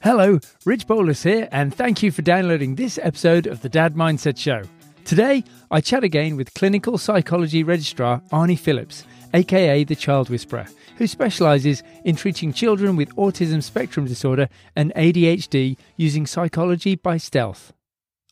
Hello, 0.00 0.38
Rich 0.64 0.86
Bolus 0.86 1.24
here, 1.24 1.48
and 1.50 1.74
thank 1.74 2.04
you 2.04 2.12
for 2.12 2.22
downloading 2.22 2.76
this 2.76 3.00
episode 3.02 3.48
of 3.48 3.62
the 3.62 3.68
Dad 3.68 3.94
Mindset 3.96 4.38
Show. 4.38 4.62
Today, 5.04 5.42
I 5.72 5.80
chat 5.80 6.04
again 6.04 6.36
with 6.36 6.54
clinical 6.54 6.98
psychology 6.98 7.64
registrar 7.64 8.22
Arnie 8.30 8.56
Phillips, 8.56 9.02
aka 9.34 9.82
the 9.82 9.96
Child 9.96 10.30
Whisperer, 10.30 10.68
who 10.98 11.08
specialises 11.08 11.82
in 12.04 12.14
treating 12.14 12.52
children 12.52 12.94
with 12.94 13.14
autism 13.16 13.60
spectrum 13.60 14.06
disorder 14.06 14.48
and 14.76 14.94
ADHD 14.94 15.76
using 15.96 16.26
psychology 16.26 16.94
by 16.94 17.16
stealth. 17.16 17.72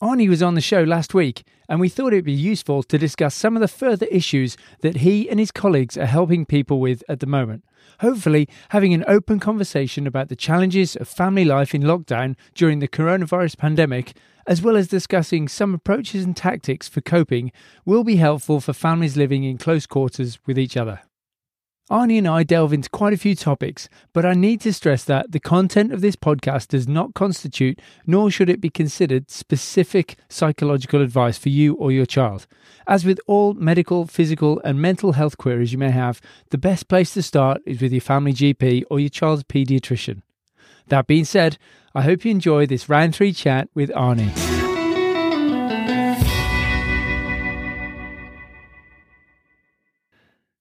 Arnie 0.03 0.29
was 0.29 0.43
on 0.43 0.55
the 0.55 0.61
show 0.61 0.83
last 0.83 1.15
week, 1.15 1.43
and 1.71 1.81
we 1.81 1.89
thought 1.89 2.13
it'd 2.13 2.27
be 2.27 2.33
useful 2.33 2.83
to 2.83 2.99
discuss 2.99 3.35
some 3.35 3.57
of 3.57 3.63
the 3.63 3.69
further 3.69 4.05
issues 4.07 4.55
that 4.83 4.99
he 4.99 5.27
and 5.31 5.41
his 5.41 5.51
colleagues 5.51 5.97
are 5.97 6.05
helping 6.05 6.45
people 6.45 6.81
with 6.81 7.03
at 7.09 7.21
the 7.21 7.27
moment. 7.27 7.65
Hopefully, 8.01 8.47
having 8.71 8.93
an 8.93 9.07
open 9.09 9.41
conversation 9.41 10.07
about 10.07 10.29
the 10.29 10.37
challenges 10.37 10.97
of 10.97 11.09
family 11.09 11.47
life 11.47 11.75
in 11.75 11.81
lockdown 11.81 12.37
during 12.55 12.81
the 12.81 12.89
coronavirus 12.89 13.57
pandemic, 13.57 14.13
as 14.47 14.61
well 14.61 14.77
as 14.77 14.87
discussing 14.87 15.49
some 15.49 15.73
approaches 15.73 16.25
and 16.25 16.37
tactics 16.37 16.89
for 16.89 17.01
coping, 17.01 17.51
will 17.87 18.05
be 18.05 18.17
helpful 18.17 18.61
for 18.61 18.75
families 18.75 19.17
living 19.17 19.45
in 19.45 19.57
close 19.57 19.87
quarters 19.87 20.39
with 20.45 20.59
each 20.59 20.77
other. 20.77 21.01
Arnie 21.89 22.19
and 22.19 22.27
I 22.27 22.43
delve 22.43 22.73
into 22.73 22.91
quite 22.91 23.13
a 23.13 23.17
few 23.17 23.37
topics, 23.37 23.89
but 24.13 24.27
I 24.27 24.35
need 24.35 24.61
to 24.63 24.73
stress 24.73 25.05
that 25.05 25.31
the 25.31 25.39
content 25.39 25.93
of 25.93 26.01
this 26.01 26.17
podcast 26.17 26.69
does 26.69 26.89
not 26.89 27.15
constitute, 27.15 27.81
nor 28.05 28.29
should 28.29 28.51
it 28.51 28.61
be 28.61 28.71
considered, 28.71 29.31
specific 29.31 30.17
psychological 30.29 31.01
advice 31.01 31.39
for 31.39 31.49
you 31.49 31.75
or 31.75 31.93
your 31.93 32.05
child. 32.05 32.49
As 32.89 33.05
with 33.05 33.21
all 33.29 33.55
medical, 33.55 34.05
physical, 34.05 34.61
and 34.65 34.83
mental 34.83 35.13
health 35.13 35.39
queries 35.39 35.71
you 35.71 35.79
may 35.79 35.93
have, 35.93 36.21
the 36.51 36.59
best 36.59 36.89
place 36.89 37.15
to 37.15 37.23
start 37.23 37.63
is 37.65 37.81
with 37.81 37.93
your 37.93 38.01
family 38.01 38.33
GP 38.33 38.83
or 38.91 38.99
your 38.99 39.09
child's 39.09 39.45
paediatrician. 39.45 40.23
That 40.89 41.07
being 41.07 41.25
said, 41.25 41.57
I 41.95 42.03
hope 42.03 42.25
you 42.25 42.33
enjoy 42.33 42.67
this 42.67 42.89
round 42.89 43.15
three 43.15 43.33
chat 43.33 43.69
with 43.75 43.91
Arnie. 43.91 44.76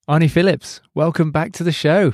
Arnie 0.08 0.30
Phillips, 0.30 0.81
welcome 0.94 1.31
back 1.31 1.52
to 1.53 1.64
the 1.64 1.72
show. 1.72 2.14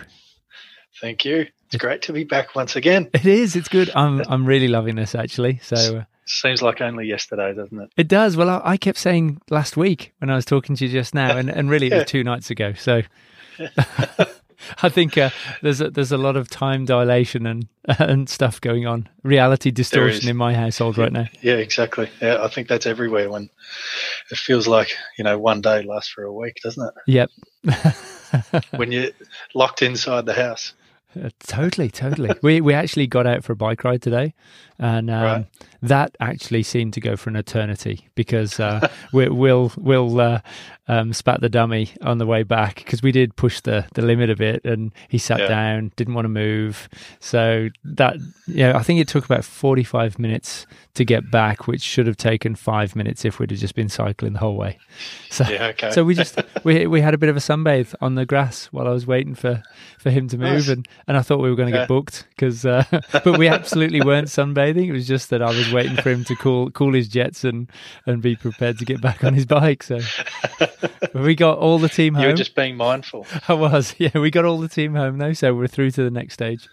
Thank 1.01 1.25
you. 1.25 1.47
It's 1.65 1.75
great 1.75 2.01
to 2.03 2.13
be 2.13 2.23
back 2.23 2.55
once 2.55 2.77
again. 2.77 3.09
It 3.13 3.25
is. 3.25 3.57
It's 3.57 3.67
good. 3.67 3.91
I'm 3.93 4.21
I'm 4.29 4.45
really 4.45 4.69
loving 4.69 4.95
this 4.95 5.13
actually. 5.13 5.59
So 5.61 5.97
uh, 5.97 6.03
seems 6.25 6.61
like 6.61 6.79
only 6.79 7.05
yesterday, 7.05 7.53
doesn't 7.53 7.77
it? 7.77 7.91
It 7.97 8.07
does. 8.07 8.37
Well, 8.37 8.49
I, 8.49 8.61
I, 8.63 8.77
kept 8.77 8.97
saying 8.97 9.41
last 9.49 9.75
week 9.75 10.13
when 10.19 10.29
I 10.29 10.35
was 10.35 10.45
talking 10.45 10.73
to 10.77 10.85
you 10.85 10.91
just 10.91 11.13
now, 11.13 11.35
and, 11.35 11.49
and 11.49 11.69
really 11.69 11.87
it 11.87 11.93
was 11.93 12.05
two 12.07 12.23
nights 12.23 12.49
ago. 12.49 12.71
So 12.73 13.01
I 14.83 14.89
think 14.89 15.17
uh, 15.17 15.29
there's 15.61 15.81
a, 15.81 15.89
there's 15.89 16.11
a 16.11 16.17
lot 16.17 16.35
of 16.35 16.49
time 16.49 16.85
dilation 16.85 17.45
and 17.45 17.67
and 17.99 18.29
stuff 18.29 18.61
going 18.61 18.85
on, 18.85 19.09
reality 19.23 19.71
distortion 19.71 20.29
in 20.29 20.37
my 20.37 20.53
household 20.53 20.97
yeah, 20.97 21.03
right 21.03 21.11
now. 21.11 21.27
Yeah, 21.41 21.55
exactly. 21.55 22.09
Yeah, 22.21 22.43
I 22.43 22.47
think 22.47 22.67
that's 22.67 22.85
everywhere. 22.85 23.29
When 23.29 23.49
it 24.29 24.37
feels 24.37 24.67
like 24.67 24.95
you 25.17 25.23
know 25.23 25.37
one 25.37 25.61
day 25.61 25.83
lasts 25.83 26.11
for 26.11 26.23
a 26.23 26.33
week, 26.33 26.59
doesn't 26.63 26.87
it? 26.87 26.93
Yep. 27.07 27.31
when 28.75 28.91
you're 28.91 29.11
locked 29.53 29.81
inside 29.81 30.25
the 30.25 30.33
house. 30.33 30.73
Uh, 31.19 31.29
totally, 31.39 31.89
totally. 31.89 32.29
we 32.41 32.61
we 32.61 32.73
actually 32.73 33.07
got 33.07 33.27
out 33.27 33.43
for 33.43 33.53
a 33.53 33.55
bike 33.55 33.83
ride 33.83 34.01
today, 34.01 34.33
and 34.79 35.09
um, 35.09 35.23
right. 35.23 35.45
that 35.81 36.15
actually 36.21 36.63
seemed 36.63 36.93
to 36.93 37.01
go 37.01 37.17
for 37.17 37.29
an 37.29 37.35
eternity 37.35 38.07
because 38.15 38.59
uh, 38.59 38.87
we, 39.11 39.27
will 39.27 39.73
we'll 39.77 40.21
uh, 40.21 40.39
um, 40.87 41.13
spat 41.13 41.41
the 41.41 41.49
dummy 41.49 41.91
on 42.01 42.17
the 42.17 42.25
way 42.25 42.43
back 42.43 42.75
because 42.75 43.03
we 43.03 43.11
did 43.11 43.35
push 43.35 43.61
the 43.61 43.85
the 43.93 44.01
limit 44.01 44.29
a 44.29 44.35
bit, 44.35 44.65
and 44.65 44.91
he 45.09 45.17
sat 45.17 45.39
yeah. 45.39 45.47
down, 45.47 45.91
didn't 45.95 46.13
want 46.13 46.25
to 46.25 46.29
move. 46.29 46.89
So 47.19 47.69
that 47.83 48.17
yeah, 48.47 48.77
I 48.77 48.83
think 48.83 48.99
it 48.99 49.07
took 49.07 49.25
about 49.25 49.45
forty 49.45 49.83
five 49.83 50.17
minutes 50.17 50.65
to 50.95 51.05
get 51.05 51.31
back, 51.31 51.67
which 51.67 51.81
should 51.81 52.07
have 52.07 52.17
taken 52.17 52.55
five 52.55 52.95
minutes 52.95 53.23
if 53.23 53.39
we'd 53.39 53.51
have 53.51 53.59
just 53.59 53.75
been 53.75 53.89
cycling 53.89 54.33
the 54.33 54.39
whole 54.39 54.57
way. 54.57 54.77
So 55.29 55.45
yeah, 55.47 55.67
okay. 55.67 55.91
so 55.91 56.03
we 56.03 56.15
just 56.15 56.39
we 56.63 56.87
we 56.87 56.99
had 56.99 57.13
a 57.13 57.17
bit 57.17 57.29
of 57.29 57.37
a 57.37 57.39
sunbathe 57.39 57.93
on 58.01 58.15
the 58.15 58.25
grass 58.25 58.65
while 58.67 58.87
I 58.87 58.91
was 58.91 59.07
waiting 59.07 59.35
for 59.35 59.63
for 59.99 60.09
him 60.09 60.27
to 60.29 60.37
move, 60.37 60.53
nice. 60.53 60.67
and 60.67 60.87
and 61.07 61.15
I 61.15 61.21
thought 61.21 61.39
we 61.39 61.49
were 61.49 61.55
going 61.55 61.69
to 61.71 61.75
yeah. 61.75 61.83
get 61.83 61.87
booked 61.87 62.25
because, 62.31 62.65
uh, 62.65 62.83
but 63.11 63.37
we 63.37 63.47
absolutely 63.47 64.01
weren't 64.01 64.27
sunbathing. 64.27 64.87
It 64.87 64.93
was 64.93 65.07
just 65.07 65.29
that 65.29 65.41
I 65.41 65.49
was 65.49 65.71
waiting 65.71 65.95
for 65.95 66.09
him 66.09 66.23
to 66.25 66.35
cool 66.35 66.71
cool 66.71 66.93
his 66.93 67.07
jets 67.07 67.43
and 67.43 67.69
and 68.05 68.21
be 68.21 68.35
prepared 68.35 68.79
to 68.79 68.85
get 68.85 68.99
back 68.99 69.23
on 69.23 69.33
his 69.33 69.45
bike. 69.45 69.83
So 69.83 69.99
we 71.13 71.35
got 71.35 71.57
all 71.57 71.79
the 71.79 71.89
team 71.89 72.13
home. 72.13 72.23
You 72.23 72.29
were 72.29 72.35
just 72.35 72.55
being 72.55 72.75
mindful. 72.75 73.25
I 73.47 73.53
was. 73.53 73.95
Yeah, 73.97 74.17
we 74.17 74.31
got 74.31 74.45
all 74.45 74.57
the 74.57 74.69
team 74.69 74.95
home 74.95 75.17
though, 75.17 75.33
so 75.33 75.53
we're 75.53 75.67
through 75.67 75.91
to 75.91 76.03
the 76.03 76.11
next 76.11 76.33
stage. 76.35 76.67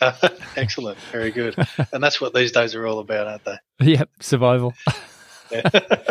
Excellent, 0.56 0.98
very 1.12 1.30
good, 1.30 1.54
and 1.92 2.02
that's 2.02 2.20
what 2.20 2.34
these 2.34 2.50
days 2.50 2.74
are 2.74 2.86
all 2.86 2.98
about, 2.98 3.28
aren't 3.28 3.44
they? 3.44 3.58
Yep, 3.80 4.10
survival. 4.20 4.74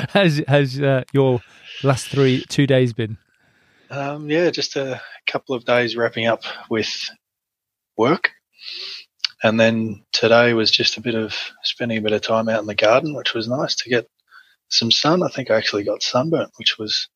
has 0.09 0.41
has 0.47 0.79
uh, 0.79 1.03
your 1.11 1.41
last 1.83 2.07
three 2.07 2.45
two 2.47 2.65
days 2.65 2.93
been? 2.93 3.17
Um, 3.89 4.29
yeah, 4.29 4.49
just 4.49 4.77
a 4.77 5.01
couple 5.27 5.55
of 5.55 5.65
days 5.65 5.97
wrapping 5.97 6.25
up 6.25 6.43
with 6.69 7.09
work. 7.97 8.31
And 9.43 9.59
then 9.59 10.03
today 10.11 10.53
was 10.53 10.71
just 10.71 10.97
a 10.97 11.01
bit 11.01 11.15
of 11.15 11.35
spending 11.63 11.97
a 11.97 12.01
bit 12.01 12.13
of 12.13 12.21
time 12.21 12.47
out 12.47 12.61
in 12.61 12.67
the 12.67 12.75
garden, 12.75 13.15
which 13.15 13.33
was 13.33 13.47
nice 13.47 13.75
to 13.75 13.89
get 13.89 14.07
some 14.71 14.91
sun. 14.91 15.23
I 15.23 15.27
think 15.29 15.51
I 15.51 15.57
actually 15.57 15.83
got 15.83 16.03
sunburnt, 16.03 16.51
which 16.57 16.77
was, 16.77 17.07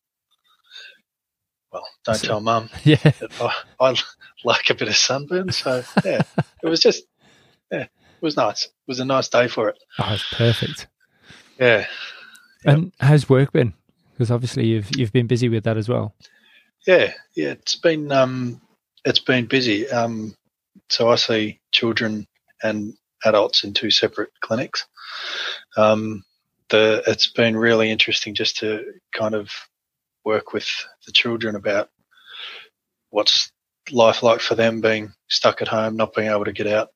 well, 1.71 1.87
don't 2.03 2.15
so, 2.15 2.27
tell 2.27 2.41
mum. 2.41 2.69
Yeah. 2.83 2.97
I, 3.39 3.53
I, 3.79 3.95
like 4.45 4.69
a 4.69 4.75
bit 4.75 4.87
of 4.87 4.95
sunburn. 4.95 5.51
So, 5.51 5.83
yeah, 6.03 6.21
it 6.63 6.67
was 6.67 6.79
just, 6.79 7.03
yeah, 7.71 7.83
it 7.83 8.21
was 8.21 8.37
nice. 8.37 8.65
It 8.65 8.71
was 8.87 8.99
a 8.99 9.05
nice 9.05 9.29
day 9.29 9.47
for 9.47 9.69
it. 9.69 9.77
Oh, 9.99 10.13
it's 10.13 10.33
perfect. 10.33 10.87
Yeah. 11.59 11.87
And 12.65 12.85
yep. 12.85 12.93
how's 12.99 13.29
work 13.29 13.51
been? 13.53 13.73
Because 14.11 14.31
obviously 14.31 14.65
you've 14.65 14.95
you've 14.95 15.11
been 15.11 15.27
busy 15.27 15.49
with 15.49 15.65
that 15.65 15.77
as 15.77 15.89
well. 15.89 16.15
Yeah, 16.87 17.11
yeah, 17.35 17.51
it's 17.51 17.75
been 17.75 18.11
um, 18.11 18.61
it's 19.03 19.19
been 19.19 19.45
busy. 19.45 19.89
Um, 19.89 20.35
so 20.89 21.09
I 21.09 21.15
see 21.15 21.59
children 21.71 22.27
and 22.63 22.93
adults 23.23 23.63
in 23.63 23.73
two 23.73 23.91
separate 23.91 24.31
clinics. 24.41 24.85
Um, 25.77 26.23
the 26.69 27.03
it's 27.07 27.31
been 27.31 27.55
really 27.55 27.91
interesting 27.91 28.33
just 28.33 28.57
to 28.57 28.83
kind 29.13 29.35
of 29.35 29.49
work 30.23 30.53
with 30.53 30.67
the 31.05 31.11
children 31.11 31.55
about 31.55 31.89
what's 33.09 33.51
life 33.91 34.23
like 34.23 34.41
for 34.41 34.55
them 34.55 34.81
being 34.81 35.13
stuck 35.29 35.61
at 35.61 35.67
home, 35.67 35.95
not 35.95 36.13
being 36.13 36.29
able 36.29 36.45
to 36.45 36.51
get 36.51 36.67
out 36.67 36.89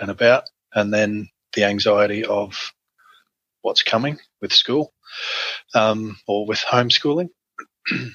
and 0.00 0.10
about, 0.10 0.44
and 0.74 0.92
then 0.92 1.28
the 1.54 1.64
anxiety 1.64 2.24
of 2.24 2.72
what's 3.60 3.82
coming 3.82 4.18
with 4.40 4.52
school 4.52 4.92
um, 5.74 6.16
or 6.26 6.46
with 6.46 6.60
homeschooling. 6.60 7.28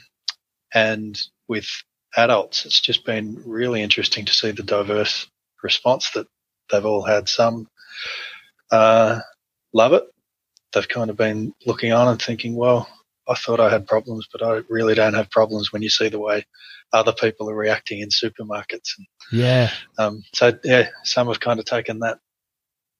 And 0.74 1.18
with 1.48 1.66
adults, 2.18 2.66
it's 2.66 2.82
just 2.82 3.06
been 3.06 3.42
really 3.46 3.82
interesting 3.82 4.26
to 4.26 4.34
see 4.34 4.52
the 4.52 4.64
diverse 4.64 5.28
response 5.64 6.12
that 6.12 6.28
they've 6.70 6.86
all 6.86 7.04
had. 7.04 7.30
Some 7.30 7.68
uh, 8.70 9.22
love 9.74 9.94
it. 9.94 10.04
They've 10.74 10.88
kind 10.88 11.10
of 11.10 11.18
been 11.18 11.54
looking 11.66 11.94
on 11.94 12.08
and 12.08 12.22
thinking, 12.22 12.56
well, 12.56 12.90
I 13.28 13.36
thought 13.36 13.60
I 13.60 13.70
had 13.70 13.88
problems, 13.88 14.28
but 14.32 14.42
I 14.42 14.62
really 14.70 14.96
don't 14.96 15.14
have 15.14 15.30
problems 15.30 15.72
when 15.72 15.82
you 15.82 15.90
see 15.90 16.10
the 16.10 16.20
way 16.20 16.46
other 16.94 17.14
people 17.14 17.50
are 17.50 17.56
reacting 17.56 18.00
in 18.00 18.10
supermarkets. 18.10 18.92
Yeah. 19.32 19.72
Um, 19.98 20.24
so, 20.34 20.58
yeah, 20.64 20.90
some 21.04 21.28
have 21.28 21.40
kind 21.40 21.60
of 21.60 21.66
taken 21.66 22.00
that, 22.00 22.20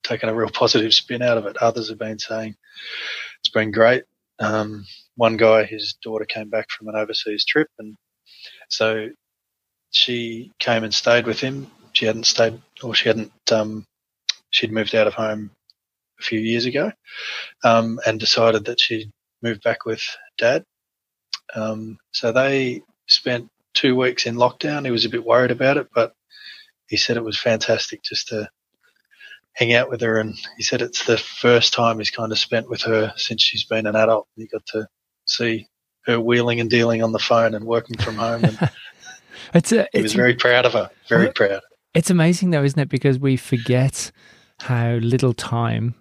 taken 0.04 0.30
a 0.30 0.36
real 0.36 0.50
positive 0.50 0.94
spin 0.94 1.22
out 1.22 1.38
of 1.38 1.46
it. 1.46 1.58
Others 1.58 1.90
have 1.90 2.00
been 2.00 2.20
saying 2.20 2.56
it's 3.40 3.50
been 3.50 3.72
great. 3.72 4.04
Um, 4.40 4.86
one 5.16 5.38
guy, 5.38 5.64
his 5.64 5.96
daughter 6.04 6.26
came 6.26 6.50
back 6.50 6.70
from 6.70 6.90
an 6.90 6.96
overseas 6.96 7.46
trip, 7.46 7.70
and 7.80 7.96
so 8.70 9.10
she 9.92 10.52
came 10.60 10.84
and 10.84 10.94
stayed 10.94 11.26
with 11.26 11.40
him. 11.40 11.72
She 11.94 12.06
hadn't 12.06 12.26
stayed, 12.26 12.62
or 12.84 12.94
she 12.94 13.08
hadn't. 13.08 13.32
Um, 13.52 13.86
she'd 14.52 14.72
moved 14.72 14.94
out 14.94 15.08
of 15.08 15.14
home 15.14 15.52
a 16.20 16.24
few 16.24 16.40
years 16.40 16.66
ago, 16.66 16.92
um, 17.64 18.00
and 18.06 18.20
decided 18.20 18.66
that 18.66 18.80
she'd 18.80 19.12
move 19.42 19.60
back 19.62 19.86
with 19.86 20.02
dad. 20.38 20.64
Um, 21.54 21.98
so 22.12 22.32
they 22.32 22.82
spent 23.08 23.50
two 23.74 23.96
weeks 23.96 24.26
in 24.26 24.36
lockdown. 24.36 24.86
He 24.86 24.92
was 24.92 25.06
a 25.06 25.10
bit 25.10 25.26
worried 25.26 25.52
about 25.52 25.78
it, 25.78 25.88
but 25.94 26.14
he 26.88 26.98
said 26.98 27.18
it 27.18 27.24
was 27.24 27.38
fantastic 27.38 28.02
just 28.04 28.30
to 28.30 28.50
hang 29.54 29.74
out 29.74 29.90
with 29.90 30.02
her. 30.02 30.20
And 30.20 30.36
he 30.58 30.64
said 30.64 30.82
it's 30.82 31.06
the 31.06 31.18
first 31.18 31.74
time 31.74 32.00
he's 32.00 32.12
kind 32.12 32.32
of 32.32 32.40
spent 32.40 32.70
with 32.70 32.82
her 32.84 33.14
since 33.16 33.42
she's 33.42 33.66
been 33.66 33.88
an 33.88 33.96
adult. 33.96 34.28
He 34.36 34.48
got 34.48 34.66
to 34.68 34.88
see 35.26 35.68
her 36.06 36.20
wheeling 36.20 36.60
and 36.60 36.70
dealing 36.70 37.04
on 37.04 37.12
the 37.12 37.20
phone 37.20 37.54
and 37.54 37.66
working 37.66 37.98
from 37.98 38.16
home. 38.16 38.46
And 38.46 38.58
it's 39.54 39.72
a, 39.72 39.88
he 39.94 40.02
was 40.02 40.14
very 40.14 40.36
proud 40.36 40.66
of 40.66 40.74
her. 40.74 40.90
Very 41.08 41.32
proud. 41.32 41.62
It's 41.94 42.10
amazing 42.10 42.52
though, 42.52 42.64
isn't 42.64 42.80
it? 42.80 42.90
Because 42.90 43.20
we 43.20 43.38
forget 43.38 44.12
how 44.62 44.94
little 44.96 45.34
time, 45.34 45.96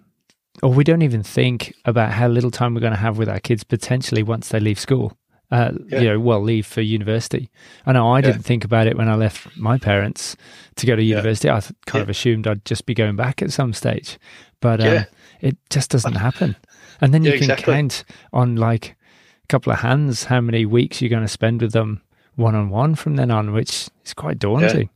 or 0.63 0.73
we 0.73 0.83
don't 0.83 1.01
even 1.01 1.23
think 1.23 1.73
about 1.85 2.11
how 2.11 2.27
little 2.27 2.51
time 2.51 2.73
we're 2.73 2.81
going 2.81 2.93
to 2.93 2.99
have 2.99 3.17
with 3.17 3.29
our 3.29 3.39
kids 3.39 3.63
potentially 3.63 4.23
once 4.23 4.49
they 4.49 4.59
leave 4.59 4.79
school. 4.79 5.17
Uh, 5.49 5.71
Yeah. 5.87 5.99
You 6.01 6.09
know, 6.09 6.19
well, 6.19 6.41
leave 6.41 6.65
for 6.65 6.81
university. 6.81 7.49
I 7.85 7.93
know 7.93 8.11
I 8.11 8.17
Yeah. 8.19 8.27
didn't 8.31 8.43
think 8.43 8.65
about 8.65 8.85
it 8.87 8.97
when 8.97 9.07
I 9.07 9.15
left 9.15 9.55
my 9.57 9.77
parents 9.77 10.35
to 10.75 10.85
go 10.85 10.95
to 10.95 11.01
Yeah. 11.01 11.15
university. 11.17 11.49
I 11.49 11.61
kind 11.61 11.73
Yeah. 11.95 12.01
of 12.01 12.09
assumed 12.09 12.47
I'd 12.47 12.65
just 12.65 12.85
be 12.85 12.93
going 12.93 13.15
back 13.15 13.41
at 13.41 13.51
some 13.53 13.71
stage, 13.73 14.17
but 14.59 14.81
um, 14.81 14.87
Yeah. 14.87 15.05
it 15.39 15.57
just 15.69 15.89
doesn't 15.91 16.15
happen. 16.15 16.55
And 16.99 17.13
then 17.13 17.23
you 17.23 17.31
can 17.33 17.43
exactly. 17.43 17.73
count 17.73 18.03
on 18.33 18.55
like 18.57 18.97
a 19.43 19.47
couple 19.47 19.71
of 19.71 19.79
hands 19.79 20.25
how 20.25 20.41
many 20.41 20.65
weeks 20.65 21.01
you're 21.01 21.09
going 21.09 21.21
to 21.21 21.27
spend 21.29 21.61
with 21.61 21.71
them 21.71 22.01
one 22.35 22.55
on 22.55 22.69
one 22.69 22.95
from 22.95 23.15
then 23.15 23.31
on, 23.31 23.53
which 23.53 23.87
is 24.05 24.13
quite 24.15 24.39
daunting. 24.39 24.89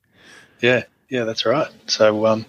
Yeah, 0.59 0.83
yeah, 1.09 1.23
that's 1.23 1.45
right. 1.45 1.69
So, 1.87 2.25
um, 2.25 2.45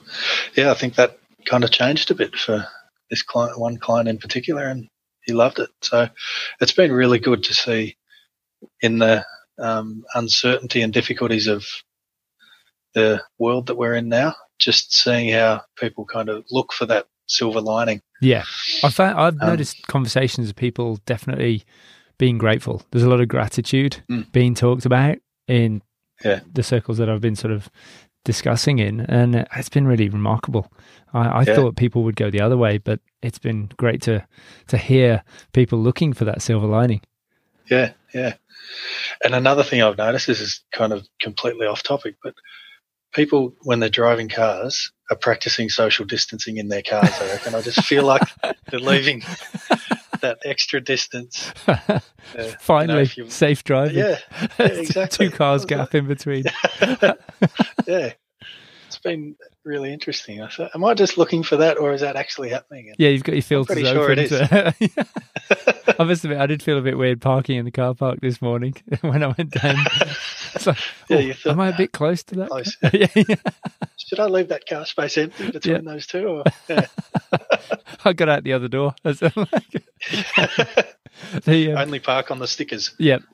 yeah, 0.57 0.71
I 0.71 0.75
think 0.75 0.97
that 0.97 1.19
kind 1.47 1.63
of 1.65 1.71
changed 1.71 2.11
a 2.11 2.15
bit 2.15 2.35
for 2.37 2.67
this 3.13 3.23
client, 3.23 3.61
one 3.61 3.77
client 3.77 4.09
in 4.09 4.17
particular, 4.19 4.65
and 4.65 4.89
he 5.25 5.35
loved 5.35 5.59
it. 5.61 5.69
So, 5.83 6.09
it's 6.61 6.73
been 6.73 6.91
really 6.91 7.19
good 7.19 7.45
to 7.45 7.55
see 7.55 7.97
in 8.81 8.99
the 8.99 9.25
um, 9.59 10.03
uncertainty 10.15 10.81
and 10.81 10.93
difficulties 10.95 11.47
of 11.47 11.65
the 12.95 13.23
world 13.39 13.67
that 13.67 13.77
we're 13.77 13.95
in 13.95 14.09
now, 14.09 14.35
just 14.59 14.93
seeing 14.95 15.33
how 15.33 15.63
people 15.79 16.05
kind 16.07 16.29
of 16.31 16.45
look 16.51 16.73
for 16.73 16.87
that 16.87 17.07
silver 17.27 17.61
lining. 17.61 18.01
Yeah, 18.23 18.45
I 18.83 18.89
found 18.91 19.19
I've 19.19 19.41
Um, 19.41 19.49
noticed 19.51 19.87
conversations 19.87 20.49
of 20.49 20.57
people 20.57 20.99
definitely 21.07 21.65
being 22.19 22.39
grateful. 22.39 22.83
There's 22.91 23.03
a 23.05 23.09
lot 23.11 23.21
of 23.21 23.29
gratitude 23.29 24.03
Mm. 24.11 24.31
being 24.33 24.55
talked 24.55 24.87
about 24.87 25.19
in 25.49 25.83
Yeah. 26.25 26.41
the 26.55 26.63
circles 26.63 26.99
that 26.99 27.09
I've 27.11 27.21
been 27.21 27.37
sort 27.37 27.53
of 27.53 27.69
discussing 28.25 28.79
in, 28.79 29.01
and 29.01 29.47
it's 29.57 29.69
been 29.69 29.87
really 29.87 30.09
remarkable. 30.09 30.73
I, 31.13 31.29
I 31.29 31.43
Yeah. 31.43 31.55
thought 31.55 31.77
people 31.77 32.05
would 32.05 32.17
go 32.17 32.31
the 32.31 32.41
other 32.41 32.57
way, 32.57 32.79
but 32.79 33.01
it's 33.23 33.39
been 33.39 33.71
great 33.77 34.03
to 34.03 34.27
to 34.69 34.77
hear 34.77 35.23
people 35.53 35.79
looking 35.79 36.13
for 36.13 36.25
that 36.25 36.43
silver 36.43 36.67
lining. 36.67 37.01
Yeah, 37.71 37.93
yeah. 38.15 38.35
And 39.25 39.35
another 39.35 39.63
thing 39.63 39.83
I've 39.83 39.99
noticed 39.99 40.27
this 40.27 40.41
is 40.41 40.63
kind 40.73 40.93
of 40.93 41.07
completely 41.21 41.67
off 41.67 41.83
topic, 41.83 42.17
but 42.23 42.35
people 43.13 43.55
when 43.63 43.81
they're 43.81 43.89
driving 43.89 44.29
cars 44.29 44.93
are 45.11 45.17
practicing 45.17 45.69
social 45.69 46.05
distancing 46.05 46.57
in 46.57 46.69
their 46.69 46.83
cars. 46.83 47.11
I 47.21 47.27
reckon. 47.33 47.55
I 47.55 47.61
just 47.63 47.85
feel 47.85 48.05
like 48.05 48.23
they're 48.71 48.81
leaving 48.81 49.23
that 50.23 50.39
extra 50.45 50.81
distance. 50.81 51.53
Uh, 52.35 52.39
you 52.39 52.51
know, 52.51 52.55
Finally, 52.61 53.11
you- 53.17 53.29
safe 53.29 53.65
driving. 53.65 53.99
yeah, 53.99 54.17
yeah, 54.59 54.65
exactly. 54.67 55.29
Two 55.29 55.37
cars 55.37 55.65
gap 55.67 55.95
in 55.95 56.07
between. 56.07 56.45
yeah. 57.87 58.13
Been 59.05 59.35
really 59.65 59.93
interesting. 59.93 60.41
I 60.41 60.49
thought, 60.49 60.71
am 60.75 60.85
I 60.85 60.95
just 60.95 61.19
looking 61.19 61.43
for 61.43 61.57
that, 61.57 61.77
or 61.79 61.93
is 61.93 62.03
that 62.03 62.15
actually 62.15 62.51
happening? 62.51 62.87
And- 62.89 62.97
Yeah, 62.99 63.09
you've 63.09 63.25
got 63.25 63.35
your 63.35 63.43
filters 63.43 63.75
pretty 63.75 63.89
sure 63.91 64.05
open. 64.13 64.19
it 64.21 64.29
to- 64.29 65.97
I 66.01 66.05
must 66.05 66.23
admit, 66.25 66.39
I 66.41 66.47
did 66.47 66.63
feel 66.63 66.79
a 66.79 66.83
bit 66.83 66.97
weird 66.97 67.21
parking 67.21 67.59
in 67.59 67.65
the 67.65 67.71
car 67.73 67.95
park 67.95 68.21
this 68.21 68.41
morning 68.41 68.75
when 69.01 69.23
I 69.25 69.35
went 69.37 69.51
down. 69.51 69.77
Like, 70.65 70.77
Yeah, 71.09 71.17
oh, 71.17 71.19
you 71.19 71.35
thought, 71.35 71.51
am 71.53 71.61
I 71.61 71.69
a 71.71 71.77
bit 71.77 71.93
close 71.93 72.23
to 72.25 72.37
that? 72.37 72.49
Close. 72.49 72.77
yeah, 72.93 73.07
yeah. 73.15 73.35
Should 73.97 74.21
I 74.21 74.27
leave 74.27 74.49
that 74.49 74.67
car 74.69 74.87
space 74.87 75.19
empty 75.19 75.51
between 75.51 75.85
those 75.85 76.07
two? 76.07 76.27
Or, 76.27 76.45
yeah. 76.69 76.87
I 78.05 78.13
got 78.13 78.29
out 78.29 78.45
the 78.45 78.53
other 78.53 78.69
door. 78.69 78.95
I 81.21 81.25
was 81.25 81.35
like- 81.35 81.45
the, 81.45 81.73
um, 81.73 81.79
Only 81.79 81.99
park 82.01 82.31
on 82.31 82.39
the 82.39 82.47
stickers. 82.47 82.95
Yeah. 82.99 83.19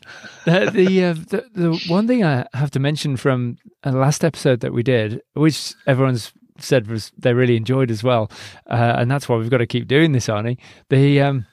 The 0.44 0.70
the, 0.72 1.04
uh, 1.04 1.12
the 1.14 1.44
the 1.54 1.84
one 1.88 2.06
thing 2.06 2.24
I 2.24 2.46
have 2.54 2.70
to 2.70 2.80
mention 2.80 3.16
from 3.18 3.58
a 3.82 3.92
last 3.92 4.24
episode 4.24 4.60
that 4.60 4.72
we 4.72 4.82
did, 4.82 5.20
which 5.34 5.74
everyone's 5.86 6.32
said 6.58 6.88
was 6.88 7.12
they 7.18 7.34
really 7.34 7.56
enjoyed 7.56 7.90
as 7.90 8.02
well, 8.02 8.30
uh, 8.70 8.94
and 8.96 9.10
that's 9.10 9.28
why 9.28 9.36
we've 9.36 9.50
got 9.50 9.58
to 9.58 9.66
keep 9.66 9.86
doing 9.86 10.12
this, 10.12 10.26
Arnie. 10.26 10.56
The 10.88 11.20
um, 11.20 11.46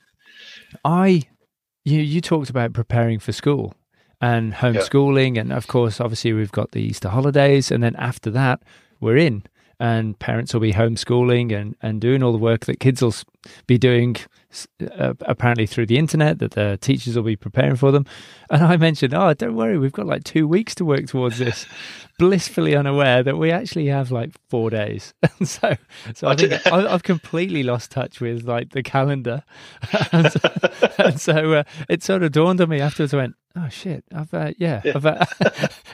I 0.86 1.24
you 1.84 2.00
you 2.00 2.22
talked 2.22 2.50
about 2.50 2.72
preparing 2.74 3.20
for 3.20 3.32
school 3.34 3.74
and 4.22 4.54
homeschooling, 4.54 5.40
and 5.40 5.52
of 5.52 5.68
course, 5.68 6.00
obviously, 6.00 6.32
we've 6.34 6.52
got 6.54 6.72
the 6.72 6.82
Easter 6.82 7.10
holidays, 7.10 7.70
and 7.72 7.84
then 7.84 7.96
after 7.98 8.30
that, 8.32 8.62
we're 9.02 9.18
in. 9.18 9.44
And 9.80 10.18
parents 10.20 10.54
will 10.54 10.62
be 10.62 10.74
homeschooling 10.74 11.54
and, 11.54 11.76
and 11.82 12.00
doing 12.00 12.24
all 12.24 12.32
the 12.32 12.38
work 12.38 12.66
that 12.66 12.80
kids 12.80 13.02
will 13.02 13.14
be 13.68 13.78
doing 13.78 14.16
uh, 14.98 15.14
apparently 15.22 15.66
through 15.66 15.86
the 15.86 15.98
internet 15.98 16.40
that 16.40 16.52
the 16.52 16.78
teachers 16.82 17.16
will 17.16 17.24
be 17.24 17.36
preparing 17.36 17.76
for 17.76 17.92
them. 17.92 18.06
And 18.50 18.64
I 18.64 18.78
mentioned, 18.78 19.14
oh, 19.14 19.34
don't 19.34 19.56
worry, 19.56 19.78
we've 19.78 19.92
got 19.92 20.06
like 20.08 20.24
two 20.24 20.48
weeks 20.48 20.76
to 20.76 20.86
work 20.86 21.08
towards 21.08 21.38
this, 21.40 21.66
blissfully 22.20 22.76
unaware 22.76 23.22
that 23.24 23.38
we 23.38 23.52
actually 23.52 23.88
have 23.88 24.12
like 24.12 24.32
four 24.50 24.70
days. 24.70 25.14
And 25.40 25.50
so, 25.50 25.76
so 26.14 26.28
I 26.30 26.36
think 26.36 26.66
I, 26.68 26.88
I've 26.88 27.04
completely 27.04 27.64
lost 27.64 27.92
touch 27.92 28.22
with 28.22 28.46
like 28.46 28.70
the 28.70 28.82
calendar, 28.84 29.44
and 30.14 30.32
so, 30.32 30.40
and 30.98 31.20
so 31.20 31.54
uh, 31.54 31.64
it 31.90 32.04
sort 32.04 32.24
of 32.24 32.32
dawned 32.32 32.62
on 32.62 32.70
me 32.70 32.80
afterwards. 32.80 33.14
I 33.14 33.18
went, 33.18 33.36
oh 33.58 33.68
shit, 33.68 34.06
I've 34.16 34.34
uh, 34.34 34.54
yeah, 34.58 34.82
Yeah. 34.86 34.94
I've, 34.96 35.06
uh, 35.06 35.26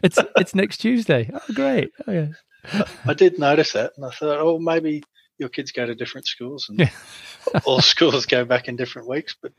it's 0.04 0.20
it's 0.36 0.54
next 0.54 0.78
Tuesday. 0.78 1.32
Oh 1.34 1.54
great, 1.56 1.92
oh 2.08 2.12
yeah. 2.12 2.28
I 3.06 3.14
did 3.14 3.40
notice 3.40 3.74
that, 3.74 3.94
and 3.96 4.06
I 4.06 4.10
thought, 4.12 4.40
oh, 4.40 4.60
maybe 4.60 5.04
your 5.38 5.50
kids 5.50 5.72
go 5.72 5.86
to 5.86 5.96
different 5.96 6.28
schools, 6.28 6.68
and 6.70 6.80
Yeah. 6.80 6.90
all 7.66 7.82
schools 7.82 8.26
go 8.26 8.46
back 8.46 8.68
in 8.68 8.76
different 8.76 9.08
weeks. 9.08 9.36
But 9.42 9.52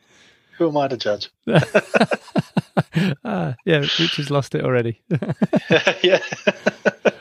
who 0.59 0.69
am 0.69 0.77
I 0.77 0.89
to 0.89 0.97
judge? 0.97 1.31
ah, 3.25 3.55
yeah, 3.65 3.79
Rich 3.99 4.17
has 4.17 4.31
lost 4.31 4.55
it 4.55 4.65
already. 4.65 5.01
yeah, 6.03 6.19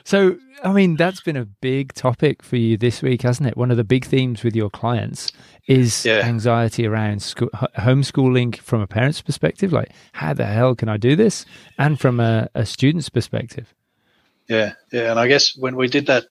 So, 0.04 0.38
I 0.64 0.74
mean, 0.74 0.96
that's 0.98 1.22
been 1.22 1.38
a 1.38 1.46
big 1.46 1.94
topic 1.94 2.44
for 2.44 2.58
you 2.58 2.78
this 2.78 3.02
week, 3.02 3.22
hasn't 3.22 3.48
it? 3.48 3.58
One 3.58 3.72
of 3.72 3.78
the 3.78 3.84
big 3.84 4.06
themes 4.06 4.44
with 4.44 4.56
your 4.56 4.70
clients 4.70 5.32
is 5.68 6.06
Yeah. 6.06 6.26
anxiety 6.26 6.86
around 6.86 7.22
school, 7.22 7.50
homeschooling 7.78 8.58
from 8.58 8.82
a 8.82 8.88
parent's 8.88 9.22
perspective. 9.22 9.72
Like, 9.72 9.92
how 10.14 10.34
the 10.34 10.46
hell 10.46 10.76
can 10.76 10.90
I 10.90 10.98
do 10.98 11.16
this? 11.16 11.46
And 11.78 12.00
from 12.00 12.20
a, 12.20 12.50
a 12.54 12.66
student's 12.66 13.10
perspective. 13.10 13.74
Yeah, 14.48 14.74
yeah. 14.92 15.12
And 15.12 15.20
I 15.20 15.28
guess 15.28 15.56
when 15.56 15.76
we 15.76 15.88
did 15.88 16.08
that 16.08 16.26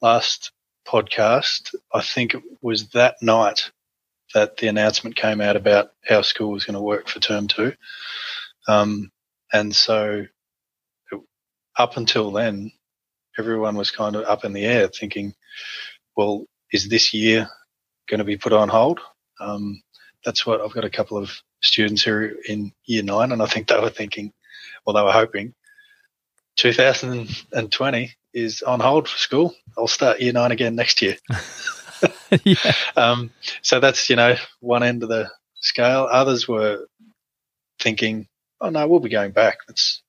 last 0.00 0.52
podcast, 0.86 1.74
I 1.92 2.02
think 2.02 2.34
it 2.34 2.42
was 2.62 2.88
that 2.90 3.16
night 3.22 3.70
that 4.34 4.56
the 4.56 4.68
announcement 4.68 5.16
came 5.16 5.40
out 5.40 5.56
about 5.56 5.92
how 6.04 6.22
school 6.22 6.52
was 6.52 6.64
going 6.64 6.74
to 6.74 6.80
work 6.80 7.08
for 7.08 7.20
term 7.20 7.48
two. 7.48 7.72
Um, 8.68 9.10
and 9.52 9.74
so 9.74 10.26
up 11.78 11.96
until 11.96 12.30
then, 12.30 12.72
everyone 13.38 13.76
was 13.76 13.90
kind 13.90 14.16
of 14.16 14.24
up 14.24 14.44
in 14.44 14.52
the 14.52 14.64
air 14.64 14.88
thinking, 14.88 15.34
well, 16.16 16.44
is 16.72 16.88
this 16.88 17.12
year 17.14 17.48
going 18.08 18.18
to 18.18 18.24
be 18.24 18.36
put 18.36 18.52
on 18.52 18.68
hold? 18.68 19.00
Um, 19.40 19.82
that's 20.24 20.46
what 20.46 20.60
I've 20.60 20.72
got 20.72 20.84
a 20.84 20.90
couple 20.90 21.18
of 21.18 21.30
students 21.62 22.02
who 22.02 22.12
are 22.12 22.32
in 22.48 22.72
year 22.86 23.02
nine, 23.02 23.32
and 23.32 23.42
I 23.42 23.46
think 23.46 23.68
they 23.68 23.78
were 23.78 23.90
thinking, 23.90 24.32
well, 24.84 24.94
they 24.94 25.02
were 25.02 25.12
hoping 25.12 25.54
2020 26.56 28.12
is 28.34 28.62
on 28.62 28.80
hold 28.80 29.08
for 29.08 29.18
school. 29.18 29.54
I'll 29.76 29.86
start 29.86 30.20
year 30.20 30.32
nine 30.32 30.52
again 30.52 30.74
next 30.74 31.02
year. 31.02 31.16
yeah. 32.44 32.72
Um, 32.96 33.30
so 33.62 33.80
that's, 33.80 34.10
you 34.10 34.16
know, 34.16 34.36
one 34.60 34.82
end 34.82 35.02
of 35.02 35.08
the 35.08 35.30
scale. 35.54 36.08
Others 36.10 36.48
were 36.48 36.86
thinking, 37.80 38.26
oh, 38.60 38.70
no, 38.70 38.86
we'll 38.86 39.00
be 39.00 39.08
going 39.08 39.32
back. 39.32 39.58
That's 39.66 40.02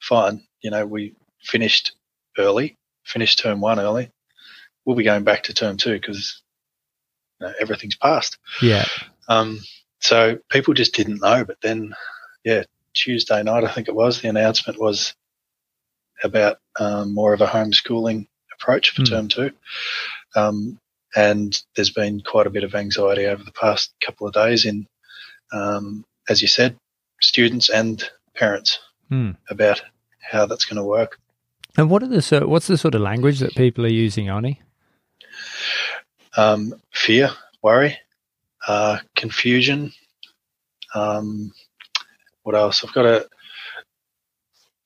fine. 0.00 0.42
You 0.60 0.70
know, 0.70 0.86
we 0.86 1.14
finished 1.40 1.92
early, 2.36 2.76
finished 3.04 3.38
term 3.38 3.60
one 3.60 3.80
early. 3.80 4.10
We'll 4.84 4.96
be 4.96 5.04
going 5.04 5.24
back 5.24 5.44
to 5.44 5.54
term 5.54 5.76
two 5.76 5.92
because 5.92 6.42
you 7.40 7.46
know, 7.46 7.52
everything's 7.60 7.96
passed. 7.96 8.38
Yeah. 8.62 8.86
Um, 9.28 9.60
so 10.00 10.38
people 10.50 10.74
just 10.74 10.94
didn't 10.94 11.20
know. 11.20 11.44
But 11.44 11.60
then, 11.60 11.94
yeah, 12.44 12.64
Tuesday 12.94 13.42
night, 13.42 13.64
I 13.64 13.68
think 13.72 13.88
it 13.88 13.94
was, 13.94 14.20
the 14.20 14.28
announcement 14.28 14.80
was 14.80 15.14
about 16.22 16.58
um, 16.78 17.14
more 17.14 17.32
of 17.32 17.40
a 17.40 17.46
homeschooling 17.46 18.26
approach 18.52 18.90
for 18.90 19.02
Hmm. 19.02 19.06
term 19.06 19.28
two. 19.28 19.52
Um, 20.34 20.80
and 21.16 21.60
there's 21.74 21.90
been 21.90 22.20
quite 22.20 22.46
a 22.46 22.50
bit 22.50 22.64
of 22.64 22.74
anxiety 22.74 23.26
over 23.26 23.42
the 23.42 23.52
past 23.52 23.92
couple 24.04 24.26
of 24.26 24.34
days 24.34 24.64
in, 24.66 24.86
um, 25.52 26.04
as 26.28 26.42
you 26.42 26.48
said, 26.48 26.76
students 27.20 27.68
and 27.68 28.08
parents 28.34 28.78
Hmm. 29.08 29.32
about 29.48 29.82
how 30.20 30.44
that's 30.46 30.64
going 30.66 30.76
to 30.76 30.84
work. 30.84 31.18
And 31.76 31.88
what 31.90 32.02
are 32.02 32.08
the 32.08 32.20
so 32.22 32.46
what's 32.46 32.66
the 32.66 32.76
sort 32.76 32.94
of 32.94 33.00
language 33.00 33.38
that 33.38 33.54
people 33.54 33.84
are 33.86 33.88
using, 33.88 34.26
Arnie? 34.26 34.58
Um, 36.36 36.74
fear, 36.92 37.30
worry, 37.62 37.98
uh, 38.66 38.98
confusion. 39.16 39.92
Um, 40.94 41.52
what 42.42 42.54
else? 42.54 42.84
I've 42.84 42.92
got 42.92 43.06
a. 43.06 43.28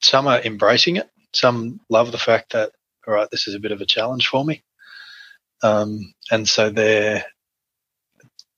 Some 0.01 0.27
are 0.27 0.41
embracing 0.43 0.97
it. 0.97 1.09
Some 1.35 1.81
love 1.89 2.12
the 2.12 2.19
fact 2.19 2.53
that 2.53 2.73
all 3.07 3.15
right, 3.15 3.29
this 3.31 3.49
is 3.49 3.55
a 3.55 3.61
bit 3.61 3.73
of 3.73 3.81
a 3.81 3.87
challenge 3.87 4.29
for 4.29 4.45
me. 4.45 4.62
Um, 5.62 6.15
and 6.31 6.49
so 6.49 6.71
there, 6.71 7.25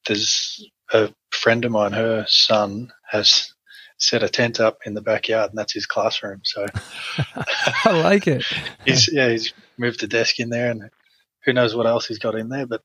there's 0.06 0.68
a 0.92 1.12
friend 1.30 1.64
of 1.64 1.72
mine. 1.72 1.92
Her 1.92 2.24
son 2.28 2.92
has 3.08 3.52
set 3.98 4.22
a 4.22 4.28
tent 4.28 4.60
up 4.60 4.78
in 4.84 4.94
the 4.94 5.02
backyard, 5.02 5.50
and 5.50 5.58
that's 5.58 5.72
his 5.72 5.86
classroom. 5.86 6.40
So 6.44 6.66
I 7.84 8.00
like 8.02 8.26
it. 8.26 8.44
he's 8.84 9.10
yeah, 9.12 9.30
he's 9.30 9.52
moved 9.78 10.02
a 10.02 10.06
desk 10.06 10.40
in 10.40 10.50
there, 10.50 10.70
and 10.70 10.90
who 11.44 11.52
knows 11.52 11.74
what 11.74 11.86
else 11.86 12.06
he's 12.06 12.18
got 12.18 12.34
in 12.34 12.48
there. 12.48 12.66
But 12.66 12.82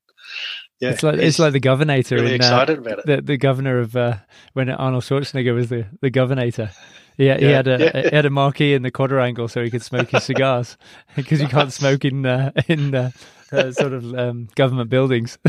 yeah, 0.80 0.90
it's 0.92 1.04
like 1.04 1.20
it's 1.20 1.40
like 1.40 1.54
the 1.54 1.60
governor 1.60 2.02
really 2.12 2.36
in 2.36 2.42
uh, 2.42 2.66
about 2.68 3.00
it. 3.00 3.06
the 3.06 3.22
the 3.22 3.38
governor 3.38 3.80
of 3.80 3.96
uh, 3.96 4.18
when 4.54 4.70
Arnold 4.70 5.04
Schwarzenegger 5.04 5.54
was 5.54 5.70
the 5.70 5.86
the 6.02 6.10
governor. 6.10 6.46
Yeah, 6.46 7.38
he 7.38 7.50
Yeah, 7.50 7.50
had 7.50 7.68
a 7.68 7.80
yeah. 7.80 8.10
he 8.10 8.16
had 8.16 8.26
a 8.26 8.30
marquee 8.30 8.74
in 8.74 8.82
the 8.82 8.92
quadrangle 8.92 9.48
so 9.50 9.62
he 9.64 9.70
could 9.70 9.82
smoke 9.84 10.10
his 10.10 10.24
cigars 10.30 10.78
because 11.16 11.42
you 11.42 11.48
can't 11.48 11.74
smoke 11.74 12.06
in 12.06 12.26
uh, 12.26 12.52
in 12.68 12.96
uh, 12.96 13.12
uh, 13.52 13.72
sort 13.72 13.94
of 13.94 14.14
um, 14.16 14.48
government 14.56 14.90
buildings. 14.90 15.38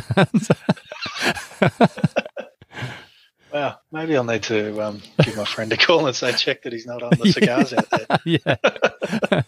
Wow, 3.53 3.79
maybe 3.91 4.17
I'll 4.17 4.23
need 4.23 4.45
to 4.45 4.81
um, 4.81 5.03
give 5.25 5.37
my 5.37 5.45
friend 5.45 5.73
a 5.73 5.77
call 5.77 6.07
and 6.07 6.15
say 6.15 6.33
check 6.33 6.63
that 6.63 6.73
he's 6.73 6.87
not 6.87 7.03
on 7.03 7.11
the 7.19 7.33
cigars 7.33 7.73
out 7.73 7.91
there. 7.91 8.07
yeah. 8.25 9.43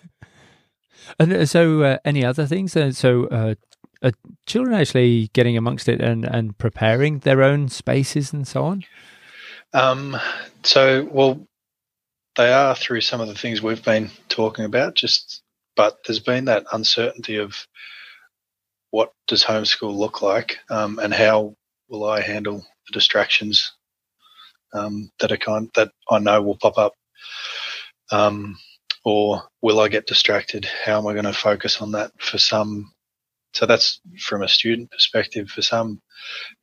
and 1.21 1.33
uh, 1.33 1.47
so, 1.47 1.83
uh, 1.83 1.99
any 2.05 2.25
other 2.25 2.45
things? 2.47 2.77
Uh, 2.77 2.91
so, 2.91 3.27
uh, 3.27 3.55
uh, 4.03 4.11
children 4.47 4.75
actually 4.75 5.29
getting 5.33 5.57
amongst 5.57 5.89
it 5.89 6.01
and, 6.01 6.25
and 6.25 6.59
preparing 6.59 7.21
their 7.21 7.43
own 7.43 7.69
spaces 7.69 8.33
and 8.33 8.47
so 8.47 8.65
on. 8.65 8.85
Um, 9.73 10.17
so, 10.63 11.09
well, 11.11 11.47
they 12.37 12.53
are 12.53 12.75
through 12.75 13.03
some 13.03 13.21
of 13.21 13.29
the 13.29 13.35
things 13.35 13.63
we've 13.63 13.85
been 13.85 14.11
talking 14.29 14.65
about. 14.65 14.95
Just, 14.95 15.43
but 15.77 15.99
there's 16.07 16.21
been 16.21 16.47
that 16.47 16.65
uncertainty 16.73 17.37
of 17.37 17.67
what 18.91 19.13
does 19.27 19.45
homeschool 19.45 19.95
look 19.95 20.23
like, 20.23 20.59
um, 20.71 20.99
and 20.99 21.15
how 21.15 21.55
will 21.89 22.05
I 22.09 22.21
handle 22.21 22.59
the 22.59 22.93
distractions 22.93 23.73
um, 24.75 25.11
that 25.21 25.33
are 25.33 25.37
kind 25.37 25.71
that 25.75 25.93
I 26.11 26.19
know 26.19 26.43
will 26.43 26.59
pop 26.59 26.79
up, 26.79 26.93
um, 28.11 28.57
or 29.05 29.43
will 29.63 29.81
I 29.81 29.89
get 29.89 30.07
distracted? 30.07 30.67
How 30.85 30.99
am 30.99 31.07
I 31.07 31.13
going 31.13 31.25
to 31.25 31.33
focus 31.33 31.81
on 31.81 31.93
that 31.93 32.13
for 32.19 32.39
some? 32.39 32.93
So 33.53 33.67
that's 33.67 34.01
from 34.19 34.43
a 34.43 34.49
student 34.49 34.91
perspective. 34.91 35.49
For 35.49 35.63
some 35.63 36.01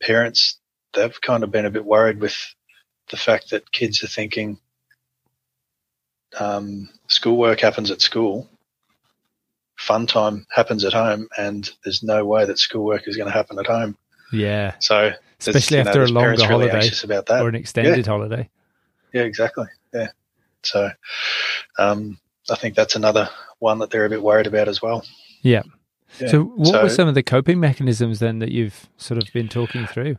parents, 0.02 0.60
they've 0.94 1.22
kind 1.22 1.44
of 1.44 1.52
been 1.52 1.66
a 1.66 1.72
bit 1.72 1.86
worried 1.86 2.20
with 2.20 2.36
the 3.10 3.18
fact 3.18 3.52
that 3.52 3.72
kids 3.72 4.04
are 4.04 4.08
thinking 4.08 4.60
um, 6.40 6.90
schoolwork 7.08 7.60
happens 7.60 7.92
at 7.92 8.02
school, 8.02 8.50
fun 9.78 10.06
time 10.08 10.46
happens 10.54 10.84
at 10.84 10.94
home, 10.94 11.28
and 11.38 11.70
there's 11.84 12.04
no 12.04 12.26
way 12.26 12.46
that 12.46 12.60
schoolwork 12.60 13.08
is 13.08 13.18
going 13.18 13.28
to 13.28 13.34
happen 13.34 13.58
at 13.60 13.68
home. 13.68 13.98
Yeah, 14.32 14.76
So, 14.80 15.12
especially 15.40 15.78
you 15.78 15.84
know, 15.84 15.90
after 15.90 16.04
a 16.04 16.08
longer 16.08 16.46
holiday 16.46 16.90
that. 16.90 17.42
or 17.42 17.50
an 17.50 17.56
extended 17.56 18.06
holiday. 18.06 18.50
Yeah, 19.12 19.24
exactly. 19.24 19.66
Yeah. 19.92 20.10
So, 20.62 20.92
um, 21.80 22.20
I 22.52 22.56
think 22.56 22.76
that's 22.76 22.96
another 22.96 23.30
one 23.58 23.80
that 23.80 23.90
they're 23.90 24.06
a 24.06 24.10
bit 24.10 24.22
worried 24.22 24.48
about 24.48 24.68
as 24.68 24.82
well. 24.82 25.04
Yeah. 25.42 25.64
Yeah. 26.20 26.28
So, 26.28 26.44
what 26.44 26.84
were 26.84 26.90
some 26.90 27.08
of 27.08 27.16
the 27.16 27.24
coping 27.24 27.60
mechanisms 27.60 28.20
then 28.20 28.40
that 28.40 28.52
you've 28.52 28.90
sort 28.98 29.22
of 29.22 29.32
been 29.34 29.48
talking 29.48 29.86
through? 29.88 30.18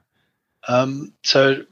Um, 0.69 1.15
so 1.25 1.65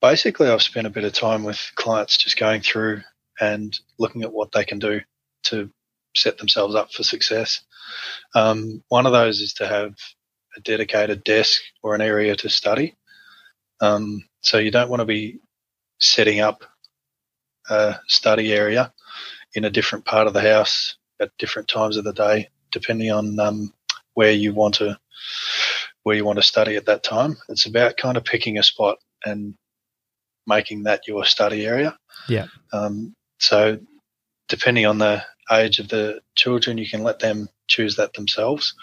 basically, 0.00 0.48
I've 0.48 0.62
spent 0.62 0.86
a 0.86 0.90
bit 0.90 1.04
of 1.04 1.12
time 1.12 1.44
with 1.44 1.72
clients 1.74 2.16
just 2.16 2.38
going 2.38 2.62
through 2.62 3.02
and 3.40 3.78
looking 3.98 4.22
at 4.22 4.32
what 4.32 4.52
they 4.52 4.64
can 4.64 4.78
do 4.78 5.00
to 5.44 5.70
set 6.16 6.38
themselves 6.38 6.74
up 6.74 6.92
for 6.92 7.02
success. 7.02 7.60
Um, 8.34 8.82
one 8.88 9.06
of 9.06 9.12
those 9.12 9.40
is 9.40 9.54
to 9.54 9.66
have 9.66 9.94
a 10.56 10.60
dedicated 10.60 11.24
desk 11.24 11.60
or 11.82 11.94
an 11.94 12.00
area 12.00 12.34
to 12.36 12.48
study. 12.48 12.96
Um, 13.80 14.24
so 14.40 14.58
you 14.58 14.70
don't 14.70 14.90
want 14.90 15.00
to 15.00 15.06
be 15.06 15.38
setting 16.00 16.40
up 16.40 16.64
a 17.70 17.96
study 18.06 18.52
area 18.52 18.92
in 19.54 19.64
a 19.64 19.70
different 19.70 20.04
part 20.04 20.26
of 20.26 20.32
the 20.32 20.40
house 20.40 20.96
at 21.20 21.36
different 21.38 21.68
times 21.68 21.96
of 21.96 22.04
the 22.04 22.12
day, 22.12 22.48
depending 22.70 23.10
on 23.10 23.38
um, 23.40 23.72
where 24.14 24.32
you 24.32 24.54
want 24.54 24.74
to 24.76 24.98
where 26.02 26.16
you 26.16 26.24
want 26.24 26.38
to 26.38 26.42
study 26.42 26.76
at 26.76 26.86
that 26.86 27.02
time. 27.02 27.36
It's 27.48 27.66
about 27.66 27.96
kind 27.96 28.16
of 28.16 28.24
picking 28.24 28.58
a 28.58 28.62
spot 28.62 28.98
and 29.24 29.54
making 30.46 30.84
that 30.84 31.06
your 31.06 31.24
study 31.24 31.66
area. 31.66 31.96
Yeah. 32.28 32.46
Um, 32.72 33.14
so, 33.38 33.78
depending 34.48 34.86
on 34.86 34.98
the 34.98 35.22
age 35.50 35.78
of 35.78 35.88
the 35.88 36.20
children, 36.34 36.78
you 36.78 36.88
can 36.88 37.02
let 37.02 37.18
them 37.18 37.48
choose 37.68 37.96
that 37.96 38.14
themselves. 38.14 38.74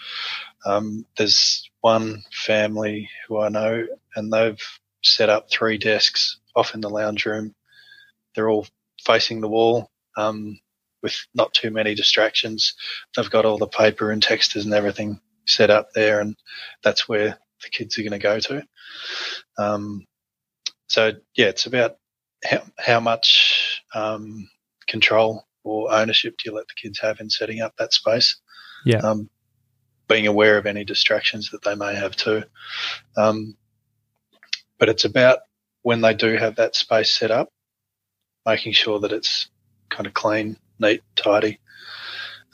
Um, 0.64 1.04
there's 1.16 1.68
one 1.80 2.22
family 2.32 3.10
who 3.26 3.40
I 3.40 3.48
know, 3.48 3.86
and 4.14 4.32
they've 4.32 4.62
set 5.02 5.28
up 5.28 5.50
three 5.50 5.78
desks 5.78 6.38
off 6.54 6.74
in 6.74 6.80
the 6.80 6.90
lounge 6.90 7.26
room. 7.26 7.54
They're 8.34 8.48
all 8.48 8.66
facing 9.04 9.40
the 9.40 9.48
wall 9.48 9.90
um, 10.16 10.58
with 11.02 11.16
not 11.34 11.54
too 11.54 11.70
many 11.70 11.94
distractions. 11.94 12.74
They've 13.16 13.30
got 13.30 13.44
all 13.44 13.58
the 13.58 13.66
paper 13.66 14.10
and 14.10 14.24
texters 14.24 14.64
and 14.64 14.74
everything 14.74 15.20
set 15.46 15.70
up 15.70 15.88
there, 15.94 16.20
and 16.20 16.36
that's 16.82 17.08
where 17.08 17.38
the 17.62 17.70
kids 17.70 17.98
are 17.98 18.02
going 18.02 18.12
to 18.12 18.18
go 18.18 18.38
to. 18.40 18.64
Um, 19.58 20.06
so 20.88 21.12
yeah, 21.36 21.46
it's 21.46 21.66
about 21.66 21.96
how, 22.44 22.62
how 22.78 23.00
much 23.00 23.82
um, 23.94 24.48
control 24.86 25.44
or 25.64 25.92
ownership 25.92 26.36
do 26.38 26.50
you 26.50 26.56
let 26.56 26.68
the 26.68 26.74
kids 26.74 27.00
have 27.00 27.20
in 27.20 27.30
setting 27.30 27.60
up 27.60 27.74
that 27.78 27.92
space? 27.92 28.36
Yeah. 28.84 28.98
Um, 28.98 29.28
being 30.08 30.26
aware 30.26 30.56
of 30.56 30.66
any 30.66 30.84
distractions 30.84 31.50
that 31.50 31.62
they 31.62 31.74
may 31.74 31.94
have 31.94 32.14
too. 32.14 32.44
Um, 33.16 33.56
but 34.78 34.88
it's 34.88 35.04
about 35.04 35.40
when 35.82 36.00
they 36.00 36.14
do 36.14 36.36
have 36.36 36.56
that 36.56 36.76
space 36.76 37.10
set 37.10 37.30
up, 37.30 37.48
making 38.44 38.72
sure 38.72 39.00
that 39.00 39.12
it's 39.12 39.48
kind 39.90 40.06
of 40.06 40.14
clean, 40.14 40.56
neat, 40.78 41.02
tidy, 41.16 41.58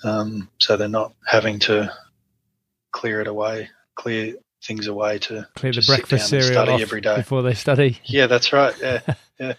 um, 0.04 0.48
so 0.60 0.76
they're 0.76 0.88
not 0.88 1.12
having 1.26 1.58
to 1.60 1.92
clear 2.92 3.20
it 3.20 3.26
away, 3.26 3.68
clear 3.94 4.34
things 4.64 4.86
away 4.86 5.18
to 5.18 5.46
Clear 5.56 5.72
the 5.72 5.82
breakfast 5.86 6.28
cereal 6.28 6.68
every 6.80 7.00
day. 7.00 7.16
before 7.16 7.42
they 7.42 7.54
study. 7.54 7.98
Yeah, 8.04 8.26
that's 8.26 8.52
right. 8.52 8.74
Yeah, 8.80 9.00
yeah. 9.40 9.54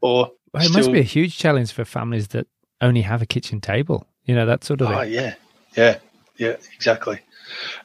Or 0.00 0.32
Well, 0.52 0.64
it 0.64 0.72
must 0.72 0.92
be 0.92 1.00
a 1.00 1.02
huge 1.02 1.36
challenge 1.36 1.72
for 1.72 1.84
families 1.84 2.28
that 2.28 2.46
only 2.80 3.02
have 3.02 3.20
a 3.22 3.26
kitchen 3.26 3.60
table. 3.60 4.06
You 4.24 4.34
know 4.34 4.46
that 4.46 4.64
sort 4.64 4.80
of 4.80 4.88
oh 4.90 5.00
thing. 5.00 5.12
yeah, 5.12 5.34
yeah, 5.76 5.98
yeah, 6.36 6.56
exactly. 6.74 7.20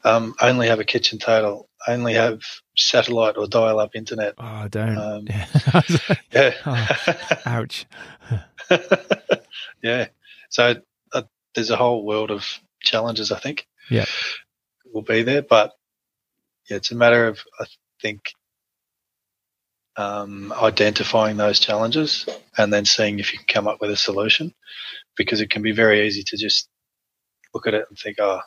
Um, 0.04 0.34
only 0.40 0.68
have 0.68 0.80
a 0.80 0.84
kitchen 0.84 1.18
table. 1.18 1.68
Only 1.88 2.14
have 2.14 2.40
satellite 2.76 3.36
or 3.36 3.46
dial-up 3.46 3.94
internet. 3.94 4.34
Oh, 4.38 4.66
don't. 4.68 4.96
Um, 4.96 5.26
Yeah. 5.28 5.82
Yeah. 6.32 6.54
Oh. 6.66 6.88
Ouch. 7.46 7.86
yeah. 9.82 10.06
So 10.50 10.76
uh, 11.12 11.22
there's 11.54 11.70
a 11.70 11.76
whole 11.76 12.04
world 12.04 12.30
of 12.30 12.44
challenges. 12.80 13.32
I 13.32 13.38
think. 13.38 13.66
Yeah. 13.90 14.06
Will 14.92 15.02
be 15.02 15.22
there, 15.22 15.42
but 15.42 15.72
yeah, 16.68 16.76
it's 16.78 16.90
a 16.90 16.96
matter 16.96 17.26
of 17.26 17.40
I 17.60 17.66
think 18.00 18.20
um, 19.96 20.52
identifying 20.52 21.36
those 21.36 21.58
challenges 21.58 22.26
and 22.56 22.72
then 22.72 22.84
seeing 22.84 23.18
if 23.18 23.32
you 23.32 23.38
can 23.38 23.46
come 23.48 23.68
up 23.68 23.80
with 23.80 23.90
a 23.90 23.96
solution, 23.96 24.54
because 25.16 25.40
it 25.40 25.50
can 25.50 25.62
be 25.62 25.72
very 25.72 26.06
easy 26.06 26.22
to 26.26 26.36
just 26.36 26.68
look 27.54 27.66
at 27.66 27.74
it 27.74 27.86
and 27.88 27.98
think, 27.98 28.18
oh, 28.20 28.40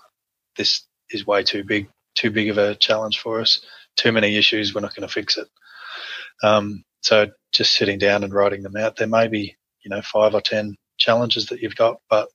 this 0.57 0.85
is 1.09 1.25
way 1.25 1.43
too 1.43 1.63
big, 1.63 1.89
too 2.15 2.31
big 2.31 2.49
of 2.49 2.57
a 2.57 2.75
challenge 2.75 3.19
for 3.19 3.41
us. 3.41 3.61
Too 3.95 4.11
many 4.11 4.37
issues. 4.37 4.73
We're 4.73 4.81
not 4.81 4.95
going 4.95 5.07
to 5.07 5.13
fix 5.13 5.37
it. 5.37 5.47
Um, 6.43 6.83
so 7.01 7.27
just 7.51 7.75
sitting 7.75 7.97
down 7.97 8.23
and 8.23 8.33
writing 8.33 8.61
them 8.61 8.77
out. 8.77 8.97
There 8.97 9.07
may 9.07 9.27
be, 9.27 9.55
you 9.83 9.89
know, 9.89 10.01
five 10.01 10.33
or 10.33 10.41
ten 10.41 10.75
challenges 10.97 11.47
that 11.47 11.61
you've 11.61 11.75
got, 11.75 11.97
but 12.09 12.29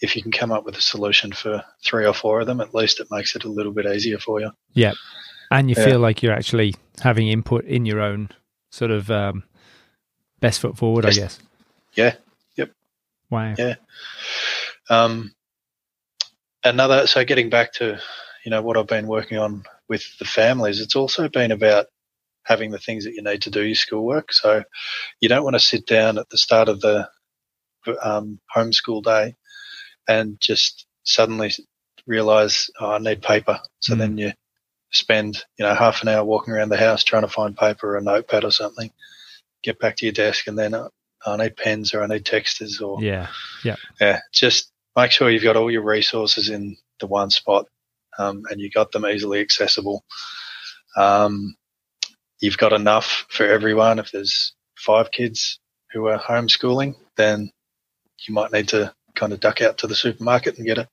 if 0.00 0.14
you 0.14 0.22
can 0.22 0.32
come 0.32 0.52
up 0.52 0.64
with 0.64 0.76
a 0.76 0.80
solution 0.82 1.32
for 1.32 1.62
three 1.84 2.06
or 2.06 2.14
four 2.14 2.40
of 2.40 2.46
them, 2.46 2.60
at 2.60 2.74
least 2.74 3.00
it 3.00 3.08
makes 3.10 3.34
it 3.34 3.44
a 3.44 3.48
little 3.48 3.72
bit 3.72 3.86
easier 3.86 4.18
for 4.18 4.40
you. 4.40 4.50
Yeah, 4.72 4.92
and 5.50 5.68
you 5.68 5.76
Yeah. 5.76 5.84
feel 5.84 5.98
like 6.00 6.22
you're 6.22 6.32
actually 6.32 6.74
having 7.00 7.28
input 7.28 7.64
in 7.64 7.84
your 7.86 8.00
own 8.00 8.30
sort 8.70 8.90
of 8.90 9.10
um, 9.10 9.44
best 10.40 10.60
foot 10.60 10.76
forward, 10.76 11.04
I 11.06 11.10
guess. 11.12 11.38
Yeah. 11.94 12.14
Yep. 12.56 12.70
Wow. 13.30 13.54
Yeah. 13.58 13.74
Um, 14.90 15.34
another, 16.64 17.06
so 17.06 17.24
getting 17.24 17.50
back 17.50 17.72
to, 17.74 17.98
you 18.44 18.50
know, 18.50 18.62
what 18.62 18.76
I've 18.76 18.86
been 18.86 19.06
working 19.06 19.38
on 19.38 19.64
with 19.88 20.04
the 20.18 20.24
families, 20.24 20.80
it's 20.80 20.96
also 20.96 21.28
been 21.28 21.50
about 21.50 21.86
having 22.48 22.70
the 22.70 22.78
things 22.78 23.04
that 23.04 23.14
you 23.14 23.22
need 23.22 23.42
to 23.42 23.50
do 23.50 23.62
your 23.62 23.74
schoolwork. 23.74 24.32
So 24.32 24.64
you 25.20 25.28
don't 25.28 25.44
want 25.44 25.54
to 25.54 25.60
sit 25.60 25.86
down 25.86 26.18
at 26.18 26.28
the 26.30 26.38
start 26.38 26.68
of 26.70 26.80
the 26.80 27.08
um, 28.02 28.40
homeschool 28.56 29.02
day 29.04 29.36
and 30.08 30.38
just 30.40 30.86
suddenly 31.04 31.52
realize, 32.06 32.70
oh, 32.80 32.92
I 32.92 32.98
need 32.98 33.22
paper. 33.22 33.60
So 33.80 33.94
Mm. 33.94 33.98
then 33.98 34.18
you 34.18 34.32
spend, 34.90 35.44
you 35.58 35.66
know, 35.66 35.74
half 35.74 36.02
an 36.02 36.08
hour 36.08 36.24
walking 36.24 36.54
around 36.54 36.70
the 36.70 36.78
house 36.78 37.04
trying 37.04 37.22
to 37.22 37.28
find 37.28 37.56
paper 37.56 37.92
or 37.94 37.96
a 37.98 38.02
notepad 38.02 38.44
or 38.44 38.50
something, 38.50 38.90
get 39.62 39.78
back 39.78 39.96
to 39.96 40.06
your 40.06 40.12
desk 40.14 40.46
and 40.46 40.58
then 40.58 40.72
uh, 40.74 40.88
I 41.26 41.36
need 41.36 41.56
pens 41.56 41.92
or 41.92 42.02
I 42.02 42.06
need 42.06 42.24
texters 42.24 42.80
or 42.80 43.02
Yeah. 43.02 43.28
yeah, 44.00 44.20
just 44.32 44.72
make 44.96 45.10
sure 45.10 45.28
you've 45.30 45.42
got 45.42 45.56
all 45.56 45.70
your 45.70 45.84
resources 45.84 46.48
in 46.48 46.76
the 47.00 47.06
one 47.06 47.30
spot 47.30 47.66
um, 48.18 48.42
and 48.50 48.60
you 48.60 48.70
got 48.70 48.92
them 48.92 49.04
easily 49.06 49.40
accessible. 49.40 50.04
Um, 50.96 51.54
you've 52.40 52.58
got 52.58 52.72
enough 52.72 53.26
for 53.28 53.46
everyone. 53.46 53.98
If 53.98 54.10
there's 54.12 54.54
five 54.76 55.10
kids 55.10 55.58
who 55.92 56.06
are 56.06 56.18
homeschooling, 56.18 56.94
then 57.16 57.50
you 58.26 58.34
might 58.34 58.52
need 58.52 58.68
to 58.68 58.92
kind 59.14 59.32
of 59.32 59.40
duck 59.40 59.60
out 59.60 59.78
to 59.78 59.86
the 59.88 59.96
supermarket 59.96 60.58
and 60.58 60.66
get 60.66 60.78
a, 60.78 60.88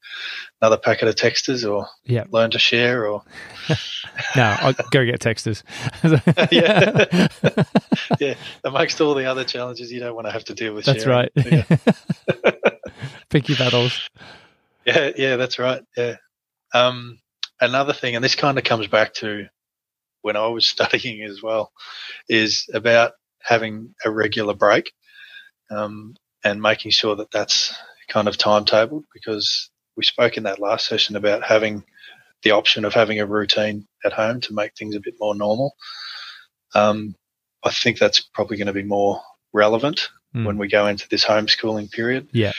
another 0.61 0.77
packet 0.77 1.07
of 1.07 1.13
texters 1.15 1.69
or 1.69 1.85
Yeah. 2.05 2.23
learn 2.31 2.49
to 2.51 2.59
share 2.59 3.05
or 3.07 3.21
No, 4.35 4.55
I'll 4.61 4.73
go 4.89 5.05
get 5.05 5.19
texters. 5.19 5.61
Yeah. 6.51 7.63
yeah 8.19 8.33
amongst 8.63 8.99
all 9.01 9.13
the 9.13 9.25
other 9.25 9.43
challenges 9.43 9.91
you 9.91 9.99
don't 9.99 10.15
want 10.15 10.25
to 10.27 10.31
have 10.31 10.45
to 10.45 10.55
deal 10.55 10.73
with 10.73 10.85
That's 10.85 11.03
sharing. 11.03 11.17
right. 11.17 11.31
yeah. 11.45 11.77
Picky 13.29 13.55
battles. 13.55 14.09
yeah 14.85 15.11
yeah 15.17 15.35
that's 15.35 15.59
right 15.59 15.81
yeah 15.97 16.15
um 16.73 17.19
another 17.61 17.93
thing 17.93 18.15
and 18.15 18.23
this 18.23 18.35
kind 18.35 18.57
of 18.57 18.63
comes 18.63 18.87
back 18.87 19.13
to 19.15 19.47
when 20.25 20.35
i 20.35 20.47
was 20.47 20.65
studying 20.75 21.21
as 21.23 21.41
well 21.43 21.71
is 22.27 22.67
about 22.73 23.11
having 23.41 23.93
a 24.05 24.09
regular 24.09 24.55
break 24.55 24.91
um, 25.69 26.15
and 26.43 26.61
making 26.61 26.91
sure 26.91 27.15
that 27.15 27.31
that's 27.31 27.73
kind 28.09 28.27
of 28.27 28.37
timetabled 28.37 29.03
because 29.13 29.69
we 29.97 30.03
spoke 30.03 30.35
in 30.37 30.43
that 30.43 30.59
last 30.59 30.87
session 30.87 31.15
about 31.15 31.43
having 31.43 31.83
the 32.43 32.51
option 32.51 32.85
of 32.85 32.93
having 32.93 33.19
a 33.19 33.25
routine 33.25 33.87
at 34.03 34.13
home 34.13 34.41
to 34.41 34.53
make 34.53 34.73
things 34.75 34.95
a 34.95 34.99
bit 34.99 35.15
more 35.19 35.35
normal 35.35 35.75
um, 36.73 37.15
i 37.63 37.69
think 37.71 37.99
that's 37.99 38.21
probably 38.33 38.57
going 38.57 38.67
to 38.73 38.81
be 38.81 38.83
more 38.97 39.21
relevant 39.53 40.09
Mm. 40.35 40.45
when 40.47 40.57
we 40.57 40.67
go 40.67 40.87
into 40.87 41.07
this 41.07 41.23
homeschooling 41.23 41.89
period 41.91 42.27
Yeah. 42.33 42.51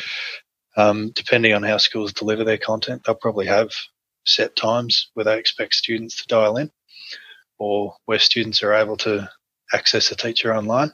um, 0.79 1.11
depending 1.15 1.53
on 1.53 1.63
how 1.63 1.77
schools 1.77 2.15
deliver 2.15 2.43
their 2.43 2.57
content, 2.57 3.03
they'll 3.05 3.15
probably 3.27 3.45
have 3.47 3.69
set 4.25 4.57
times 4.57 5.11
where 5.13 5.25
they 5.25 5.39
expect 5.39 5.75
students 5.75 6.17
to 6.17 6.27
dial 6.27 6.57
in 6.57 6.71
or 7.59 7.95
where 8.05 8.19
students 8.19 8.63
are 8.63 8.75
able 8.75 8.97
to 8.99 9.31
access 9.73 10.11
a 10.11 10.17
teacher 10.17 10.55
online. 10.55 10.93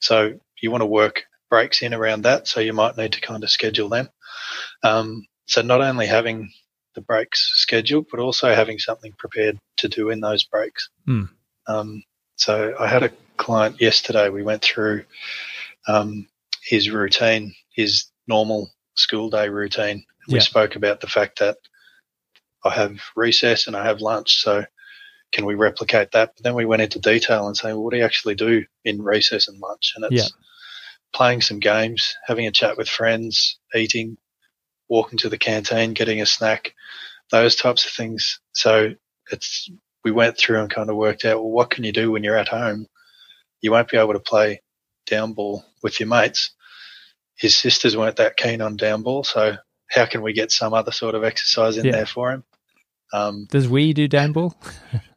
So 0.00 0.40
you 0.62 0.70
want 0.70 0.82
to 0.82 0.86
work 0.86 1.24
breaks 1.50 1.82
in 1.82 1.92
around 1.92 2.22
that. 2.22 2.48
So 2.48 2.60
you 2.60 2.72
might 2.72 2.96
need 2.96 3.12
to 3.12 3.20
kind 3.20 3.42
of 3.42 3.50
schedule 3.50 3.88
them. 3.88 4.08
Um, 4.82 5.26
so 5.46 5.62
not 5.62 5.80
only 5.80 6.06
having 6.06 6.50
the 6.94 7.00
breaks 7.00 7.52
scheduled, 7.54 8.06
but 8.10 8.20
also 8.20 8.54
having 8.54 8.78
something 8.78 9.12
prepared 9.18 9.58
to 9.78 9.88
do 9.88 10.10
in 10.10 10.20
those 10.20 10.44
breaks. 10.44 10.88
Hmm. 11.06 11.24
Um, 11.66 12.02
so 12.36 12.74
I 12.78 12.86
had 12.86 13.02
a 13.02 13.10
client 13.36 13.80
yesterday. 13.80 14.28
We 14.28 14.42
went 14.42 14.62
through 14.62 15.04
um, 15.86 16.28
his 16.64 16.90
routine, 16.90 17.54
his 17.74 18.06
normal 18.26 18.70
school 18.94 19.30
day 19.30 19.48
routine. 19.48 20.04
We 20.28 20.34
Yeah. 20.36 20.40
spoke 20.40 20.76
about 20.76 21.00
the 21.00 21.06
fact 21.08 21.40
that 21.40 21.58
I 22.64 22.70
have 22.70 23.00
recess 23.16 23.66
and 23.66 23.76
I 23.76 23.84
have 23.84 24.00
lunch. 24.00 24.40
So 24.42 24.64
can 25.32 25.44
we 25.46 25.54
replicate 25.54 26.12
that? 26.12 26.32
But 26.36 26.42
then 26.42 26.54
we 26.54 26.64
went 26.64 26.82
into 26.82 26.98
detail 26.98 27.46
and 27.46 27.56
say, 27.56 27.72
well, 27.72 27.82
what 27.84 27.92
do 27.92 27.98
you 27.98 28.04
actually 28.04 28.34
do 28.34 28.64
in 28.84 29.02
recess 29.02 29.48
and 29.48 29.58
lunch? 29.60 29.92
And 29.96 30.04
it's 30.04 30.24
Yeah. 30.24 30.28
playing 31.12 31.40
some 31.42 31.60
games, 31.60 32.16
having 32.26 32.46
a 32.46 32.52
chat 32.52 32.76
with 32.76 32.88
friends, 32.88 33.58
eating, 33.74 34.16
walking 34.88 35.18
to 35.18 35.28
the 35.28 35.38
canteen, 35.38 35.94
getting 35.94 36.20
a 36.20 36.26
snack, 36.26 36.74
those 37.30 37.54
types 37.56 37.84
of 37.84 37.92
things. 37.92 38.40
So 38.52 38.94
it's 39.30 39.70
we 40.02 40.10
went 40.10 40.38
through 40.38 40.60
and 40.60 40.70
kind 40.70 40.88
of 40.90 40.96
worked 40.96 41.24
out, 41.24 41.36
well, 41.42 41.50
what 41.50 41.70
can 41.70 41.84
you 41.84 41.92
do 41.92 42.10
when 42.10 42.24
you're 42.24 42.36
at 42.36 42.48
home? 42.48 42.86
You 43.60 43.70
won't 43.70 43.90
be 43.90 43.98
able 43.98 44.14
to 44.14 44.20
play 44.20 44.62
down 45.06 45.34
ball 45.34 45.64
with 45.82 46.00
your 46.00 46.08
mates. 46.08 46.52
His 47.36 47.56
sisters 47.56 47.96
weren't 47.96 48.16
that 48.16 48.36
keen 48.36 48.62
on 48.62 48.76
down 48.76 49.02
ball, 49.02 49.24
so 49.24 49.56
how 49.90 50.06
can 50.06 50.22
we 50.22 50.32
get 50.32 50.52
some 50.52 50.72
other 50.72 50.92
sort 50.92 51.14
of 51.14 51.22
exercise 51.24 51.76
in 51.76 51.86
Yeah. 51.86 51.92
there 51.92 52.06
for 52.06 52.32
him? 52.32 52.44
Um, 53.12 53.46
Does 53.50 53.68
we 53.68 53.92
do 53.92 54.08
down 54.08 54.32
ball? 54.32 54.54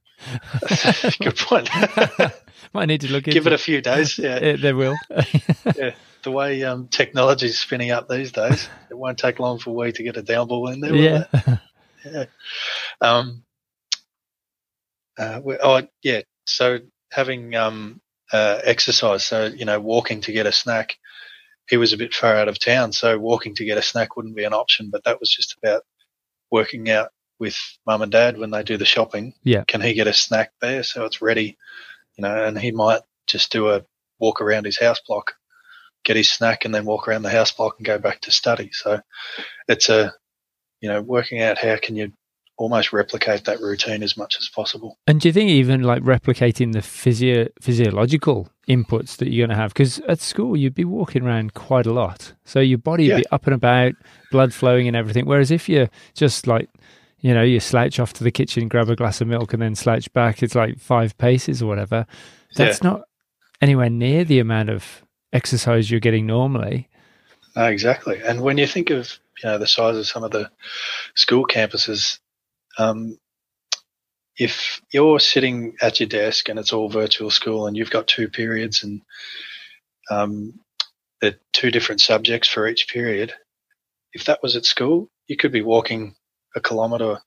good 1.20 1.38
point. 1.38 1.70
Might 2.74 2.86
need 2.86 3.02
to 3.02 3.12
look 3.12 3.26
Give 3.26 3.38
into 3.38 3.50
it 3.50 3.54
a 3.54 3.58
few 3.58 3.82
days. 3.82 4.18
Yeah, 4.24 4.36
Uh, 4.36 4.58
There 4.58 4.76
will. 4.76 4.98
the 5.10 6.32
way 6.32 6.64
um, 6.64 6.88
technology 6.88 7.48
is 7.48 7.60
spinning 7.60 7.92
up 7.92 8.08
these 8.08 8.32
days, 8.32 8.70
it 8.90 8.98
won't 8.98 9.18
take 9.18 9.40
long 9.40 9.60
for 9.60 9.76
we 9.76 9.92
to 9.92 10.04
get 10.04 10.18
a 10.18 10.22
down 10.22 10.48
ball 10.48 10.70
in 10.70 10.80
there. 10.80 10.92
will 10.92 11.00
yeah. 11.00 11.26
it? 11.34 11.60
yeah. 12.06 12.26
Um, 13.02 13.44
uh, 15.18 15.42
oh, 15.62 15.82
yeah. 16.02 16.22
So 16.46 16.80
having 17.12 17.56
um, 17.56 18.02
uh, 18.32 18.60
exercise, 18.64 19.24
so 19.24 19.46
you 19.46 19.66
know, 19.66 19.80
walking 19.80 20.22
to 20.22 20.32
get 20.32 20.48
a 20.48 20.52
snack. 20.52 20.98
He 21.70 21.78
was 21.78 21.94
a 21.94 21.98
bit 21.98 22.14
far 22.14 22.36
out 22.36 22.50
of 22.50 22.60
town, 22.60 22.92
so 22.92 23.18
walking 23.18 23.56
to 23.56 23.66
get 23.66 23.78
a 23.78 23.82
snack 23.82 24.18
wouldn't 24.18 24.36
be 24.36 24.44
an 24.44 24.54
option. 24.54 24.90
But 24.92 25.06
that 25.06 25.20
was 25.20 25.30
just 25.30 25.56
about 25.64 25.84
working 26.52 26.90
out 26.90 27.10
with 27.40 27.58
mum 27.86 28.02
and 28.02 28.12
dad 28.12 28.38
when 28.38 28.52
they 28.52 28.64
do 28.64 28.78
the 28.78 28.86
shopping. 28.86 29.34
Yeah. 29.44 29.64
Can 29.68 29.82
he 29.82 29.94
get 29.94 30.08
a 30.08 30.14
snack 30.14 30.52
there 30.62 30.84
so 30.84 31.06
it's 31.06 31.22
ready? 31.22 31.58
You 32.18 32.22
know, 32.24 32.46
and 32.46 32.58
he 32.58 32.72
might 32.72 33.02
just 33.28 33.52
do 33.52 33.70
a 33.70 33.84
walk 34.20 34.42
around 34.42 34.66
his 34.66 34.80
house 34.80 35.02
block, 35.08 35.34
get 36.06 36.16
his 36.16 36.30
snack, 36.30 36.66
and 36.66 36.74
then 36.74 36.86
walk 36.86 37.08
around 37.08 37.24
the 37.24 37.30
house 37.30 37.52
block 37.52 37.76
and 37.78 37.86
go 37.86 37.98
back 37.98 38.22
to 38.22 38.32
study. 38.32 38.70
So 38.72 39.02
it's 39.68 39.90
a 39.90 40.14
you 40.82 40.90
know, 40.90 41.02
working 41.02 41.42
out 41.42 41.58
how 41.58 41.78
can 41.82 41.96
you 41.96 42.12
almost 42.58 42.92
replicate 42.94 43.46
that 43.46 43.60
routine 43.62 44.04
as 44.04 44.16
much 44.18 44.36
as 44.38 44.50
possible. 44.54 44.98
And 45.08 45.20
do 45.20 45.28
you 45.30 45.34
think 45.34 45.50
even 45.50 45.82
like 45.82 46.04
replicating 46.04 46.74
the 46.74 46.82
physio- 46.82 47.48
physiological 47.62 48.50
inputs 48.68 49.16
that 49.18 49.32
you're 49.32 49.48
going 49.48 49.56
to 49.58 49.62
have? 49.62 49.74
Because 49.74 50.00
at 50.10 50.20
school, 50.20 50.56
you'd 50.58 50.76
be 50.76 50.86
walking 50.86 51.24
around 51.24 51.54
quite 51.54 51.86
a 51.88 51.94
lot. 51.94 52.34
So 52.46 52.60
your 52.60 52.78
body 52.78 53.04
would 53.06 53.10
Yeah. 53.12 53.18
be 53.18 53.28
up 53.32 53.48
and 53.48 53.56
about, 53.56 53.94
blood 54.30 54.54
flowing 54.54 54.88
and 54.88 54.96
everything. 54.96 55.26
Whereas 55.26 55.52
if 55.52 55.68
you're 55.68 55.90
just 56.16 56.46
like, 56.48 56.70
you 57.24 57.34
know, 57.34 57.42
you 57.42 57.62
slouch 57.62 58.02
off 58.02 58.12
to 58.14 58.24
the 58.24 58.32
kitchen, 58.32 58.68
grab 58.68 58.90
a 58.90 58.98
glass 58.98 59.22
of 59.22 59.30
milk, 59.30 59.54
and 59.54 59.62
then 59.62 59.76
slouch 59.76 60.12
back, 60.12 60.44
it's 60.44 60.56
like 60.56 60.78
five 60.78 61.18
paces 61.18 61.64
or 61.64 61.68
whatever. 61.68 62.06
That's 62.56 62.84
not 62.84 63.04
anywhere 63.62 63.90
near 63.90 64.26
the 64.26 64.40
amount 64.40 64.70
of 64.70 65.04
exercise 65.32 65.90
you're 65.90 66.02
getting 66.02 66.28
normally. 66.28 66.90
No, 67.56 67.64
exactly. 67.66 68.20
And 68.22 68.42
when 68.42 68.58
you 68.58 68.68
think 68.68 68.90
of 68.90 69.18
you 69.42 69.50
know 69.50 69.58
the 69.58 69.68
size 69.68 69.96
of 69.96 70.06
some 70.06 70.26
of 70.26 70.32
the 70.32 70.52
school 71.16 71.48
campuses, 71.48 72.20
um, 72.78 73.18
if 74.38 74.82
you're 74.92 75.20
sitting 75.22 75.76
at 75.82 76.02
your 76.02 76.10
desk 76.10 76.50
and 76.50 76.60
it's 76.60 76.74
all 76.74 76.90
virtual 76.90 77.32
school 77.32 77.68
and 77.68 77.78
you've 77.78 77.90
got 77.90 78.06
two 78.06 78.28
periods 78.28 78.84
and 78.84 79.02
um, 80.12 80.60
the 81.22 81.38
two 81.54 81.72
different 81.72 82.02
subjects 82.02 82.50
for 82.50 82.68
each 82.68 82.90
period, 82.90 83.34
if 84.12 84.26
that 84.26 84.44
was 84.44 84.58
at 84.58 84.66
school, 84.66 85.10
you 85.28 85.38
could 85.38 85.54
be 85.54 85.62
walking 85.62 86.16
a 86.56 86.62
kilometre 86.62 87.20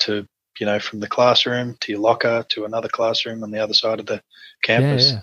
to 0.00 0.26
you 0.58 0.66
know 0.66 0.78
from 0.78 1.00
the 1.00 1.08
classroom 1.08 1.76
to 1.80 1.92
your 1.92 2.00
locker 2.00 2.44
to 2.50 2.64
another 2.64 2.88
classroom 2.88 3.42
on 3.42 3.50
the 3.50 3.58
other 3.62 3.74
side 3.74 4.00
of 4.00 4.06
the 4.06 4.22
campus. 4.62 5.08
Yeah, 5.10 5.14
yeah. 5.16 5.20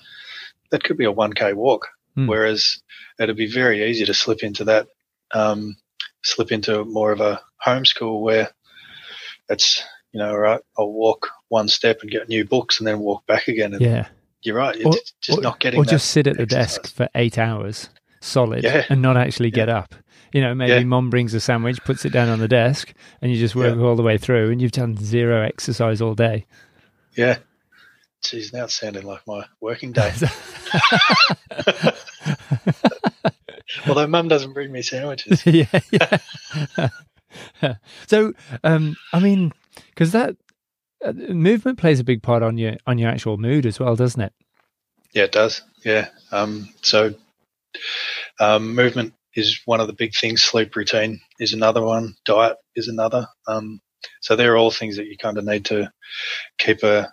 That 0.72 0.84
could 0.84 0.98
be 0.98 1.06
a 1.06 1.12
one 1.12 1.34
k 1.34 1.54
walk. 1.54 1.88
Hmm. 2.16 2.28
Whereas 2.28 2.82
it'd 3.20 3.38
be 3.38 3.52
very 3.52 3.90
easy 3.90 4.06
to 4.06 4.14
slip 4.14 4.44
into 4.44 4.64
that, 4.66 4.88
um, 5.34 5.76
slip 6.24 6.52
into 6.52 6.84
more 6.86 7.12
of 7.12 7.22
a 7.22 7.40
homeschool 7.66 8.22
where 8.22 8.50
it's, 9.50 9.84
you 10.12 10.20
know, 10.20 10.34
right, 10.36 10.62
I'll 10.78 10.92
walk 10.92 11.30
one 11.50 11.68
step 11.68 12.00
and 12.02 12.10
get 12.12 12.30
new 12.30 12.46
books 12.46 12.80
and 12.80 12.88
then 12.88 13.00
walk 13.00 13.26
back 13.28 13.48
again. 13.48 13.74
And 13.74 13.82
Yeah. 13.82 14.08
you're 14.42 14.56
right, 14.56 14.76
it's 14.76 14.86
Or- 14.86 14.94
just 15.22 15.40
or, 15.40 15.42
not 15.42 15.60
getting 15.60 15.80
or 15.80 15.86
just 15.86 16.10
sit 16.10 16.28
at 16.28 16.38
the 16.38 16.44
exercise. 16.44 16.78
desk 16.78 16.96
for 16.96 17.10
eight 17.16 17.38
hours 17.38 17.90
solid 18.22 18.64
Yeah. 18.64 18.86
and 18.90 19.02
not 19.02 19.18
actually 19.18 19.52
get 19.52 19.70
up. 19.70 19.96
You 20.32 20.42
know, 20.42 20.54
maybe 20.54 20.74
Yeah. 20.74 20.84
mom 20.84 21.10
brings 21.10 21.34
a 21.34 21.40
sandwich, 21.40 21.84
puts 21.84 22.06
it 22.06 22.12
down 22.12 22.30
on 22.30 22.40
the 22.40 22.48
desk, 22.48 22.94
and 23.22 23.32
you 23.32 23.38
just 23.38 23.56
work 23.56 23.76
Yeah. 23.76 23.82
all 23.84 23.96
the 23.96 24.04
way 24.04 24.18
through, 24.18 24.52
and 24.52 24.62
you've 24.62 24.72
done 24.72 24.96
zero 24.98 25.44
exercise 25.46 26.02
all 26.02 26.14
day. 26.16 26.46
Yeah. 27.16 27.38
Geez, 28.24 28.52
now 28.54 28.66
it's 28.66 28.74
sounding 28.80 29.06
like 29.06 29.22
my 29.26 29.46
working 29.62 29.92
day. 29.94 30.12
Although 33.88 34.08
mum 34.08 34.28
doesn't 34.28 34.54
bring 34.54 34.72
me 34.72 34.82
sandwiches. 34.82 35.46
yeah, 35.46 35.66
yeah. 35.92 36.18
so, 38.08 38.34
um, 38.64 38.96
I 39.14 39.20
mean, 39.20 39.54
because 39.90 40.12
that 40.12 40.36
uh, 41.06 41.14
movement 41.14 41.78
plays 41.78 42.00
a 42.00 42.04
big 42.04 42.22
part 42.24 42.44
on 42.44 42.58
your 42.58 42.76
on 42.88 42.98
your 42.98 43.10
actual 43.10 43.38
mood 43.38 43.66
as 43.66 43.80
well, 43.80 43.96
doesn't 43.96 44.22
it? 44.22 44.34
Yeah, 45.14 45.24
it 45.24 45.32
does. 45.32 45.62
Yeah. 45.86 46.10
Um, 46.32 46.70
so 46.82 47.14
um, 48.40 48.76
movement 48.76 49.14
is 49.40 49.62
one 49.66 49.80
of 49.80 49.88
the 49.88 49.94
big 49.94 50.14
things. 50.16 50.44
Sleep 50.44 50.76
routine 50.76 51.20
is 51.40 51.54
another 51.54 51.82
one. 51.82 52.16
Diet 52.26 52.58
is 52.76 52.88
another. 52.88 53.28
Um, 53.48 53.82
so 54.22 54.36
they're 54.36 54.58
all 54.58 54.72
things 54.72 54.98
that 54.98 55.08
you 55.08 55.18
kind 55.18 55.38
of 55.38 55.46
need 55.46 55.66
to 55.66 55.92
keep 56.58 56.84
a 56.84 57.12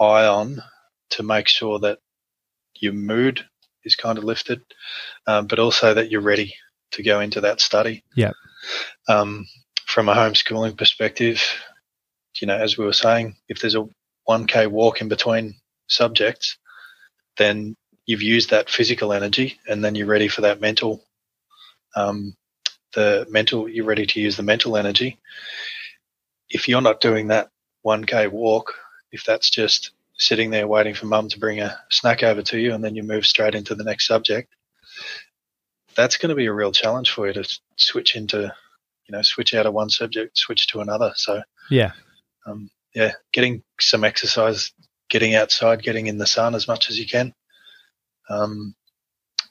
eye 0.00 0.26
on 0.26 0.62
to 1.10 1.22
make 1.22 1.48
sure 1.48 1.78
that 1.80 1.98
your 2.80 2.92
mood 2.92 3.44
is 3.84 3.96
kind 3.96 4.18
of 4.18 4.24
lifted, 4.24 4.60
um, 5.26 5.46
but 5.46 5.58
also 5.58 5.94
that 5.94 6.10
you're 6.10 6.20
ready 6.20 6.54
to 6.92 7.02
go 7.02 7.20
into 7.20 7.40
that 7.40 7.60
study. 7.60 8.04
Yep. 8.16 8.34
Um, 9.08 9.46
from 9.86 10.08
a 10.08 10.14
homeschooling 10.14 10.76
perspective, 10.76 11.42
you 12.40 12.46
know, 12.46 12.56
as 12.56 12.76
we 12.76 12.84
were 12.84 12.92
saying, 12.92 13.36
if 13.48 13.60
there's 13.60 13.74
a 13.74 13.88
1K 14.28 14.68
walk 14.68 15.00
in 15.00 15.08
between 15.08 15.54
subjects, 15.88 16.58
then 17.38 17.74
you've 18.06 18.22
used 18.22 18.50
that 18.50 18.70
physical 18.70 19.12
energy 19.12 19.58
and 19.68 19.84
then 19.84 19.94
you're 19.94 20.06
ready 20.06 20.28
for 20.28 20.42
that 20.42 20.60
mental 20.60 21.04
um, 21.96 22.34
the 22.94 23.26
mental 23.30 23.68
you're 23.68 23.84
ready 23.84 24.06
to 24.06 24.20
use 24.20 24.36
the 24.36 24.42
mental 24.42 24.76
energy 24.76 25.18
if 26.50 26.68
you're 26.68 26.80
not 26.80 27.00
doing 27.00 27.28
that 27.28 27.48
1k 27.86 28.30
walk 28.30 28.74
if 29.12 29.24
that's 29.24 29.50
just 29.50 29.92
sitting 30.16 30.50
there 30.50 30.66
waiting 30.66 30.94
for 30.94 31.06
mum 31.06 31.28
to 31.28 31.38
bring 31.38 31.60
a 31.60 31.78
snack 31.90 32.22
over 32.22 32.42
to 32.42 32.58
you 32.58 32.74
and 32.74 32.82
then 32.82 32.96
you 32.96 33.02
move 33.02 33.24
straight 33.26 33.54
into 33.54 33.74
the 33.74 33.84
next 33.84 34.06
subject 34.06 34.54
that's 35.98 36.16
going 36.16 36.30
to 36.30 36.36
be 36.36 36.46
a 36.46 36.52
real 36.52 36.70
challenge 36.70 37.10
for 37.10 37.26
you 37.26 37.32
to 37.32 37.58
switch 37.76 38.14
into, 38.14 38.42
you 38.42 39.12
know, 39.12 39.22
switch 39.22 39.52
out 39.52 39.66
of 39.66 39.74
one 39.74 39.90
subject, 39.90 40.38
switch 40.38 40.68
to 40.68 40.80
another. 40.80 41.12
So 41.16 41.42
yeah, 41.70 41.90
um, 42.46 42.70
yeah, 42.94 43.12
getting 43.32 43.64
some 43.80 44.04
exercise, 44.04 44.72
getting 45.10 45.34
outside, 45.34 45.82
getting 45.82 46.06
in 46.06 46.16
the 46.16 46.26
sun 46.26 46.54
as 46.54 46.68
much 46.68 46.88
as 46.88 47.00
you 47.00 47.06
can. 47.06 47.34
Um, 48.30 48.76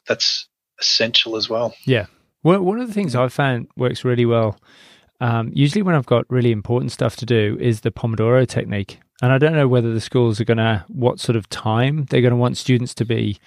that's 0.08 0.48
essential 0.80 1.36
as 1.36 1.50
well. 1.50 1.76
Yeah. 1.84 2.06
Well, 2.44 2.62
one 2.62 2.80
of 2.80 2.88
the 2.88 2.94
things 2.94 3.16
I've 3.16 3.34
found 3.34 3.68
works 3.76 4.06
really 4.06 4.26
well, 4.26 4.60
um, 5.20 5.52
usually 5.54 5.82
when 5.82 5.96
I've 5.96 6.06
got 6.06 6.26
really 6.30 6.52
important 6.52 6.92
stuff 6.92 7.16
to 7.18 7.26
do, 7.26 7.58
is 7.60 7.82
the 7.82 7.92
Pomodoro 7.92 8.48
technique. 8.48 9.00
And 9.22 9.32
I 9.32 9.38
don't 9.38 9.54
know 9.54 9.68
whether 9.68 9.94
the 9.94 10.02
schools 10.02 10.40
are 10.40 10.46
going 10.46 10.58
to, 10.58 10.86
what 10.88 11.20
sort 11.20 11.36
of 11.36 11.50
time 11.50 12.06
they're 12.06 12.22
going 12.22 12.32
to 12.32 12.38
want 12.38 12.58
students 12.58 12.94
to 12.96 13.06
be 13.06 13.40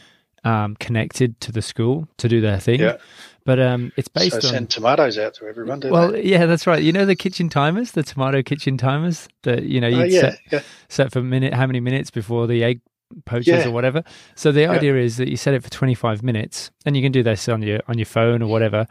um, 0.44 0.76
connected 0.76 1.40
to 1.40 1.53
the 1.53 1.62
school 1.62 2.09
to 2.16 2.29
do 2.29 2.40
their 2.40 2.59
thing. 2.59 2.81
Yeah. 2.81 2.96
But 3.44 3.59
um, 3.59 3.92
it's 3.96 4.09
based 4.09 4.42
so 4.42 4.48
on 4.48 4.55
send 4.55 4.70
tomatoes 4.70 5.18
out 5.18 5.35
to 5.35 5.46
everyone. 5.46 5.81
well, 5.81 6.12
they? 6.12 6.18
Well 6.18 6.24
yeah, 6.24 6.46
that's 6.46 6.66
right. 6.66 6.83
You 6.83 6.92
know 6.92 7.07
the 7.07 7.16
kitchen 7.16 7.48
timers, 7.48 7.92
the 7.92 8.03
tomato 8.03 8.42
kitchen 8.42 8.76
timers 8.76 9.29
that 9.42 9.64
you 9.64 9.81
know 9.81 9.88
you 9.88 10.03
oh, 10.03 10.05
yeah, 10.05 10.20
set, 10.20 10.38
yeah. 10.53 10.61
set 10.88 11.12
for 11.12 11.20
a 11.20 11.22
minute 11.22 11.55
how 11.55 11.66
many 11.66 11.81
minutes 11.81 12.11
before 12.11 12.46
the 12.46 12.62
egg 12.62 12.81
poaches 13.25 13.46
Yeah. 13.49 13.66
or 13.68 13.70
whatever. 13.73 14.03
So 14.35 14.53
the 14.53 14.62
Yeah. 14.62 14.70
idea 14.73 14.96
is 14.96 15.16
that 15.16 15.29
you 15.29 15.37
set 15.37 15.55
it 15.55 15.62
for 15.62 15.70
25 15.70 16.23
minutes 16.23 16.70
and 16.87 16.96
you 16.96 17.03
can 17.03 17.12
do 17.12 17.23
this 17.23 17.49
on 17.49 17.62
your 17.62 17.81
on 17.88 17.99
your 17.99 18.07
phone 18.07 18.42
or 18.42 18.46
whatever 18.49 18.87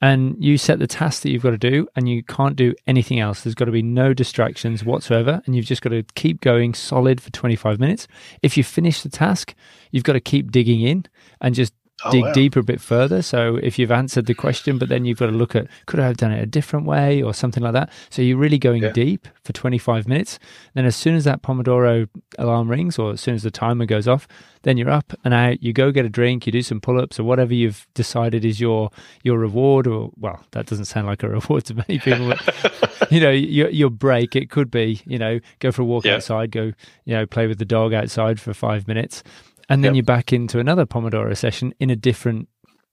and 0.00 0.36
you 0.38 0.58
set 0.58 0.78
the 0.78 0.86
task 0.86 1.22
that 1.22 1.30
you've 1.30 1.42
got 1.42 1.50
to 1.50 1.58
do 1.58 1.86
and 1.96 2.08
you 2.08 2.22
can't 2.22 2.56
do 2.56 2.74
anything 2.86 3.20
else. 3.20 3.42
There's 3.42 3.54
got 3.54 3.64
to 3.66 3.72
be 3.72 3.82
no 3.82 4.12
distractions 4.12 4.84
whatsoever 4.84 5.40
and 5.46 5.54
you've 5.56 5.64
just 5.66 5.82
got 5.82 5.90
to 5.90 6.02
keep 6.14 6.40
going 6.40 6.74
solid 6.74 7.20
for 7.20 7.30
25 7.30 7.78
minutes. 7.80 8.06
If 8.42 8.56
you 8.56 8.64
finish 8.64 9.02
the 9.02 9.08
task, 9.08 9.54
you've 9.92 10.04
got 10.04 10.12
to 10.14 10.20
keep 10.20 10.50
digging 10.52 10.80
in 10.82 11.06
and 11.40 11.54
just 11.54 11.72
Oh, 12.06 12.10
dig 12.10 12.22
wow. 12.24 12.32
deeper 12.32 12.60
a 12.60 12.64
bit 12.64 12.80
further. 12.80 13.22
So 13.22 13.56
if 13.62 13.78
you've 13.78 13.90
answered 13.92 14.26
the 14.26 14.34
question, 14.34 14.78
but 14.78 14.88
then 14.88 15.04
you've 15.04 15.18
got 15.18 15.26
to 15.26 15.32
look 15.32 15.54
at 15.56 15.66
could 15.86 16.00
I 16.00 16.06
have 16.06 16.16
done 16.16 16.32
it 16.32 16.42
a 16.42 16.46
different 16.46 16.86
way 16.86 17.22
or 17.22 17.32
something 17.32 17.62
like 17.62 17.72
that. 17.72 17.90
So 18.10 18.20
you're 18.22 18.36
really 18.36 18.58
going 18.58 18.82
Yeah. 18.82 18.90
deep 18.92 19.26
for 19.42 19.52
25 19.52 20.06
minutes. 20.08 20.38
Then 20.74 20.84
as 20.84 20.96
soon 20.96 21.14
as 21.14 21.24
that 21.24 21.42
Pomodoro 21.42 22.08
alarm 22.38 22.68
rings 22.70 22.98
or 22.98 23.12
as 23.12 23.20
soon 23.20 23.34
as 23.34 23.42
the 23.42 23.50
timer 23.50 23.86
goes 23.86 24.06
off, 24.08 24.26
then 24.62 24.76
you're 24.76 24.90
up 24.90 25.12
and 25.24 25.34
out. 25.34 25.62
You 25.62 25.72
go 25.72 25.90
get 25.92 26.04
a 26.06 26.08
drink, 26.08 26.46
you 26.46 26.52
do 26.52 26.62
some 26.62 26.80
pull-ups 26.80 27.20
or 27.20 27.24
whatever 27.24 27.52
you've 27.54 27.86
decided 27.94 28.44
is 28.44 28.60
your 28.60 28.90
your 29.22 29.38
reward. 29.38 29.86
Or 29.86 30.10
well, 30.18 30.44
that 30.52 30.66
doesn't 30.66 30.86
sound 30.86 31.06
like 31.06 31.22
a 31.22 31.28
reward 31.38 31.64
to 31.66 31.74
many 31.74 31.98
people. 31.98 32.28
But, 32.28 33.10
you 33.10 33.20
know, 33.20 33.30
your 33.30 33.68
your 33.70 33.90
break. 33.90 34.34
It 34.36 34.50
could 34.50 34.70
be 34.70 35.00
you 35.06 35.18
know 35.18 35.40
go 35.60 35.70
for 35.72 35.82
a 35.82 35.84
walk 35.84 36.04
Yeah. 36.04 36.14
outside, 36.16 36.50
go 36.50 36.72
you 37.04 37.14
know 37.14 37.26
play 37.26 37.46
with 37.46 37.58
the 37.58 37.64
dog 37.66 37.92
outside 37.92 38.40
for 38.40 38.54
five 38.54 38.88
minutes, 38.88 39.22
and 39.68 39.82
then 39.84 39.94
Yep. 39.94 39.96
you're 39.96 40.04
back 40.16 40.32
into 40.32 40.58
another 40.58 40.86
Pomodoro 40.86 41.36
session 41.36 41.74
in 41.80 41.90
a 41.90 41.96
different 41.96 42.48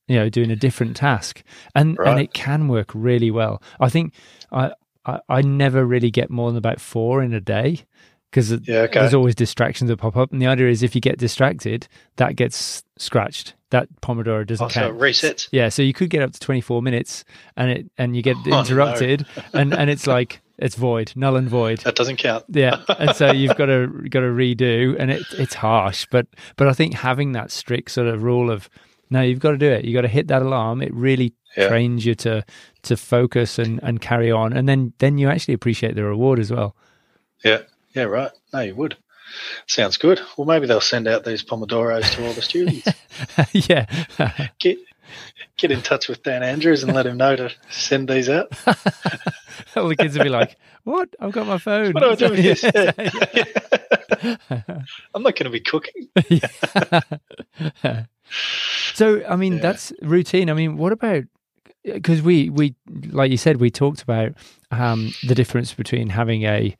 you 0.07 0.15
know 0.17 0.29
doing 0.29 0.51
a 0.51 0.55
different 0.55 0.95
task 0.97 1.43
and 1.75 1.97
and 2.05 2.19
it 2.19 2.33
can 2.33 2.67
work 2.67 2.89
really 2.93 3.29
well 3.31 3.61
i 3.79 3.87
think 3.87 4.13
i 4.51 4.71
i, 5.05 5.19
I 5.29 5.41
never 5.41 5.85
really 5.85 6.11
get 6.11 6.29
more 6.29 6.49
than 6.49 6.57
about 6.57 6.81
four 6.81 7.21
in 7.21 7.33
a 7.33 7.39
day 7.39 7.81
because 8.29 8.51
Yeah, 8.51 8.79
okay. 8.81 8.99
there's 8.99 9.13
always 9.13 9.35
distractions 9.35 9.89
that 9.89 9.97
pop 9.97 10.17
up 10.17 10.31
and 10.31 10.41
the 10.41 10.47
idea 10.47 10.69
is 10.69 10.81
if 10.83 10.95
you 10.95 11.01
get 11.01 11.17
distracted 11.19 11.87
that 12.17 12.35
gets 12.35 12.83
scratched 12.97 13.53
that 13.69 13.87
pomodoro 14.01 14.45
doesn't 14.45 14.63
oh, 14.63 14.65
Also, 14.65 14.79
count 14.81 14.99
resets. 14.99 15.47
yeah 15.51 15.69
so 15.69 15.81
you 15.81 15.93
could 15.93 16.09
get 16.09 16.23
up 16.23 16.31
to 16.33 16.39
24 16.39 16.81
minutes 16.81 17.23
and 17.55 17.71
it 17.71 17.91
and 17.97 18.15
you 18.15 18.21
get 18.23 18.35
Oh, 18.47 18.49
no. 18.49 18.59
interrupted 18.61 19.25
and 19.53 19.73
and 19.73 19.89
it's 19.89 20.07
like 20.07 20.41
it's 20.61 20.75
void 20.75 21.11
null 21.15 21.35
and 21.35 21.49
void 21.49 21.79
That 21.79 21.95
doesn't 21.95 22.17
count. 22.17 22.45
yeah 22.49 22.83
and 22.99 23.15
so 23.15 23.31
you've 23.31 23.57
got 23.57 23.65
to 23.65 23.87
got 24.09 24.21
to 24.21 24.27
redo 24.27 24.95
and 24.99 25.11
it, 25.11 25.23
it's 25.37 25.53
harsh 25.55 26.05
but 26.11 26.27
but 26.55 26.67
i 26.67 26.73
think 26.73 26.93
having 26.93 27.31
that 27.33 27.51
strict 27.51 27.91
sort 27.91 28.07
of 28.07 28.23
rule 28.23 28.49
of 28.51 28.69
no 29.09 29.21
you've 29.21 29.39
got 29.39 29.51
to 29.51 29.57
do 29.57 29.69
it 29.69 29.83
you 29.85 29.93
got 29.93 30.01
to 30.01 30.07
hit 30.07 30.27
that 30.29 30.41
alarm 30.41 30.81
it 30.81 30.93
really 30.93 31.33
Yeah. 31.57 31.67
trains 31.67 32.05
you 32.05 32.15
to 32.15 32.45
to 32.83 32.95
focus 32.95 33.59
and 33.59 33.79
and 33.83 33.99
carry 33.99 34.31
on 34.31 34.53
and 34.53 34.69
then 34.69 34.93
then 34.99 35.17
you 35.17 35.27
actually 35.29 35.53
appreciate 35.53 35.95
the 35.95 36.03
reward 36.03 36.39
as 36.39 36.49
well 36.51 36.75
Yeah, 37.43 37.63
yeah, 37.93 38.03
right. 38.03 38.31
No, 38.53 38.59
you 38.61 38.75
would. 38.75 38.95
Sounds 39.67 39.97
good. 39.97 40.21
Well, 40.37 40.45
maybe 40.47 40.65
they'll 40.67 40.79
send 40.81 41.07
out 41.07 41.23
these 41.25 41.43
pomodoros 41.43 42.09
to 42.15 42.25
all 42.25 42.33
the 42.33 42.41
students. 42.41 42.87
yeah 43.69 43.85
get 44.59 44.77
get 45.57 45.71
in 45.71 45.81
touch 45.81 46.07
with 46.07 46.23
Dan 46.23 46.43
Andrews 46.43 46.83
and 46.83 46.93
let 46.93 47.05
him 47.05 47.17
know 47.17 47.35
to 47.35 47.51
send 47.69 48.07
these 48.09 48.29
out. 48.29 48.51
all 49.75 49.87
the 49.87 49.95
kids 49.95 50.17
will 50.17 50.23
be 50.23 50.29
like 50.29 50.57
what 50.83 51.09
i've 51.19 51.31
got 51.31 51.45
my 51.45 51.57
phone 51.57 51.93
What 51.93 52.01
do 52.03 52.09
I 52.11 52.15
do 52.15 52.29
with 52.29 52.41
this? 52.43 52.63
Yeah. 54.23 54.41
I'm 55.13 55.23
not 55.23 55.35
going 55.35 55.45
to 55.45 55.49
be 55.49 55.59
cooking. 55.61 56.09
So 58.93 59.23
i 59.27 59.35
mean 59.35 59.53
Yeah. 59.53 59.59
that's 59.61 59.93
routine 60.01 60.49
i 60.49 60.53
mean 60.53 60.77
what 60.77 60.91
about 60.93 61.23
because 61.83 62.21
we 62.21 62.49
we 62.49 62.75
like 63.09 63.31
you 63.31 63.37
said 63.37 63.57
we 63.59 63.69
talked 63.71 64.01
about 64.01 64.33
um 64.71 65.11
the 65.27 65.35
difference 65.35 65.73
between 65.73 66.09
having 66.09 66.43
a 66.43 66.75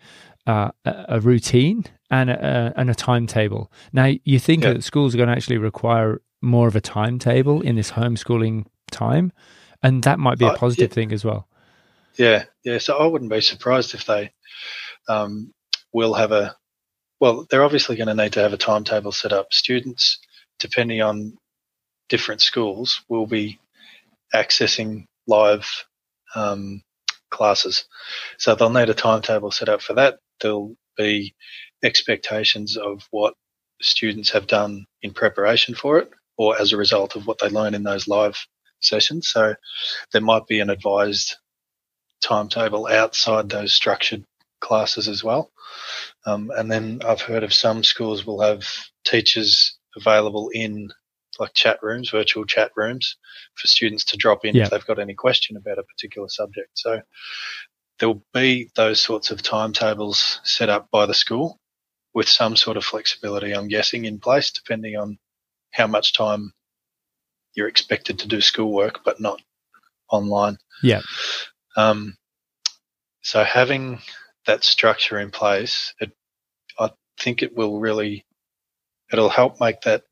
uh, 0.47 0.71
a 0.85 1.05
a 1.09 1.19
routine 1.19 1.83
and 2.09 2.29
a, 2.29 2.73
and 2.75 2.89
a 2.89 2.95
timetable 2.95 3.71
now 3.93 4.11
you 4.23 4.39
think 4.39 4.63
Yeah. 4.63 4.73
that 4.73 4.83
schools 4.83 5.13
are 5.13 5.17
going 5.17 5.29
to 5.29 5.35
actually 5.35 5.57
require 5.57 6.21
more 6.41 6.67
of 6.67 6.75
a 6.75 6.81
timetable 6.81 7.61
in 7.61 7.75
this 7.75 7.91
homeschooling 7.91 8.65
time 8.91 9.31
and 9.83 10.03
that 10.03 10.19
might 10.19 10.39
be 10.39 10.45
a 10.47 10.49
Uh, 10.49 10.55
positive 10.55 10.91
yeah. 10.91 10.95
thing 10.95 11.11
as 11.13 11.25
well 11.25 11.47
Yeah, 12.17 12.45
yeah. 12.63 12.77
So 12.79 12.97
I 12.97 13.07
wouldn't 13.07 13.31
be 13.31 13.41
surprised 13.41 13.93
if 13.95 14.05
they 14.05 14.31
um, 15.09 15.53
will 15.93 16.13
have 16.15 16.31
a. 16.31 16.55
Well, 17.19 17.47
they're 17.49 17.63
obviously 17.65 17.97
going 17.97 18.07
to 18.09 18.15
need 18.23 18.33
to 18.33 18.41
have 18.41 18.53
a 18.53 18.57
timetable 18.57 19.11
set 19.13 19.33
up. 19.33 19.53
Students, 19.53 20.19
depending 20.59 21.01
on 21.01 21.37
different 22.09 22.41
schools, 22.41 23.03
will 23.09 23.27
be 23.27 23.59
accessing 24.35 25.05
live 25.27 25.67
um, 26.35 26.83
classes. 27.31 27.85
So 28.39 28.55
they'll 28.55 28.69
need 28.71 28.89
a 28.89 28.93
timetable 28.95 29.51
set 29.51 29.69
up 29.69 29.81
for 29.81 29.95
that. 29.95 30.19
There'll 30.41 30.75
be 30.97 31.35
expectations 31.83 32.77
of 32.77 33.07
what 33.11 33.35
students 33.81 34.31
have 34.31 34.47
done 34.47 34.85
in 35.01 35.13
preparation 35.13 35.75
for 35.75 35.99
it 35.99 36.11
or 36.41 36.59
as 36.59 36.73
a 36.73 36.77
result 36.77 37.15
of 37.15 37.27
what 37.27 37.37
they 37.39 37.49
learn 37.49 37.75
in 37.75 37.83
those 37.83 38.07
live 38.07 38.35
sessions. 38.79 39.29
So 39.29 39.53
there 40.11 40.21
might 40.23 40.47
be 40.47 40.59
an 40.59 40.71
advised 40.71 41.35
timetable 42.19 42.87
outside 42.87 43.47
those 43.47 43.73
structured 43.73 44.25
classes 44.59 45.07
as 45.07 45.23
well. 45.23 45.51
Um, 46.25 46.51
and 46.57 46.71
then 46.71 47.01
I've 47.05 47.21
heard 47.21 47.43
of 47.43 47.53
some 47.53 47.83
schools 47.83 48.25
will 48.25 48.41
have 48.41 48.63
teachers 49.05 49.77
available 49.95 50.49
in 50.51 50.89
like 51.39 51.53
chat 51.53 51.77
rooms, 51.83 52.09
virtual 52.09 52.45
chat 52.45 52.71
rooms 52.75 53.17
for 53.53 53.67
students 53.67 54.05
to 54.05 54.17
drop 54.17 54.43
in 54.43 54.55
Yeah. 54.55 54.63
if 54.63 54.71
they've 54.71 54.85
got 54.85 54.99
any 54.99 55.13
question 55.13 55.57
about 55.57 55.77
a 55.77 55.83
particular 55.83 56.27
subject. 56.27 56.71
So 56.73 57.01
there'll 57.99 58.23
be 58.33 58.71
those 58.75 58.99
sorts 58.99 59.29
of 59.29 59.43
timetables 59.43 60.39
set 60.43 60.69
up 60.69 60.89
by 60.89 61.05
the 61.05 61.13
school 61.13 61.59
with 62.15 62.27
some 62.27 62.55
sort 62.55 62.77
of 62.77 62.83
flexibility, 62.83 63.53
I'm 63.53 63.67
guessing, 63.67 64.05
in 64.05 64.19
place 64.19 64.51
depending 64.51 64.95
on 64.97 65.19
how 65.71 65.87
much 65.87 66.13
time 66.13 66.53
you're 67.53 67.67
expected 67.67 68.19
to 68.19 68.27
do 68.27 68.41
schoolwork, 68.41 69.03
but 69.03 69.19
not 69.19 69.41
online. 70.09 70.57
Yeah. 70.83 71.01
Um, 71.75 72.17
so 73.21 73.43
having 73.43 73.99
that 74.45 74.63
structure 74.63 75.19
in 75.19 75.31
place, 75.31 75.93
it, 75.99 76.11
I 76.79 76.91
think 77.19 77.41
it 77.43 77.55
will 77.55 77.79
really, 77.79 78.25
it'll 79.11 79.29
help 79.29 79.59
make 79.59 79.81
that 79.81 80.03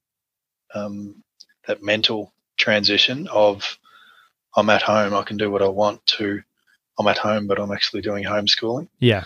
um, 0.76 1.24
that 1.68 1.82
mental 1.82 2.32
transition 2.58 3.28
of 3.28 3.80
I'm 4.56 4.70
at 4.70 4.82
home, 4.84 5.14
I 5.14 5.24
can 5.24 5.38
do 5.38 5.50
what 5.50 5.62
I 5.62 5.68
want 5.68 6.06
to 6.18 6.42
I'm 7.00 7.08
at 7.08 7.18
home, 7.18 7.48
but 7.48 7.60
I'm 7.60 7.72
actually 7.72 8.02
doing 8.02 8.26
homeschooling. 8.26 8.88
yeah 9.00 9.24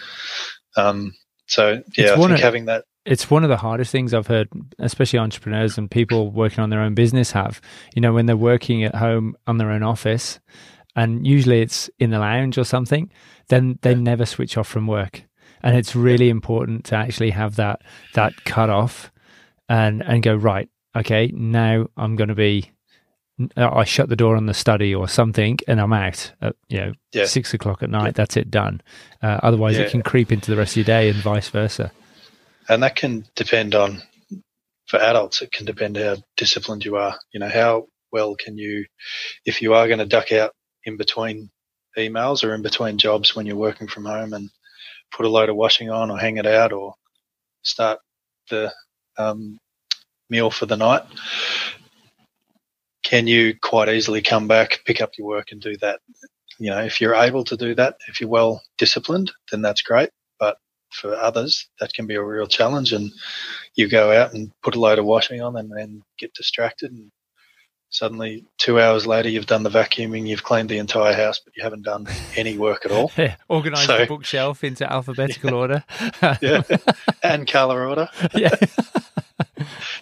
Um, 0.78 1.14
so 1.48 1.72
yeah, 1.72 1.82
It's 1.98 2.12
I 2.12 2.16
think 2.16 2.32
of- 2.32 2.40
having 2.40 2.66
that, 2.66 2.86
it's 3.06 3.30
one 3.30 3.44
of 3.44 3.50
the 3.50 3.58
hardest 3.58 3.92
things 3.92 4.14
I've 4.14 4.28
heard, 4.28 4.50
especially 4.80 5.20
entrepreneurs 5.20 5.78
and 5.78 5.90
people 5.92 6.32
working 6.32 6.62
on 6.64 6.70
their 6.70 6.82
own 6.82 6.94
business 6.94 7.32
have. 7.32 7.60
You 7.96 8.02
know, 8.02 8.14
when 8.14 8.26
they're 8.26 8.38
working 8.38 8.84
at 8.84 8.96
home 8.96 9.36
on 9.48 9.58
their 9.58 9.72
own 9.72 9.84
office, 9.84 10.40
and 10.96 11.26
usually 11.26 11.62
it's 11.62 11.90
in 12.00 12.12
the 12.12 12.20
lounge 12.20 12.58
or 12.58 12.64
something, 12.64 13.12
then 13.50 13.78
they 13.82 13.92
Yeah. 13.92 13.98
never 14.00 14.26
switch 14.26 14.58
off 14.58 14.68
from 14.68 14.88
work. 14.88 15.24
And 15.62 15.76
it's 15.78 15.96
really 15.96 16.30
important 16.30 16.86
to 16.86 16.96
actually 16.96 17.32
have 17.32 17.56
that 17.56 17.82
that 18.14 18.44
cut 18.46 18.70
off 18.70 19.12
and 19.70 20.04
and 20.04 20.22
go 20.22 20.36
right. 20.36 20.70
Okay, 20.96 21.32
now 21.34 21.88
I'm 21.98 22.16
going 22.16 22.28
to 22.30 22.36
be. 22.36 22.70
I 23.58 23.84
shut 23.84 24.10
the 24.10 24.16
door 24.16 24.36
on 24.36 24.46
the 24.46 24.54
study 24.54 24.94
or 24.94 25.08
something, 25.08 25.58
and 25.68 25.82
I'm 25.82 25.92
out. 25.92 26.32
At, 26.42 26.56
you 26.70 26.78
know, 26.80 26.92
Yeah. 27.14 27.26
six 27.26 27.54
o'clock 27.54 27.82
at 27.82 27.90
night. 27.90 28.14
That's 28.14 28.38
it 28.38 28.52
done. 28.52 28.80
Uh, 29.24 29.40
otherwise, 29.42 29.76
Yeah. 29.78 29.86
it 29.86 29.92
can 29.92 30.04
creep 30.04 30.32
into 30.32 30.52
the 30.52 30.58
rest 30.58 30.74
of 30.74 30.78
your 30.78 30.84
day, 30.86 31.10
and 31.10 31.18
vice 31.18 31.50
versa. 31.50 31.92
And 32.70 32.84
that 32.84 32.96
can 32.96 33.26
depend 33.36 33.76
on 33.76 34.02
for 34.88 35.00
adults 35.00 35.42
it 35.42 35.52
can 35.52 35.66
depend 35.66 35.98
how 35.98 36.16
disciplined 36.38 36.86
you 36.86 36.96
are 36.96 37.18
you 37.34 37.40
know 37.40 37.50
how 37.50 37.86
well 38.12 38.36
can 38.36 38.58
you 38.58 38.86
if 39.46 39.62
you 39.62 39.74
are 39.74 39.88
going 39.88 40.00
to 40.00 40.06
duck 40.06 40.32
out 40.32 40.52
in 40.86 40.98
between 40.98 41.50
emails 41.98 42.44
or 42.44 42.54
in 42.54 42.62
between 42.62 42.98
jobs 42.98 43.36
when 43.36 43.46
you're 43.46 43.56
working 43.56 43.88
from 43.88 44.06
home 44.06 44.34
and 44.34 44.50
put 45.12 45.26
a 45.26 45.30
load 45.30 45.50
of 45.50 45.56
washing 45.56 45.90
on 45.90 46.10
or 46.10 46.18
hang 46.18 46.38
it 46.38 46.46
out 46.46 46.74
or 46.74 46.94
start 47.62 48.00
the 48.50 48.72
um, 49.18 49.58
meal 50.30 50.50
for 50.50 50.66
the 50.66 50.78
night 50.78 51.04
can 53.04 53.28
you 53.28 53.54
quite 53.62 53.90
easily 53.90 54.22
come 54.22 54.48
back, 54.48 54.80
pick 54.86 55.02
up 55.02 55.12
your 55.18 55.28
work, 55.28 55.52
and 55.52 55.62
do 55.62 55.76
that? 55.78 56.00
You 56.58 56.72
know, 56.72 56.80
if 56.80 57.00
you're 57.00 57.16
able 57.16 57.44
to 57.44 57.58
do 57.58 57.76
that, 57.76 57.98
if 58.08 58.20
you're 58.22 58.30
well 58.30 58.62
disciplined, 58.78 59.32
then 59.52 59.62
that's 59.62 59.82
great. 59.82 60.10
For 60.94 61.16
others, 61.16 61.68
that 61.80 61.94
can 61.94 62.08
be 62.08 62.16
a 62.16 62.24
real 62.24 62.48
challenge, 62.48 62.94
and 62.94 63.12
you 63.76 63.90
go 63.90 64.12
out 64.12 64.34
and 64.34 64.52
put 64.62 64.76
a 64.76 64.80
load 64.80 65.00
of 65.00 65.06
washing 65.06 65.42
on, 65.42 65.58
and 65.58 65.72
then 65.76 66.04
get 66.18 66.34
distracted, 66.34 66.92
and 66.92 67.12
suddenly 67.94 68.44
two 68.58 68.80
hours 68.80 69.06
later 69.08 69.30
you've 69.30 69.46
done 69.46 69.64
the 69.64 69.70
vacuuming, 69.70 70.28
you've 70.28 70.44
cleaned 70.44 70.68
the 70.70 70.80
entire 70.80 71.14
house, 71.14 71.40
but 71.40 71.56
you 71.56 71.64
haven't 71.64 71.84
done 71.84 72.08
any 72.36 72.58
work 72.58 72.86
at 72.86 72.92
all. 72.92 73.12
Yeah, 73.18 73.36
organise 73.48 73.86
so, 73.86 74.00
the 74.00 74.08
bookshelf 74.08 74.64
into 74.64 74.92
alphabetical 74.92 75.50
yeah, 75.52 75.56
order. 75.56 75.84
yeah, 76.42 76.62
and 77.24 77.48
colour 77.48 77.88
order. 77.88 78.10
yeah. 78.34 78.56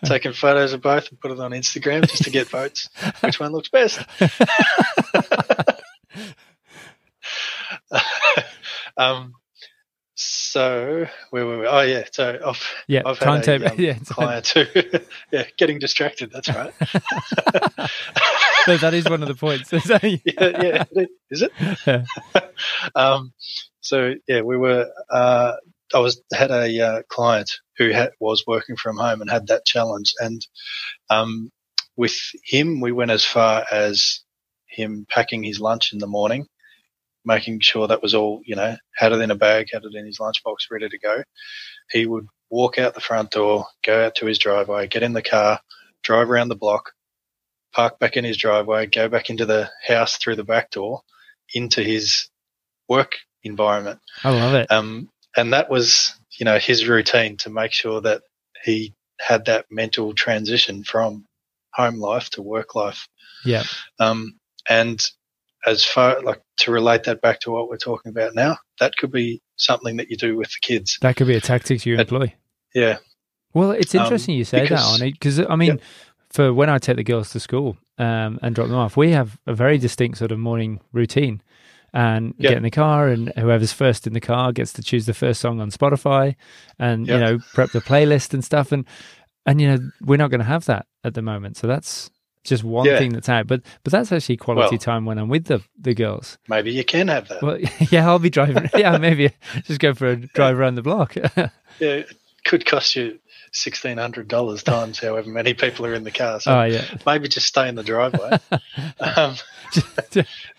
Taking 0.06 0.34
photos 0.34 0.74
of 0.74 0.82
both 0.82 1.10
and 1.10 1.20
put 1.20 1.32
it 1.32 1.40
on 1.40 1.52
Instagram 1.52 2.08
just 2.10 2.24
to 2.24 2.32
get 2.32 2.48
votes. 2.50 2.90
Which 3.20 3.40
one 3.40 3.52
looks 3.52 3.70
best? 3.70 4.00
um, 8.98 9.36
so 10.52 11.08
where 11.30 11.46
were 11.46 11.60
we? 11.60 11.66
Oh 11.66 11.80
yeah, 11.80 12.04
so 12.12 12.38
I've 12.46 12.62
yeah 12.86 13.04
I've 13.06 13.20
had 13.20 13.48
a 13.48 13.72
um, 13.72 13.80
yeah, 13.80 13.98
yeah 15.32 15.46
getting 15.58 15.80
distracted. 15.80 16.30
That's 16.30 16.50
right. 16.50 16.74
so 18.66 18.76
that 18.78 18.94
is 18.94 19.10
one 19.10 19.22
of 19.22 19.30
the 19.30 19.36
points. 19.36 19.72
yeah, 19.72 20.00
yeah, 20.04 20.84
is 21.30 21.42
it? 21.42 21.54
Yeah. 21.88 22.04
um, 22.96 23.32
so 23.80 24.16
yeah, 24.28 24.42
we 24.42 24.58
were. 24.58 24.92
Uh, 25.10 25.54
I 25.94 26.00
was 26.00 26.22
had 26.34 26.52
a 26.52 26.82
uh, 26.82 27.02
client 27.08 27.52
who 27.78 27.92
had, 27.92 28.12
was 28.20 28.44
working 28.46 28.76
from 28.76 28.98
home 28.98 29.22
and 29.22 29.30
had 29.30 29.48
that 29.48 29.64
challenge, 29.64 30.14
and 30.20 30.46
um, 31.10 31.50
with 31.96 32.20
him, 32.44 32.82
we 32.82 32.92
went 32.92 33.12
as 33.12 33.24
far 33.24 33.66
as 33.72 34.20
him 34.68 35.06
packing 35.10 35.44
his 35.44 35.62
lunch 35.62 35.94
in 35.94 36.00
the 36.00 36.08
morning 36.08 36.48
making 37.26 37.60
sure 37.60 37.88
that 37.88 38.02
was 38.02 38.14
all, 38.14 38.42
you 38.46 38.56
know, 38.56 38.76
had 38.96 39.12
it 39.12 39.22
in 39.22 39.32
a 39.32 39.36
bag, 39.36 39.68
had 39.72 39.84
it 39.84 39.96
in 39.96 40.06
his 40.06 40.20
lunchbox, 40.20 40.70
ready 40.72 40.90
to 40.90 41.00
go. 41.00 41.24
He 41.92 42.06
would 42.06 42.28
walk 42.50 42.78
out 42.78 42.94
the 42.94 43.02
front 43.02 43.32
door, 43.32 43.66
go 43.84 44.06
out 44.06 44.16
to 44.16 44.26
his 44.26 44.40
driveway, 44.40 44.88
get 44.88 45.04
in 45.04 45.14
the 45.14 45.22
car, 45.22 45.60
drive 46.04 46.30
around 46.30 46.50
the 46.50 46.56
block, 46.56 46.92
park 47.74 48.00
back 48.00 48.18
in 48.18 48.24
his 48.24 48.38
driveway, 48.38 48.86
go 48.86 49.08
back 49.08 49.30
into 49.30 49.46
the 49.46 49.70
house 49.86 50.18
through 50.18 50.36
the 50.36 50.44
back 50.44 50.72
door 50.72 51.02
into 51.54 51.82
his 51.82 52.30
work 52.88 53.14
environment. 53.44 54.00
I 54.24 54.32
love 54.32 54.54
it. 54.56 54.72
Um, 54.72 55.10
and 55.36 55.54
that 55.54 55.70
was, 55.70 56.14
you 56.38 56.46
know, 56.46 56.60
his 56.60 56.88
routine 56.88 57.38
to 57.38 57.50
make 57.50 57.72
sure 57.72 58.02
that 58.02 58.24
he 58.64 58.94
had 59.20 59.46
that 59.46 59.66
mental 59.70 60.14
transition 60.14 60.84
from 60.84 61.26
home 61.74 62.00
life 62.00 62.30
to 62.32 62.42
work 62.42 62.76
life. 62.76 63.08
Yeah. 63.46 63.64
Um, 64.00 64.38
and 64.70 65.04
as 65.66 65.86
far 65.86 66.22
like 66.22 66.42
to 66.58 66.72
relate 66.72 67.04
that 67.04 67.22
back 67.22 67.40
to 67.42 67.52
what 67.52 67.70
we're 67.70 67.78
talking 67.78 68.10
about 68.10 68.34
now, 68.36 68.58
that 68.80 68.96
could 68.98 69.12
be 69.12 69.42
something 69.56 69.98
that 69.98 70.10
you 70.10 70.18
do 70.18 70.36
with 70.36 70.50
the 70.50 70.60
kids. 70.62 70.98
That 71.02 71.16
could 71.16 71.28
be 71.28 71.36
a 71.36 71.42
tactic 71.42 71.86
you 71.86 71.98
employ. 71.98 72.34
Yeah. 72.74 72.98
Well, 73.54 73.72
it's 73.72 73.94
interesting 73.94 74.34
um, 74.34 74.40
you 74.40 74.46
say 74.46 74.62
because, 74.62 74.80
that, 74.80 75.02
on 75.02 75.08
it 75.08 75.12
because 75.12 75.40
I 75.40 75.56
mean, 75.56 75.78
yeah. 75.78 75.84
for 76.30 76.54
when 76.54 76.70
I 76.70 76.78
take 76.78 76.96
the 76.96 77.04
girls 77.04 77.32
to 77.32 77.40
school 77.40 77.78
um, 77.98 78.40
and 78.42 78.56
drop 78.56 78.68
them 78.68 78.78
off, 78.78 78.98
we 78.98 79.12
have 79.12 79.40
a 79.46 79.54
very 79.54 79.78
distinct 79.78 80.18
sort 80.18 80.32
of 80.32 80.40
morning 80.40 80.80
routine. 80.92 81.42
And 81.94 82.36
yeah. 82.38 82.52
get 82.52 82.58
in 82.58 82.64
the 82.64 82.72
car, 82.72 83.10
and 83.10 83.34
whoever's 83.38 83.74
first 83.74 84.08
in 84.08 84.14
the 84.14 84.22
car 84.22 84.54
gets 84.54 84.72
to 84.74 84.82
choose 84.82 85.08
the 85.08 85.14
first 85.14 85.42
song 85.42 85.60
on 85.60 85.72
Spotify, 85.72 86.38
and 86.80 87.06
yeah. 87.06 87.16
you 87.16 87.20
know 87.20 87.40
prep 87.54 87.72
the 87.72 87.82
playlist 87.82 88.34
and 88.34 88.46
stuff. 88.46 88.72
And 88.72 88.86
and 89.46 89.60
you 89.60 89.68
know 89.68 89.92
we're 90.00 90.16
not 90.16 90.30
going 90.30 90.40
to 90.40 90.46
have 90.46 90.64
that 90.68 90.86
at 91.04 91.16
the 91.16 91.22
moment, 91.22 91.58
so 91.58 91.68
that's 91.68 92.10
just 92.44 92.64
one 92.64 92.86
yeah. 92.86 92.98
thing 92.98 93.14
that's 93.14 93.30
out. 93.30 93.48
But 93.48 93.62
but 93.84 93.92
that's 93.92 94.12
actually 94.12 94.38
quality 94.38 94.76
well, 94.76 94.80
time 94.80 95.06
when 95.06 95.18
I'm 95.18 95.30
with 95.30 95.46
the 95.46 95.62
the 95.80 95.94
girls. 95.94 96.38
Maybe 96.48 96.72
you 96.72 96.84
can 96.84 97.08
have 97.08 97.28
that. 97.30 97.42
Well, 97.42 97.60
yeah, 97.92 98.08
I'll 98.08 98.20
be 98.20 98.30
driving. 98.30 98.70
yeah, 98.78 98.98
maybe 98.98 99.32
just 99.64 99.80
go 99.80 99.94
for 99.94 100.08
a 100.08 100.16
drive 100.34 100.58
around 100.58 100.76
the 100.76 100.82
block. 100.82 101.16
yeah, 101.16 101.50
it 101.80 102.14
could 102.46 102.66
cost 102.66 102.96
you 102.96 103.20
sixteen 103.54 103.98
hundred 103.98 104.28
dollars 104.28 104.64
times 104.64 105.00
however 105.00 105.30
many 105.30 105.54
people 105.54 105.86
are 105.86 105.94
in 105.94 106.04
the 106.04 106.12
car. 106.12 106.40
So 106.40 106.60
oh, 106.60 106.64
yeah. 106.64 106.86
maybe 107.06 107.28
just 107.28 107.48
stay 107.48 107.68
in 107.68 107.76
the 107.76 107.84
driveway. 107.84 108.40
um, 109.00 109.36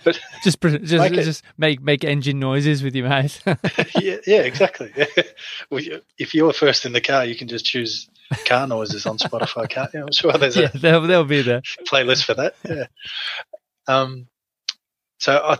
but 0.04 0.18
just 0.44 0.60
just 0.60 0.92
make 0.92 1.12
just 1.14 1.42
make 1.58 1.82
make 1.82 2.04
engine 2.04 2.38
noises 2.38 2.82
with 2.82 2.94
your 2.94 3.08
mouth. 3.08 3.40
yeah, 4.00 4.16
yeah, 4.26 4.42
exactly. 4.42 4.92
Well, 5.70 5.82
if 6.18 6.34
you're 6.34 6.52
first 6.52 6.84
in 6.84 6.92
the 6.92 7.00
car, 7.00 7.24
you 7.24 7.34
can 7.34 7.48
just 7.48 7.64
choose 7.64 8.08
car 8.46 8.66
noises 8.66 9.06
on 9.06 9.18
Spotify, 9.18 9.68
can't 9.68 9.92
you? 9.94 10.02
I'm 10.02 10.12
sure 10.12 10.32
there's 10.32 10.56
yeah, 10.56 10.70
a 10.72 10.78
they'll, 10.78 11.06
they'll 11.06 11.24
be 11.24 11.42
there 11.42 11.62
playlist 11.90 12.24
for 12.24 12.34
that. 12.34 12.54
Yeah. 12.68 12.86
Um, 13.86 14.28
so 15.18 15.36
I 15.36 15.58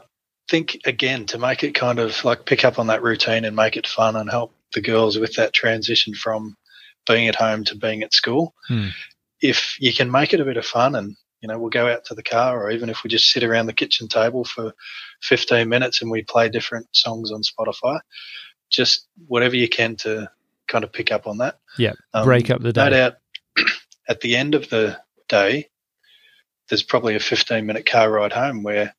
think 0.48 0.78
again 0.84 1.26
to 1.26 1.38
make 1.38 1.64
it 1.64 1.74
kind 1.74 1.98
of 1.98 2.24
like 2.24 2.46
pick 2.46 2.64
up 2.64 2.78
on 2.78 2.88
that 2.88 3.02
routine 3.02 3.44
and 3.44 3.56
make 3.56 3.76
it 3.76 3.86
fun 3.86 4.16
and 4.16 4.30
help 4.30 4.54
the 4.74 4.80
girls 4.80 5.18
with 5.18 5.34
that 5.36 5.52
transition 5.52 6.14
from 6.14 6.56
being 7.06 7.28
at 7.28 7.34
home 7.34 7.64
to 7.64 7.76
being 7.76 8.02
at 8.02 8.12
school. 8.12 8.54
Hmm. 8.68 8.88
If 9.40 9.76
you 9.80 9.92
can 9.92 10.10
make 10.10 10.32
it 10.32 10.40
a 10.40 10.44
bit 10.44 10.56
of 10.56 10.64
fun 10.64 10.94
and 10.94 11.16
you 11.42 11.48
know, 11.48 11.58
we'll 11.58 11.70
go 11.70 11.92
out 11.92 12.04
to 12.06 12.14
the 12.14 12.22
car 12.22 12.62
or 12.62 12.70
even 12.70 12.88
if 12.88 13.02
we 13.02 13.10
just 13.10 13.28
sit 13.28 13.42
around 13.42 13.66
the 13.66 13.72
kitchen 13.72 14.06
table 14.06 14.44
for 14.44 14.72
15 15.22 15.68
minutes 15.68 16.00
and 16.00 16.10
we 16.10 16.22
play 16.22 16.48
different 16.48 16.86
songs 16.92 17.32
on 17.32 17.42
Spotify, 17.42 17.98
just 18.70 19.08
whatever 19.26 19.56
you 19.56 19.68
can 19.68 19.96
to 19.96 20.30
kind 20.72 20.84
of 20.84 20.92
pick 20.92 21.12
up 21.12 21.26
on 21.26 21.38
that. 21.38 21.60
Yeah, 21.78 21.92
um, 22.14 22.24
break 22.24 22.50
up 22.50 22.62
the 22.62 22.72
day. 22.72 22.84
No 22.84 22.90
doubt 22.90 23.14
at 24.08 24.20
the 24.22 24.34
end 24.36 24.54
of 24.54 24.70
the 24.70 24.98
day, 25.28 25.68
there's 26.68 26.82
probably 26.82 27.14
a 27.14 27.20
15 27.20 27.64
minute 27.66 27.86
car 27.86 28.10
ride 28.10 28.32
home 28.32 28.62
where 28.62 28.94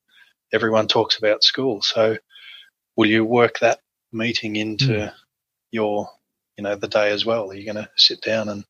everyone 0.53 0.88
talks 0.88 1.17
about 1.17 1.43
school. 1.43 1.81
So 1.81 2.17
will 2.95 3.07
you 3.07 3.25
work 3.25 3.59
that 3.59 3.79
meeting 4.12 4.55
into 4.55 4.86
mm. 4.86 5.13
your, 5.71 6.07
you 6.55 6.63
know, 6.63 6.75
the 6.75 6.88
day 6.88 7.12
as 7.12 7.25
well? 7.25 7.49
Are 7.49 7.55
you 7.55 7.65
going 7.65 7.83
to 7.83 7.89
sit 7.97 8.21
down 8.21 8.47
and 8.47 8.63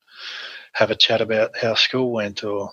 have 0.72 0.90
a 0.90 0.96
chat 0.96 1.22
about 1.22 1.58
how 1.58 1.76
school 1.76 2.12
went 2.12 2.44
or 2.44 2.72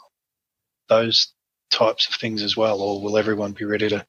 those 0.88 1.32
types 1.70 2.08
of 2.08 2.14
things 2.14 2.42
as 2.42 2.56
well? 2.56 2.80
Or 2.80 3.02
will 3.02 3.18
everyone 3.18 3.52
be 3.52 3.64
ready 3.64 3.88
to 3.88 4.06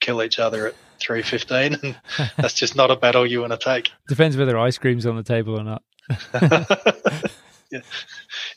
kill 0.00 0.22
each 0.22 0.38
other 0.38 0.68
at 0.68 0.74
three 1.02 1.22
fifteen, 1.22 1.74
and 1.82 2.00
that's 2.36 2.54
just 2.54 2.76
not 2.76 2.90
a 2.90 2.96
battle 2.96 3.26
you 3.26 3.40
want 3.40 3.52
to 3.52 3.58
take. 3.58 3.90
Depends 4.08 4.36
whether 4.36 4.58
ice 4.58 4.78
cream's 4.78 5.06
on 5.06 5.16
the 5.16 5.22
table 5.22 5.58
or 5.58 5.64
not. 5.64 5.82
yeah. 7.70 7.80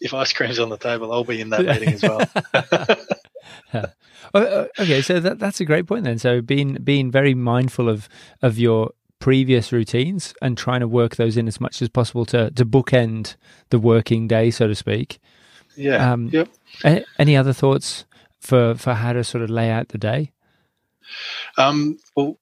If 0.01 0.13
ice 0.13 0.33
cream's 0.33 0.59
on 0.59 0.69
the 0.69 0.77
table, 0.77 1.11
I'll 1.11 1.23
be 1.23 1.41
in 1.41 1.49
that 1.49 1.65
meeting 1.65 1.93
as 1.93 2.03
well. 2.03 3.85
Oh, 4.33 4.41
uh, 4.41 4.67
okay, 4.79 5.01
so 5.01 5.19
that, 5.21 5.39
that's 5.39 5.61
a 5.61 5.65
great 5.65 5.87
point 5.87 6.03
then. 6.03 6.19
So 6.19 6.41
being 6.41 6.73
being 6.83 7.09
very 7.11 7.33
mindful 7.33 7.87
of 7.87 8.09
of 8.41 8.57
your 8.57 8.91
previous 9.19 9.71
routines 9.71 10.33
and 10.41 10.57
trying 10.57 10.81
to 10.81 10.87
work 10.87 11.15
those 11.15 11.37
in 11.37 11.47
as 11.47 11.61
much 11.61 11.81
as 11.81 11.87
possible 11.87 12.25
to 12.25 12.51
to 12.51 12.65
bookend 12.65 13.35
the 13.69 13.79
working 13.79 14.27
day, 14.27 14.51
so 14.51 14.67
to 14.67 14.75
speak. 14.75 15.19
Yeah. 15.77 16.11
Um, 16.11 16.29
yep. 16.33 16.49
Any 17.17 17.37
other 17.37 17.53
thoughts 17.53 18.05
for 18.39 18.75
for 18.75 18.93
how 18.93 19.13
to 19.13 19.23
sort 19.23 19.43
of 19.43 19.49
lay 19.49 19.69
out 19.69 19.89
the 19.89 19.97
day? 19.97 20.31
Um, 21.57 21.97
well, 22.15 22.37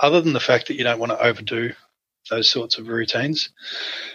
other 0.00 0.20
than 0.20 0.32
the 0.32 0.40
fact 0.40 0.68
that 0.68 0.76
you 0.76 0.84
don't 0.84 1.00
want 1.00 1.12
to 1.12 1.22
overdo 1.22 1.72
those 2.30 2.50
sorts 2.50 2.78
of 2.78 2.88
routines. 2.88 3.50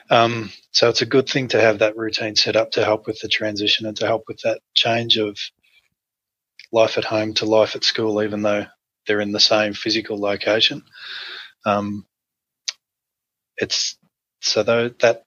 Um, 0.09 0.51
so 0.71 0.89
it's 0.89 1.01
a 1.01 1.07
good 1.07 1.27
thing 1.27 1.49
to 1.49 1.61
have 1.61 1.79
that 1.79 1.97
routine 1.97 2.35
set 2.35 2.55
up 2.55 2.71
to 2.71 2.85
help 2.85 3.07
with 3.07 3.19
the 3.19 3.27
transition 3.27 3.85
and 3.85 3.97
to 3.97 4.05
help 4.05 4.25
with 4.27 4.39
that 4.41 4.61
change 4.75 5.17
of 5.17 5.37
life 6.71 6.97
at 6.97 7.05
home 7.05 7.33
to 7.35 7.45
life 7.45 7.75
at 7.75 7.83
school, 7.83 8.21
even 8.21 8.41
though 8.41 8.65
they're 9.07 9.21
in 9.21 9.31
the 9.31 9.39
same 9.39 9.73
physical 9.73 10.19
location. 10.19 10.83
Um, 11.65 12.05
it's 13.57 13.97
so 14.41 14.63
though 14.63 14.89
that 14.89 15.23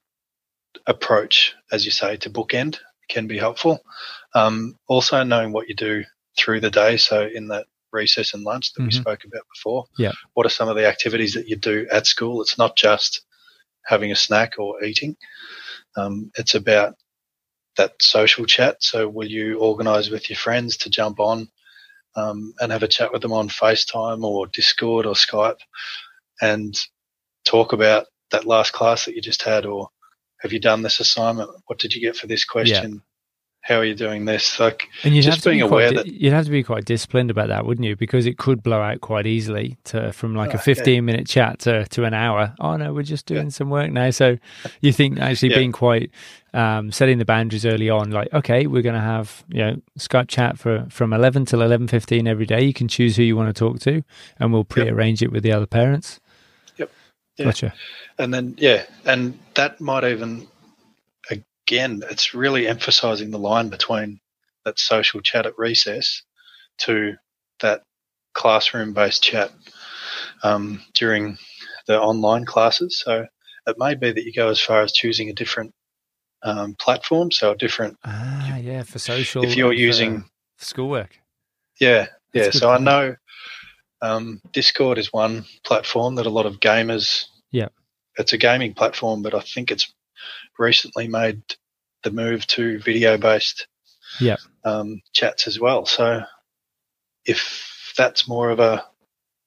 approach, 0.85 1.55
as 1.71 1.85
you 1.85 1.91
say, 1.91 2.17
to 2.17 2.29
bookend 2.29 2.77
can 3.09 3.27
be 3.27 3.37
helpful. 3.37 3.79
Um, 4.33 4.77
also 4.87 5.23
knowing 5.23 5.51
what 5.51 5.69
you 5.69 5.75
do 5.75 6.03
through 6.37 6.59
the 6.59 6.69
day. 6.69 6.97
So 6.97 7.27
in 7.27 7.47
that 7.47 7.65
recess 7.97 8.33
and 8.33 8.43
lunch 8.43 8.73
that 8.73 8.81
mm-hmm. 8.81 8.87
we 8.87 8.91
spoke 8.91 9.23
about 9.25 9.43
before. 9.53 9.85
Yeah. 9.97 10.13
What 10.33 10.45
are 10.45 10.49
some 10.57 10.69
of 10.69 10.75
the 10.75 10.87
activities 10.87 11.33
that 11.33 11.47
you 11.47 11.55
do 11.55 11.87
at 11.91 12.07
school? 12.07 12.41
It's 12.41 12.57
not 12.57 12.77
just 12.77 13.21
having 13.85 14.11
a 14.11 14.15
snack 14.15 14.53
or 14.57 14.83
eating. 14.83 15.15
Um, 15.95 16.31
it's 16.37 16.55
about 16.55 16.95
that 17.77 17.93
social 18.01 18.45
chat. 18.45 18.77
So 18.79 19.07
will 19.07 19.27
you 19.27 19.59
organise 19.59 20.09
with 20.09 20.29
your 20.29 20.37
friends 20.37 20.77
to 20.77 20.89
jump 20.89 21.19
on 21.19 21.49
um, 22.15 22.53
and 22.59 22.71
have 22.71 22.83
a 22.83 22.87
chat 22.87 23.11
with 23.11 23.21
them 23.21 23.33
on 23.33 23.49
FaceTime 23.49 24.23
or 24.23 24.47
Discord 24.47 25.05
or 25.05 25.13
Skype 25.13 25.59
and 26.41 26.77
talk 27.45 27.73
about 27.73 28.07
that 28.31 28.45
last 28.45 28.73
class 28.73 29.05
that 29.05 29.15
you 29.15 29.21
just 29.21 29.43
had 29.43 29.65
or 29.65 29.89
have 30.41 30.53
you 30.53 30.59
done 30.59 30.81
this 30.81 30.99
assignment? 30.99 31.49
What 31.65 31.79
did 31.79 31.93
you 31.95 32.01
get 32.01 32.15
for 32.15 32.27
this 32.27 32.45
question? 32.45 33.01
How 33.67 33.75
are 33.75 33.83
you 33.83 33.95
doing 33.95 34.23
this? 34.25 34.59
Like, 34.61 34.87
and 35.03 35.13
you'd 35.13 35.23
just 35.23 35.37
have 35.39 35.43
to 35.43 35.49
being 35.49 35.59
be 35.59 35.65
aware 35.67 35.91
quite, 35.91 36.05
that 36.05 36.13
you'd 36.13 36.31
have 36.31 36.45
to 36.45 36.51
be 36.51 36.63
quite 36.63 36.85
disciplined 36.85 37.29
about 37.29 37.49
that, 37.49 37.65
wouldn't 37.65 37.85
you? 37.85 37.97
Because 37.97 38.25
it 38.25 38.37
could 38.37 38.63
blow 38.63 38.81
out 38.81 39.01
quite 39.01 39.27
easily 39.27 39.75
to 39.85 40.13
from 40.13 40.33
like 40.35 40.49
Oh, 40.49 40.53
a 40.53 40.55
yeah. 40.55 40.61
15 40.61 41.03
minute 41.05 41.27
chat 41.27 41.59
to, 41.59 41.85
to 41.85 42.05
an 42.05 42.13
hour. 42.13 42.53
Oh 42.61 42.77
no, 42.77 42.93
we're 42.93 43.03
just 43.03 43.25
doing 43.25 43.49
some 43.49 43.69
work 43.69 43.91
now. 43.91 44.09
So 44.11 44.37
you 44.79 44.93
think 44.93 45.19
actually 45.19 45.49
Yeah. 45.49 45.57
being 45.57 45.71
quite 45.73 46.11
um, 46.53 46.91
setting 46.93 47.17
the 47.17 47.25
boundaries 47.25 47.65
early 47.65 47.89
on, 47.89 48.09
like 48.11 48.33
okay, 48.33 48.67
we're 48.67 48.81
going 48.81 48.95
to 48.95 49.01
have 49.01 49.43
you 49.49 49.59
know 49.59 49.81
Skype 49.99 50.29
chat 50.29 50.57
for 50.57 50.85
from 50.89 51.11
11 51.11 51.45
till 51.45 51.59
11:15 51.59 52.25
every 52.27 52.45
day. 52.45 52.63
You 52.63 52.73
can 52.73 52.87
choose 52.87 53.17
who 53.17 53.23
you 53.23 53.35
want 53.35 53.53
to 53.53 53.59
talk 53.59 53.79
to, 53.81 54.01
and 54.39 54.53
we'll 54.53 54.63
pre-arrange 54.63 55.21
it 55.21 55.31
with 55.31 55.43
the 55.43 55.51
other 55.51 55.65
parents. 55.67 56.19
Yep. 56.77 56.89
Yeah. 57.35 57.45
Gotcha. 57.45 57.73
and 58.17 58.33
then 58.33 58.55
yeah, 58.57 58.83
and 59.05 59.37
that 59.55 59.79
might 59.81 60.05
even 60.05 60.47
again, 61.67 62.01
it's 62.09 62.33
really 62.33 62.67
emphasizing 62.67 63.31
the 63.31 63.39
line 63.39 63.69
between 63.69 64.19
that 64.63 64.79
social 64.79 65.21
chat 65.21 65.45
at 65.45 65.57
recess 65.57 66.23
to 66.79 67.15
that 67.59 67.83
classroom 68.33 68.93
based 68.93 69.21
chat 69.21 69.51
um, 70.43 70.81
during 70.93 71.37
the 71.87 71.99
online 71.99 72.45
classes. 72.45 73.01
So 73.03 73.25
it 73.65 73.75
may 73.77 73.95
be 73.95 74.11
that 74.11 74.23
you 74.23 74.33
go 74.33 74.49
as 74.49 74.61
far 74.61 74.81
as 74.81 74.93
choosing 74.93 75.29
a 75.29 75.33
different 75.33 75.73
um, 76.43 76.75
platform, 76.79 77.31
so 77.31 77.51
a 77.51 77.57
different 77.57 77.97
Ah, 78.05 78.57
yeah, 78.57 78.83
for 78.83 78.99
social. 78.99 79.43
if 79.43 79.57
you're 79.57 79.73
using 79.73 80.23
schoolwork. 80.57 81.19
Yeah, 81.81 82.07
yeah. 82.33 82.43
That's 82.43 82.59
So 82.59 82.69
I 82.69 82.77
know 82.77 83.15
um, 84.01 84.41
Discord 84.53 84.97
is 84.97 85.11
one 85.11 85.45
platform 85.65 86.15
that 86.15 86.25
a 86.25 86.29
lot 86.29 86.45
of 86.45 86.59
gamers. 86.59 87.25
Yeah. 87.51 87.69
It's 88.17 88.33
a 88.33 88.37
gaming 88.37 88.73
platform, 88.73 89.21
but 89.21 89.33
I 89.33 89.41
think 89.41 89.71
it's 89.71 89.93
recently 90.57 91.07
made 91.07 91.41
the 92.03 92.11
move 92.11 92.45
to 92.47 92.79
video-based. 92.79 93.67
Yeah. 94.19 94.37
Um, 94.63 95.01
chats 95.13 95.47
as 95.47 95.59
well. 95.59 95.85
So 95.85 96.21
if 97.25 97.93
that's 97.97 98.27
more 98.27 98.49
of 98.49 98.59
a 98.59 98.85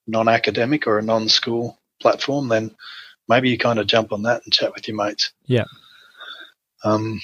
non-academic 0.07 0.87
or 0.87 0.99
a 0.99 1.03
non-school 1.03 1.79
platform, 2.01 2.49
then 2.49 2.75
maybe 3.29 3.51
you 3.51 3.59
kind 3.59 3.79
of 3.79 3.87
jump 3.87 4.13
on 4.13 4.23
that 4.23 4.43
and 4.45 4.53
chat 4.53 4.73
with 4.75 4.89
your 4.89 4.97
mates. 4.97 5.33
Yeah. 5.47 5.65
Um, 6.85 7.21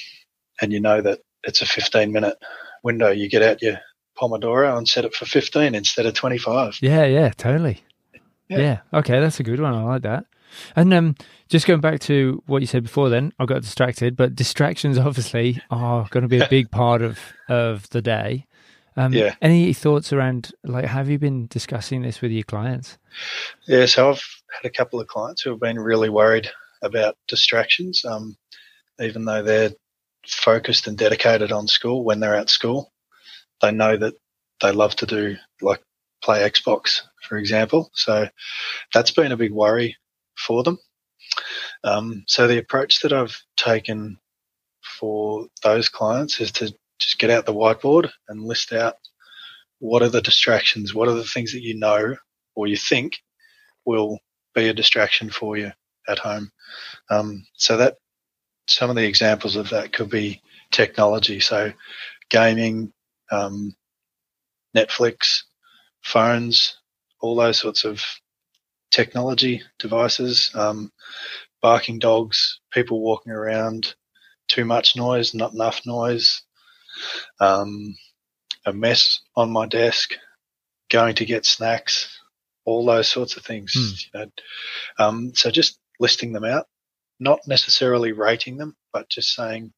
and 0.61 0.73
you 0.73 0.81
know 0.81 1.01
that 1.01 1.21
it's 1.43 1.63
a 1.63 1.67
15-minute 1.67 2.39
window. 2.83 3.11
You 3.11 3.29
get 3.29 3.43
out 3.43 3.63
your 3.63 3.81
Pomodoro 4.17 4.77
and 4.77 4.89
set 4.89 5.05
it 5.05 5.15
for 5.15 5.27
15 5.27 5.75
instead 5.75 6.07
of 6.07 6.15
25. 6.15 6.79
Yeah, 6.81 7.05
yeah, 7.05 7.31
totally. 7.31 7.83
Yeah. 8.49 8.59
Yeah. 8.59 8.79
Okay, 8.93 9.21
that's 9.21 9.41
a 9.41 9.43
good 9.43 9.61
one. 9.61 9.75
I 9.75 9.83
like 9.83 10.03
that. 10.03 10.25
And 10.75 10.93
um, 10.93 11.15
just 11.49 11.67
going 11.67 11.81
back 11.81 12.01
to 12.01 12.43
what 12.47 12.61
you 12.61 12.67
said 12.67 12.83
before, 12.83 13.09
then 13.09 13.33
I 13.39 13.47
got 13.47 13.63
distracted. 13.63 14.17
But 14.17 14.35
distractions 14.35 14.99
obviously 14.99 15.63
are 15.71 16.07
going 16.11 16.23
to 16.23 16.29
be 16.29 16.41
a 16.41 16.49
big 16.49 16.71
part 16.71 17.03
of 17.03 17.19
of 17.49 17.89
the 17.91 18.03
day. 18.03 18.47
Um, 18.97 19.13
Yeah. 19.13 19.35
Any 19.43 19.73
thoughts 19.75 20.13
around 20.13 20.53
like 20.65 20.87
have 20.87 21.09
you 21.11 21.19
been 21.19 21.47
discussing 21.49 22.03
this 22.03 22.21
with 22.21 22.33
your 22.33 22.45
clients? 22.45 22.99
Yeah, 23.67 23.87
so 23.87 24.11
I've 24.11 24.23
had 24.51 24.69
a 24.69 24.71
couple 24.71 25.01
of 25.01 25.07
clients 25.07 25.43
who 25.43 25.51
have 25.51 25.61
been 25.61 25.79
really 25.79 26.09
worried 26.09 26.49
about 26.83 27.17
distractions, 27.29 28.05
um, 28.05 28.37
even 29.01 29.25
though 29.25 29.43
they're 29.43 29.73
focused 30.27 30.87
and 30.87 30.97
dedicated 30.97 31.53
on 31.53 31.69
school 31.69 32.05
when 32.05 32.21
they're 32.21 32.35
at 32.35 32.51
school. 32.51 32.93
They 33.61 33.71
know 33.71 33.97
that 33.97 34.15
they 34.61 34.73
love 34.73 34.97
to 34.97 35.07
do 35.07 35.37
like 35.61 35.83
play 36.23 36.49
Xbox, 36.49 37.03
for 37.23 37.37
example. 37.37 37.91
So 37.95 38.29
that's 38.93 39.11
been 39.11 39.33
a 39.33 39.37
big 39.37 39.53
worry 39.53 39.97
for 40.37 40.63
them. 40.63 40.79
Um, 41.85 42.25
so 42.27 42.47
the 42.47 42.59
approach 42.59 43.01
that 43.01 43.13
I've 43.13 43.37
taken 43.57 44.19
for 44.99 45.47
those 45.63 45.89
clients 45.89 46.41
is 46.41 46.53
to 46.53 46.73
just 46.99 47.19
get 47.19 47.31
out 47.31 47.47
the 47.47 47.55
whiteboard 47.55 48.11
and 48.29 48.43
list 48.43 48.73
out 48.73 48.97
what 49.79 50.03
are 50.03 50.09
the 50.09 50.23
distractions, 50.23 50.95
what 50.95 51.09
are 51.09 51.15
the 51.15 51.25
things 51.25 51.53
that 51.53 51.63
you 51.63 51.79
know 51.79 52.17
or 52.55 52.67
you 52.67 52.77
think 52.77 53.19
will 53.85 54.19
be 54.55 54.69
a 54.69 54.75
distraction 54.75 55.31
for 55.31 55.57
you 55.57 55.71
at 56.09 56.19
home. 56.19 56.51
Um, 57.11 57.47
so 57.55 57.77
that 57.77 57.97
some 58.67 58.91
of 58.91 58.97
the 58.97 59.07
examples 59.07 59.57
of 59.57 59.71
that 59.71 59.93
could 59.93 60.11
be 60.11 60.41
technology, 60.73 61.41
so 61.41 61.73
gaming, 62.31 62.93
um, 63.31 63.75
Netflix, 64.75 65.43
phones, 66.03 66.79
all 67.21 67.37
those 67.37 67.59
sorts 67.59 67.85
of 67.85 68.03
technology 68.97 69.63
devices, 69.79 70.51
um, 70.55 70.91
barking 71.61 71.99
dogs, 71.99 72.61
people 72.73 73.03
walking 73.03 73.31
around, 73.31 73.95
too 74.49 74.65
much 74.65 74.97
noise, 74.97 75.35
not 75.35 75.53
enough 75.53 75.83
noise, 75.85 76.43
um, 77.39 77.95
a 78.65 78.73
mess 78.73 79.21
on 79.37 79.51
my 79.51 79.67
desk, 79.67 80.13
going 80.89 81.15
to 81.15 81.27
get 81.27 81.45
snacks, 81.45 82.19
all 82.65 82.87
those 82.87 83.07
sorts 83.07 83.37
of 83.37 83.45
things. 83.45 83.75
Hmm. 83.75 84.19
You 84.19 84.21
know, 84.21 84.31
um, 84.99 85.33
so 85.35 85.51
just 85.51 85.79
listing 86.01 86.33
them 86.33 86.45
out, 86.45 86.67
not 87.21 87.41
necessarily 87.47 88.13
rating 88.13 88.57
them, 88.57 88.77
but 88.95 89.11
just 89.11 89.35
saying 89.35 89.75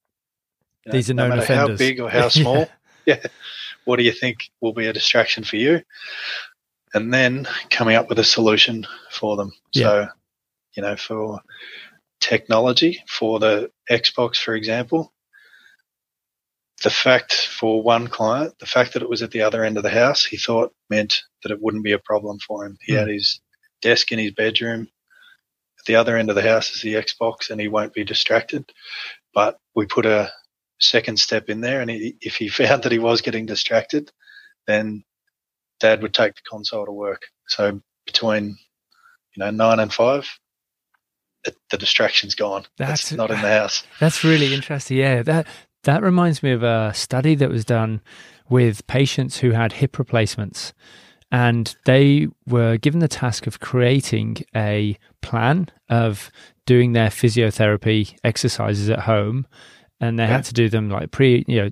you 0.84 0.92
know, 0.92 0.92
These 0.92 1.10
are 1.10 1.14
no 1.14 1.28
matter 1.28 1.52
how 1.52 1.74
big 1.74 1.98
or 1.98 2.08
how 2.08 2.18
Yeah. 2.24 2.28
small. 2.28 2.68
yeah. 3.04 3.26
What 3.84 3.96
do 3.96 4.04
you 4.04 4.12
think 4.12 4.50
will 4.60 4.74
be 4.74 4.86
a 4.86 4.92
distraction 4.92 5.42
for 5.42 5.56
you? 5.56 5.82
And 6.94 7.12
then 7.12 7.46
coming 7.70 7.96
up 7.96 8.08
with 8.08 8.18
a 8.18 8.24
solution 8.24 8.86
for 9.10 9.36
them. 9.36 9.52
So, 9.82 10.08
you 10.76 10.82
know, 10.82 10.96
for 10.96 11.40
technology, 12.20 13.02
for 13.08 13.38
the 13.38 13.70
Xbox, 13.90 14.36
for 14.36 14.54
example, 14.54 15.12
the 16.82 16.90
fact 16.90 17.34
for 17.34 17.82
one 17.82 18.08
client, 18.08 18.58
the 18.58 18.66
fact 18.66 18.92
that 18.94 19.02
it 19.02 19.08
was 19.08 19.22
at 19.22 19.30
the 19.32 19.42
other 19.42 19.64
end 19.64 19.76
of 19.76 19.82
the 19.82 19.90
house, 19.90 20.24
he 20.24 20.36
thought 20.36 20.72
meant 20.90 21.22
that 21.42 21.52
it 21.52 21.60
wouldn't 21.60 21.84
be 21.84 21.92
a 21.92 21.98
problem 21.98 22.38
for 22.38 22.64
him. 22.64 22.78
He 22.80 22.92
Hmm. 22.92 22.98
had 23.00 23.08
his 23.08 23.40
desk 23.82 24.12
in 24.12 24.18
his 24.18 24.32
bedroom. 24.32 24.88
At 25.80 25.84
the 25.86 25.96
other 25.96 26.16
end 26.16 26.30
of 26.30 26.36
the 26.36 26.42
house 26.42 26.70
is 26.74 26.82
the 26.82 26.94
Xbox, 26.94 27.50
and 27.50 27.60
he 27.60 27.68
won't 27.68 27.94
be 27.94 28.04
distracted. 28.04 28.70
But 29.34 29.58
we 29.74 29.86
put 29.86 30.06
a 30.06 30.32
second 30.80 31.18
step 31.18 31.48
in 31.48 31.60
there, 31.60 31.80
and 31.80 31.90
he, 31.90 32.16
if 32.20 32.36
he 32.36 32.48
found 32.48 32.82
that 32.84 32.92
he 32.92 32.98
was 32.98 33.20
getting 33.22 33.46
distracted, 33.46 34.10
then 34.66 35.04
Dad 35.80 36.02
would 36.02 36.14
take 36.14 36.34
the 36.34 36.40
console 36.48 36.86
to 36.86 36.92
work. 36.92 37.22
So 37.48 37.80
between 38.06 38.56
you 39.34 39.44
know 39.44 39.50
nine 39.50 39.80
and 39.80 39.92
five, 39.92 40.28
it, 41.44 41.56
the 41.70 41.78
distraction's 41.78 42.34
gone. 42.34 42.64
That's- 42.76 43.10
That's 43.10 43.12
not 43.12 43.30
in 43.30 43.40
the 43.42 43.48
house. 43.48 43.84
That's 44.00 44.24
really 44.24 44.54
interesting. 44.54 44.96
Yeah, 44.96 45.22
that 45.22 45.46
that 45.84 46.02
reminds 46.02 46.42
me 46.42 46.50
of 46.52 46.62
a 46.62 46.92
study 46.94 47.34
that 47.36 47.50
was 47.50 47.64
done 47.64 48.00
with 48.48 48.86
patients 48.86 49.38
who 49.38 49.50
had 49.52 49.72
hip 49.74 49.98
replacements, 49.98 50.72
and 51.30 51.76
they 51.84 52.28
were 52.46 52.76
given 52.78 53.00
the 53.00 53.08
task 53.08 53.46
of 53.46 53.60
creating 53.60 54.38
a 54.56 54.98
plan 55.22 55.68
of 55.88 56.30
doing 56.66 56.92
their 56.92 57.08
physiotherapy 57.08 58.16
exercises 58.24 58.90
at 58.90 59.00
home. 59.00 59.46
And 60.00 60.18
they 60.18 60.24
Yeah. 60.24 60.28
had 60.36 60.44
to 60.44 60.52
do 60.54 60.68
them 60.68 60.88
like 60.90 61.10
pre, 61.10 61.44
you 61.48 61.56
know, 61.62 61.70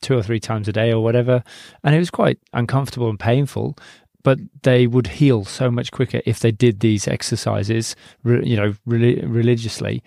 two 0.00 0.14
or 0.16 0.22
three 0.22 0.40
times 0.40 0.66
a 0.68 0.72
day 0.72 0.92
or 0.92 1.02
whatever. 1.02 1.42
And 1.84 1.94
it 1.94 1.98
was 1.98 2.10
quite 2.10 2.38
uncomfortable 2.52 3.08
and 3.08 3.18
painful, 3.20 3.76
but 4.24 4.38
they 4.62 4.86
would 4.88 5.06
heal 5.06 5.44
so 5.44 5.70
much 5.70 5.92
quicker 5.92 6.20
if 6.26 6.40
they 6.40 6.50
did 6.50 6.80
these 6.80 7.06
exercises, 7.06 7.94
re- 8.24 8.44
you 8.44 8.56
know, 8.56 8.74
reli- 8.88 9.22
religiously. 9.24 10.02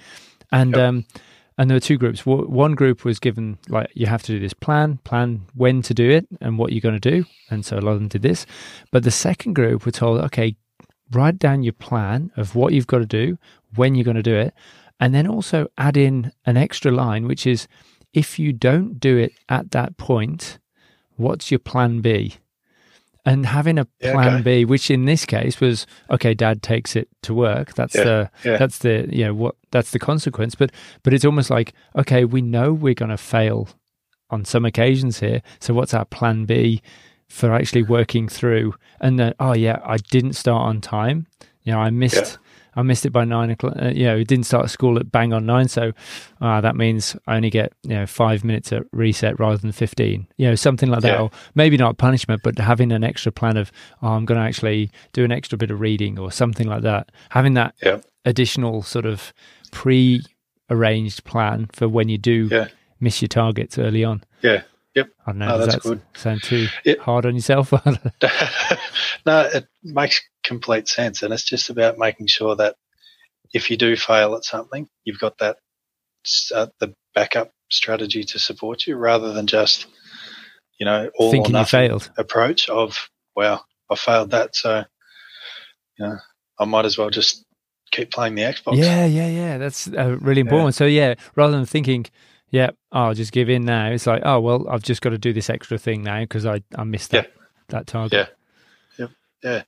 And 0.51 0.71
Yep. 0.71 0.79
um, 0.81 1.05
and 1.57 1.69
there 1.69 1.75
were 1.75 1.79
two 1.81 1.97
groups. 1.97 2.25
Wo- 2.25 2.45
One 2.47 2.73
group 2.75 3.05
was 3.05 3.19
given 3.19 3.57
like 3.69 3.89
you 3.93 4.05
have 4.07 4.23
to 4.23 4.31
do 4.33 4.39
this 4.39 4.53
plan, 4.53 4.97
plan 5.03 5.41
when 5.53 5.81
to 5.83 5.93
do 5.93 6.09
it 6.09 6.27
and 6.41 6.57
what 6.57 6.71
you're 6.71 6.81
going 6.81 6.99
to 6.99 7.11
do, 7.11 7.25
and 7.49 7.63
so 7.65 7.77
a 7.77 7.81
lot 7.81 7.91
of 7.93 7.99
them 7.99 8.07
did 8.07 8.21
this. 8.21 8.45
But 8.91 9.03
the 9.03 9.11
second 9.11 9.53
group 9.53 9.85
were 9.85 9.91
told, 9.91 10.21
okay, 10.21 10.55
write 11.11 11.37
down 11.39 11.61
your 11.63 11.73
plan 11.73 12.31
of 12.35 12.55
what 12.55 12.73
you've 12.73 12.87
got 12.87 12.99
to 12.99 13.05
do, 13.05 13.37
when 13.75 13.95
you're 13.95 14.05
going 14.05 14.15
to 14.17 14.23
do 14.23 14.35
it, 14.35 14.53
and 15.01 15.13
then 15.15 15.27
also 15.27 15.67
add 15.77 15.97
in 15.97 16.31
an 16.45 16.55
extra 16.55 16.91
line, 16.91 17.27
which 17.27 17.47
is 17.47 17.67
if 18.13 18.37
you 18.37 18.53
don't 18.53 18.99
do 18.99 19.17
it 19.17 19.33
at 19.49 19.71
that 19.71 19.97
point, 19.97 20.59
what's 21.17 21.49
your 21.51 21.59
plan 21.59 22.01
B? 22.01 22.35
And 23.25 23.45
having 23.45 23.77
a 23.77 23.85
plan 24.01 24.35
okay. 24.35 24.41
B, 24.41 24.65
which 24.65 24.89
in 24.89 25.05
this 25.05 25.25
case 25.25 25.59
was 25.59 25.85
okay, 26.09 26.33
Dad 26.33 26.63
takes 26.63 26.95
it 26.95 27.07
to 27.23 27.33
work. 27.33 27.73
That's 27.75 27.95
Yeah, 27.95 28.03
the 28.03 28.31
yeah. 28.43 28.57
that's 28.57 28.79
the 28.79 29.07
you 29.11 29.25
know 29.25 29.33
what 29.33 29.55
that's 29.71 29.91
the 29.91 29.99
consequence. 29.99 30.55
But 30.55 30.71
but 31.03 31.13
it's 31.13 31.25
almost 31.25 31.49
like 31.49 31.73
okay, 31.95 32.25
we 32.25 32.41
know 32.41 32.73
we're 32.73 32.95
going 32.95 33.09
to 33.11 33.17
fail 33.17 33.69
on 34.31 34.45
some 34.45 34.65
occasions 34.65 35.19
here. 35.19 35.41
So 35.59 35.73
what's 35.73 35.93
our 35.93 36.05
plan 36.05 36.45
B 36.45 36.81
for 37.27 37.53
actually 37.53 37.83
working 37.83 38.27
through? 38.27 38.73
And 38.99 39.19
then 39.19 39.33
oh 39.39 39.53
yeah, 39.53 39.79
I 39.85 39.97
didn't 39.97 40.33
start 40.33 40.67
on 40.67 40.81
time. 40.81 41.27
You 41.63 41.73
know, 41.73 41.79
I 41.79 41.91
missed. 41.91 42.39
I 42.75 42.81
missed 42.83 43.05
it 43.05 43.09
by 43.11 43.25
nine 43.25 43.49
o'clock. 43.49 43.73
Uh, 43.81 43.89
you 43.89 44.05
know, 44.05 44.15
it 44.17 44.27
didn't 44.27 44.45
start 44.45 44.69
school 44.69 44.97
at 44.97 45.11
bang 45.11 45.33
on 45.33 45.45
nine, 45.45 45.67
so 45.67 45.91
uh, 46.39 46.61
that 46.61 46.75
means 46.75 47.15
I 47.27 47.35
only 47.35 47.49
get 47.49 47.73
you 47.83 47.89
know 47.95 48.05
five 48.05 48.43
minutes 48.43 48.71
at 48.71 48.83
reset 48.93 49.39
rather 49.39 49.57
than 49.57 49.71
fifteen. 49.71 50.27
You 50.37 50.47
know, 50.47 50.55
something 50.55 50.89
like 50.89 51.01
that, 51.01 51.13
Yeah. 51.13 51.21
or 51.23 51.31
maybe 51.55 51.75
not 51.77 51.97
punishment, 51.97 52.41
but 52.43 52.57
having 52.57 52.91
an 52.91 53.03
extra 53.03 53.31
plan 53.31 53.57
of 53.57 53.71
oh, 54.01 54.09
I'm 54.09 54.25
going 54.25 54.39
to 54.39 54.45
actually 54.45 54.89
do 55.13 55.23
an 55.25 55.31
extra 55.31 55.57
bit 55.57 55.71
of 55.71 55.79
reading 55.81 56.17
or 56.17 56.31
something 56.31 56.67
like 56.67 56.83
that. 56.83 57.11
Having 57.29 57.55
that 57.55 57.75
Yeah. 57.83 57.99
additional 58.25 58.83
sort 58.83 59.05
of 59.05 59.33
pre-arranged 59.71 61.23
plan 61.23 61.67
for 61.73 61.87
when 61.87 62.09
you 62.09 62.17
do 62.17 62.47
Yeah. 62.51 62.67
miss 62.99 63.21
your 63.21 63.27
targets 63.29 63.77
early 63.77 64.03
on. 64.03 64.23
Yeah. 64.41 64.61
Yep. 64.95 65.07
I 65.25 65.31
know. 65.31 65.45
Oh, 65.45 65.57
does 65.57 65.65
that's 65.67 65.83
that 65.83 65.89
good. 65.89 66.01
sound 66.15 66.43
too 66.43 66.67
It- 66.83 66.99
hard 66.99 67.25
on 67.25 67.35
yourself? 67.35 67.71
no, 69.25 69.41
it 69.53 69.67
makes 69.83 70.21
complete 70.43 70.87
sense, 70.87 71.23
and 71.23 71.33
it's 71.33 71.43
just 71.43 71.69
about 71.69 71.97
making 71.97 72.27
sure 72.27 72.55
that 72.55 72.75
if 73.53 73.69
you 73.71 73.77
do 73.77 73.95
fail 73.95 74.35
at 74.35 74.43
something, 74.43 74.87
you've 75.03 75.19
got 75.19 75.37
that 75.39 75.57
uh, 76.53 76.67
the 76.79 76.93
backup 77.15 77.51
strategy 77.69 78.23
to 78.23 78.39
support 78.39 78.85
you, 78.85 78.95
rather 78.97 79.33
than 79.33 79.47
just 79.47 79.87
you 80.79 80.85
know 80.85 81.09
all 81.17 81.31
Thinking 81.31 81.55
or 81.55 81.59
nothing 81.59 81.87
failed. 81.89 82.11
approach 82.17 82.69
of 82.69 83.09
wow, 83.35 83.61
I 83.89 83.95
failed 83.95 84.31
that, 84.31 84.55
so 84.55 84.83
you 85.97 86.05
know 86.05 86.17
I 86.59 86.65
might 86.65 86.85
as 86.85 86.97
well 86.97 87.09
just 87.09 87.45
keep 87.91 88.11
playing 88.11 88.35
the 88.35 88.43
Xbox. 88.43 88.77
Yeah, 88.77 89.05
yeah, 89.05 89.27
yeah. 89.27 89.57
That's 89.57 89.87
uh, 89.87 90.17
really 90.19 90.41
important. 90.41 90.75
So 90.75 90.85
yeah, 90.85 91.15
rather 91.35 91.53
than 91.53 91.65
thinking, 91.65 92.05
yeah, 92.51 92.71
oh, 92.91 92.99
I'll 93.05 93.13
just 93.13 93.31
give 93.31 93.49
in 93.49 93.63
now. 93.65 93.89
It's 93.91 94.05
like, 94.07 94.21
oh 94.25 94.39
well, 94.39 94.67
I've 94.69 94.83
just 94.83 95.01
got 95.01 95.09
to 95.11 95.17
do 95.17 95.33
this 95.33 95.49
extra 95.49 95.77
thing 95.77 96.03
now 96.03 96.21
because 96.21 96.45
I 96.45 96.61
I 96.75 96.83
missed 96.83 97.11
that 97.11 97.31
that 97.69 97.87
target. 97.87 98.29
Yeah. 98.97 99.07
yeah, 99.43 99.63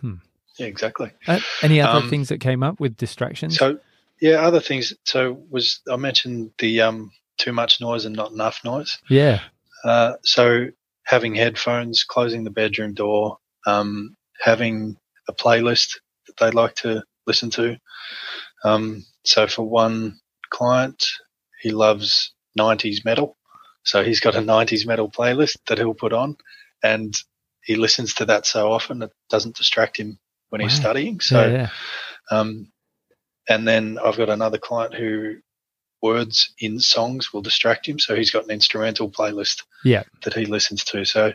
Hmm. 0.00 0.14
yeah, 0.58 0.66
exactly. 0.66 1.10
Uh, 1.26 1.40
any 1.62 1.80
other 1.80 1.98
Um, 2.04 2.08
things 2.10 2.28
that 2.28 2.40
came 2.40 2.62
up 2.62 2.80
with 2.80 2.96
distractions? 2.96 3.56
So 3.58 3.78
yeah, 4.20 4.36
other 4.46 4.60
things. 4.60 4.94
So 5.04 5.44
was 5.50 5.80
I 5.90 5.96
mentioned 5.96 6.52
the 6.58 6.80
um, 6.82 7.10
too 7.36 7.52
much 7.52 7.80
noise 7.80 8.04
and 8.06 8.16
not 8.16 8.32
enough 8.32 8.64
noise. 8.64 8.98
yeah, 9.10 9.40
Uh, 9.84 10.14
so 10.22 10.66
having 11.04 11.34
headphones, 11.34 12.04
closing 12.04 12.44
the 12.44 12.50
bedroom 12.50 12.94
door, 12.94 13.38
um, 13.66 14.16
having 14.40 14.96
a 15.28 15.32
playlist 15.32 15.98
that 16.26 16.36
they 16.38 16.50
like 16.50 16.74
to 16.76 17.02
listen 17.26 17.50
to. 17.50 17.76
Um, 18.64 19.04
so 19.24 19.46
for 19.46 19.62
one 19.62 20.18
client, 20.50 21.04
he 21.60 21.70
loves 21.70 22.32
90s 22.58 23.04
metal. 23.04 23.36
So 23.84 24.02
he's 24.04 24.20
got 24.20 24.34
a 24.34 24.40
90s 24.40 24.86
metal 24.86 25.10
playlist 25.10 25.56
that 25.68 25.78
he'll 25.78 25.94
put 25.94 26.12
on 26.12 26.36
and 26.82 27.14
he 27.62 27.76
listens 27.76 28.14
to 28.14 28.24
that 28.26 28.46
so 28.46 28.70
often 28.72 29.02
it 29.02 29.12
doesn't 29.30 29.56
distract 29.56 29.96
him 29.96 30.18
when 30.50 30.60
he's 30.60 30.74
Wow. 30.74 30.80
studying. 30.80 31.20
So, 31.20 31.46
yeah, 31.46 31.52
yeah. 31.52 31.68
um, 32.38 32.72
and 33.48 33.66
then 33.66 33.98
I've 34.02 34.16
got 34.16 34.28
another 34.30 34.58
client 34.58 34.94
who 34.94 35.36
words 36.02 36.52
in 36.60 36.78
songs 36.78 37.32
will 37.32 37.42
distract 37.42 37.86
him. 37.88 37.98
So 37.98 38.14
he's 38.14 38.30
got 38.30 38.44
an 38.44 38.50
instrumental 38.50 39.10
playlist 39.10 39.62
Yeah. 39.84 40.04
that 40.22 40.34
he 40.34 40.44
listens 40.44 40.84
to. 40.84 41.04
So 41.04 41.32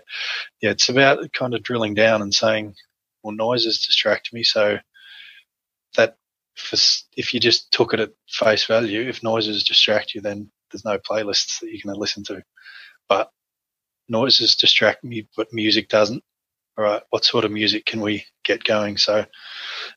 yeah, 0.62 0.72
it's 0.72 0.90
about 0.90 1.32
kind 1.34 1.54
of 1.54 1.64
drilling 1.64 1.94
down 1.96 2.22
and 2.22 2.34
saying, 2.34 2.76
well, 3.24 3.36
noises 3.36 3.86
distract 3.86 4.32
me. 4.34 4.44
So 4.44 4.78
that 5.98 6.18
for, 6.56 6.78
if 7.18 7.34
you 7.34 7.39
just 7.39 7.72
took 7.72 7.93
it 7.93 7.99
at 7.99 8.12
face 8.30 8.66
value, 8.66 9.01
if 9.08 9.24
noises 9.24 9.64
distract 9.64 10.14
you, 10.14 10.22
then 10.22 10.49
there's 10.72 10.86
no 10.86 10.97
playlists 10.97 11.60
that 11.60 11.68
you're 11.72 11.82
going 11.84 11.95
to 11.95 11.99
listen 11.99 12.24
to. 12.26 12.41
But 13.10 13.30
noises 14.10 14.56
distract 14.56 15.04
me, 15.04 15.28
but 15.36 15.47
music 15.51 15.89
doesn't. 15.89 16.24
All 16.78 16.84
right, 16.84 17.04
what 17.12 17.24
sort 17.24 17.45
of 17.45 17.51
music 17.51 17.86
can 17.86 18.01
we 18.01 18.26
get 18.43 18.64
going? 18.64 18.97
So 18.97 19.26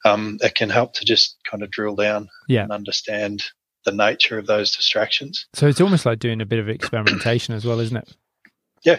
um, 0.05 0.37
it 0.43 0.55
can 0.55 0.69
help 0.69 0.93
to 0.95 1.07
just 1.07 1.39
kind 1.51 1.63
of 1.63 1.71
drill 1.71 1.95
down 1.95 2.29
Yeah. 2.49 2.65
and 2.65 2.73
understand 2.73 3.45
the 3.87 3.93
nature 3.93 4.37
of 4.39 4.47
those 4.47 4.77
distractions. 4.77 5.47
So 5.55 5.69
it's 5.69 5.81
almost 5.81 6.05
like 6.05 6.19
doing 6.19 6.43
a 6.43 6.47
bit 6.47 6.59
of 6.59 6.69
experimentation 6.69 7.55
as 7.55 7.65
well, 7.65 7.81
isn't 7.81 7.97
it? 7.97 8.15
Yeah. 8.85 8.99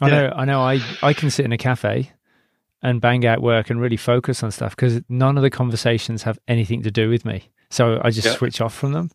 I 0.00 0.08
Yeah. 0.08 0.14
know. 0.22 0.32
I 0.34 0.44
know. 0.46 0.60
I 0.62 0.80
I 1.02 1.12
can 1.12 1.30
sit 1.30 1.44
in 1.44 1.52
a 1.52 1.58
cafe 1.58 2.10
and 2.82 3.00
bang 3.00 3.24
out 3.26 3.40
work 3.42 3.70
and 3.70 3.80
really 3.80 3.96
focus 3.96 4.42
on 4.42 4.50
stuff 4.50 4.74
because 4.76 5.00
none 5.08 5.36
of 5.36 5.42
the 5.42 5.50
conversations 5.50 6.22
have 6.24 6.38
anything 6.48 6.82
to 6.82 6.90
do 6.90 7.08
with 7.08 7.24
me. 7.24 7.50
So 7.70 8.00
I 8.02 8.10
just 8.10 8.26
Yeah. 8.28 8.34
switch 8.34 8.60
off 8.60 8.74
from 8.74 8.92
them. 8.92 9.10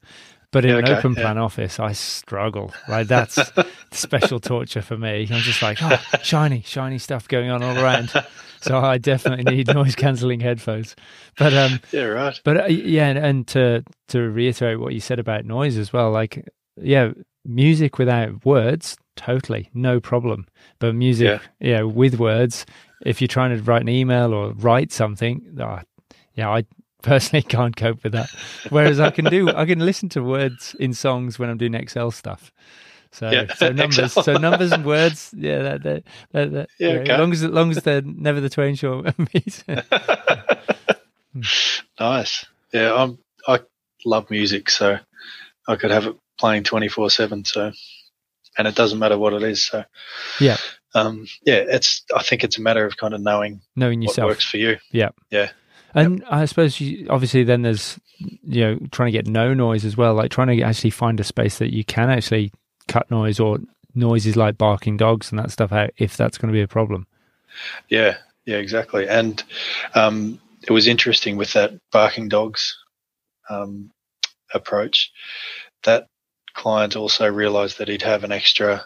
But 0.51 0.63
in 0.63 0.71
Yeah, 0.71 0.77
an 0.77 0.85
okay, 0.85 0.93
open 0.99 1.13
yeah. 1.13 1.21
plan 1.23 1.37
office, 1.37 1.77
I 1.79 1.91
struggle. 1.91 2.73
Like 2.87 3.07
that's 3.07 3.51
special 3.91 4.39
torture 4.39 4.81
for 4.81 4.97
me. 4.97 5.27
I'm 5.29 5.41
just 5.41 5.61
like, 5.61 5.77
oh, 5.81 5.99
shiny, 6.23 6.61
shiny 6.65 6.97
stuff 6.99 7.27
going 7.27 7.49
on 7.49 7.61
all 7.61 7.77
around. 7.77 8.13
So 8.61 8.79
I 8.79 8.97
definitely 8.97 9.43
need 9.55 9.67
noise 9.67 9.93
cancelling 9.95 10.39
headphones. 10.39 10.95
But 11.37 11.53
um, 11.53 11.81
yeah, 11.91 12.03
right. 12.05 12.39
but 12.45 12.61
uh, 12.61 12.65
yeah, 12.67 13.07
and, 13.09 13.17
and 13.19 13.47
to 13.49 13.83
to 14.07 14.21
reiterate 14.21 14.79
what 14.79 14.93
you 14.93 15.01
said 15.01 15.19
about 15.19 15.43
noise 15.43 15.77
as 15.77 15.91
well, 15.91 16.11
like 16.11 16.47
yeah, 16.81 17.11
music 17.43 17.97
without 17.97 18.45
words, 18.45 18.97
totally 19.17 19.69
no 19.73 19.99
problem. 19.99 20.47
But 20.79 20.95
music, 20.95 21.41
yeah, 21.59 21.81
with 21.81 22.19
words, 22.19 22.65
if 23.05 23.21
you're 23.21 23.27
trying 23.27 23.55
to 23.55 23.63
write 23.63 23.81
an 23.81 23.89
email 23.89 24.33
or 24.33 24.51
write 24.53 24.91
something, 24.91 25.57
ah, 25.59 25.81
yeah, 26.33 26.49
I 26.49 26.65
personally 27.03 27.43
can't 27.47 27.75
cope 27.75 28.03
with 28.03 28.13
that. 28.13 28.29
Whereas 28.69 28.99
I 28.99 29.09
can 29.11 29.25
do, 29.25 29.49
I 29.49 29.65
can 29.65 29.79
listen 29.79 30.09
to 30.09 30.23
words 30.23 30.75
in 30.79 30.93
songs 30.93 31.37
when 31.39 31.49
I'm 31.49 31.57
doing 31.57 31.73
Excel 31.73 32.11
stuff. 32.11 32.51
So, 33.11 33.29
Yeah, 33.31 33.53
so 33.53 33.69
numbers, 33.73 34.13
so 34.13 34.33
numbers 34.37 34.71
and 34.71 34.85
words, 34.85 35.33
yeah, 35.35 35.59
that, 35.63 35.83
that, 35.83 36.03
that, 36.33 36.51
that 36.51 36.69
Yeah, 36.79 36.87
yeah, 36.93 36.99
okay. 36.99 37.11
as 37.13 37.19
long 37.19 37.31
as 37.33 37.43
as 37.43 37.49
long 37.51 37.71
as 37.71 37.77
they're 37.83 38.01
never 38.01 38.41
the 38.41 38.49
twain 38.49 38.75
shall 38.75 39.03
meet. 39.33 39.63
nice. 41.99 42.45
Yeah, 42.73 42.93
I'm. 42.93 43.17
I 43.47 43.59
love 44.05 44.29
music, 44.29 44.69
so 44.69 44.97
I 45.67 45.75
could 45.77 45.91
have 45.91 46.05
it 46.07 46.15
playing 46.37 46.63
twenty 46.63 46.89
four 46.89 47.09
seven. 47.09 47.45
So, 47.45 47.71
and 48.57 48.67
it 48.67 48.75
doesn't 48.75 48.99
matter 48.99 49.17
what 49.17 49.33
it 49.33 49.43
is. 49.43 49.65
So, 49.65 49.83
Yeah. 50.39 50.57
Um, 50.97 51.27
yeah. 51.45 51.63
It's. 51.67 52.03
I 52.15 52.23
think 52.23 52.43
it's 52.43 52.57
a 52.57 52.61
matter 52.61 52.85
of 52.85 52.97
kind 52.97 53.13
of 53.13 53.21
knowing 53.21 53.61
Knowing 53.75 53.99
what 53.99 54.09
yourself. 54.09 54.29
works 54.29 54.43
for 54.45 54.57
you. 54.57 54.77
Yeah, 54.91 55.09
yeah. 55.29 55.51
And 55.93 56.23
I 56.29 56.45
suppose 56.45 56.79
you, 56.79 57.07
obviously 57.09 57.43
then 57.43 57.61
there's 57.61 57.99
you 58.19 58.61
know 58.61 58.79
trying 58.91 59.07
to 59.11 59.17
get 59.17 59.27
no 59.27 59.53
noise 59.53 59.85
as 59.85 59.97
well, 59.97 60.13
like 60.13 60.31
trying 60.31 60.55
to 60.55 60.61
actually 60.63 60.89
find 60.91 61.19
a 61.19 61.23
space 61.23 61.57
that 61.59 61.73
you 61.73 61.83
can 61.83 62.09
actually 62.09 62.51
cut 62.87 63.09
noise 63.09 63.39
or 63.39 63.59
noises 63.95 64.35
like 64.35 64.57
barking 64.57 64.97
dogs 64.97 65.31
and 65.31 65.39
that 65.39 65.51
stuff 65.51 65.71
out 65.71 65.89
if 65.97 66.15
that's 66.17 66.37
going 66.37 66.51
to 66.51 66.57
be 66.57 66.61
a 66.61 66.67
problem. 66.67 67.07
Yeah, 67.89 68.17
yeah, 68.45 68.57
exactly. 68.57 69.07
And 69.07 69.43
um, 69.95 70.39
it 70.67 70.71
was 70.71 70.87
interesting 70.87 71.37
with 71.37 71.53
that 71.53 71.71
barking 71.91 72.27
dogs 72.29 72.77
um, 73.49 73.91
approach. 74.53 75.11
That 75.83 76.07
client 76.53 76.95
also 76.95 77.27
realised 77.27 77.77
that 77.79 77.87
he'd 77.87 78.01
have 78.03 78.23
an 78.23 78.31
extra 78.31 78.85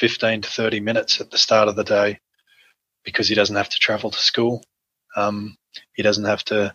fifteen 0.00 0.40
to 0.40 0.48
thirty 0.48 0.80
minutes 0.80 1.20
at 1.20 1.30
the 1.30 1.36
start 1.36 1.68
of 1.68 1.76
the 1.76 1.84
day 1.84 2.18
because 3.04 3.28
he 3.28 3.34
doesn't 3.34 3.56
have 3.56 3.68
to 3.68 3.78
travel 3.78 4.10
to 4.10 4.18
school. 4.18 4.64
Um, 5.14 5.56
he 5.92 6.02
doesn't 6.02 6.24
have 6.24 6.42
to 6.44 6.74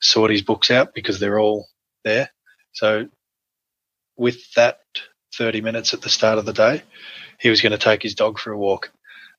sort 0.00 0.30
his 0.30 0.42
books 0.42 0.70
out 0.70 0.94
because 0.94 1.18
they're 1.18 1.40
all 1.40 1.66
there. 2.04 2.30
So, 2.72 3.08
with 4.16 4.52
that 4.54 4.80
30 5.36 5.62
minutes 5.62 5.94
at 5.94 6.02
the 6.02 6.08
start 6.08 6.38
of 6.38 6.44
the 6.44 6.52
day, 6.52 6.82
he 7.40 7.48
was 7.48 7.62
going 7.62 7.72
to 7.72 7.78
take 7.78 8.02
his 8.02 8.14
dog 8.14 8.38
for 8.38 8.52
a 8.52 8.58
walk 8.58 8.92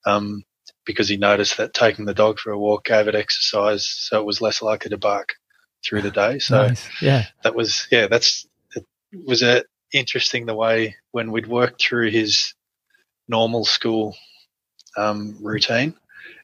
um, 0.06 0.44
because 0.86 1.08
he 1.08 1.18
noticed 1.18 1.58
that 1.58 1.74
taking 1.74 2.06
the 2.06 2.14
dog 2.14 2.40
for 2.40 2.52
a 2.52 2.58
walk 2.58 2.86
gave 2.86 3.08
it 3.08 3.16
exercise, 3.16 3.86
so 3.86 4.20
it 4.20 4.26
was 4.26 4.42
less 4.42 4.62
likely 4.62 4.90
to 4.90 4.98
bark 4.98 5.36
through 5.86 6.02
the 6.02 6.12
day. 6.12 6.40
So, 6.40 6.68
nice. 6.68 6.90
Yeah. 7.02 7.26
that 7.44 7.56
was, 7.56 7.88
yeah, 7.92 8.08
that's, 8.08 8.48
it 8.76 8.86
was 9.26 9.44
a, 9.44 9.64
interesting 9.92 10.46
the 10.46 10.56
way 10.56 10.96
when 11.12 11.32
we'd 11.32 11.48
worked 11.48 11.82
through 11.82 12.12
his 12.12 12.54
normal 13.30 13.64
school 13.64 14.16
um, 14.98 15.38
routine 15.40 15.96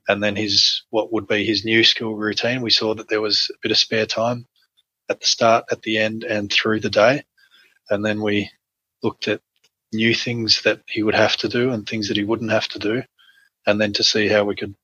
and 0.07 0.21
then 0.21 0.35
his 0.35 0.83
what 0.89 1.11
would 1.11 1.27
be 1.27 1.45
his 1.45 1.65
new 1.65 1.83
school 1.83 2.15
routine. 2.15 2.61
We 2.61 2.69
saw 2.69 2.93
that 2.95 3.09
there 3.09 3.21
was 3.21 3.49
a 3.49 3.57
bit 3.61 3.71
of 3.71 3.77
spare 3.77 4.05
time 4.05 4.45
at 5.09 5.19
the 5.19 5.25
start, 5.25 5.65
at 5.71 5.81
the 5.81 5.97
end, 5.97 6.23
and 6.23 6.51
through 6.51 6.79
the 6.79 6.89
day. 6.89 7.23
And 7.89 8.03
then 8.03 8.21
we 8.21 8.49
looked 9.03 9.27
at 9.27 9.41
new 9.93 10.13
things 10.13 10.63
that 10.63 10.81
he 10.87 11.03
would 11.03 11.15
have 11.15 11.37
to 11.37 11.49
do 11.49 11.71
and 11.71 11.87
things 11.87 12.07
that 12.07 12.17
he 12.17 12.23
wouldn't 12.23 12.51
have 12.51 12.67
to 12.69 12.79
do, 12.79 13.03
and 13.65 13.79
then 13.79 13.93
to 13.93 14.03
see 14.03 14.27
how 14.27 14.43
we 14.43 14.55
could 14.55 14.75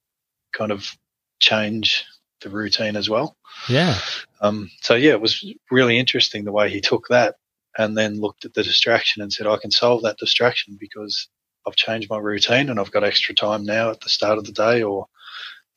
kind 0.54 0.72
of 0.72 0.96
change 1.40 2.06
the 2.42 2.50
routine 2.50 2.96
as 2.96 3.10
well. 3.10 3.36
Yeah. 3.70 3.98
Um, 4.42 4.72
so 4.82 4.96
yeah, 4.96 5.12
it 5.12 5.22
was 5.22 5.46
really 5.70 6.00
interesting 6.00 6.44
the 6.44 6.52
way 6.52 6.70
he 6.70 6.82
took 6.82 7.08
that 7.10 7.36
and 7.78 7.98
then 7.98 8.20
looked 8.20 8.46
at 8.46 8.54
the 8.54 8.64
distraction 8.64 9.22
and 9.22 9.32
said, 9.32 9.48
I 9.48 9.58
can 9.58 9.72
solve 9.72 10.04
that 10.04 10.18
distraction 10.18 10.78
because 10.80 11.30
I've 11.68 11.76
changed 11.76 12.10
my 12.10 12.18
routine 12.18 12.70
and 12.70 12.80
I've 12.80 12.92
got 12.92 13.04
extra 13.04 13.36
time 13.36 13.66
now 13.66 13.92
at 13.92 14.02
the 14.02 14.10
start 14.10 14.38
of 14.38 14.46
the 14.46 14.52
day 14.52 14.84
or 14.84 15.08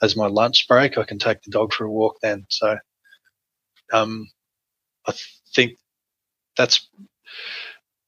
as 0.03 0.17
my 0.17 0.27
lunch 0.27 0.67
break, 0.69 0.99
I 0.99 1.05
can 1.05 1.19
take 1.19 1.43
the 1.43 1.51
dog 1.51 1.73
for 1.73 1.85
a 1.85 1.91
walk 1.91 2.19
then. 2.23 2.47
So, 2.49 2.77
um, 3.93 4.29
I 5.07 5.13
think 5.55 5.79
that's, 6.57 6.89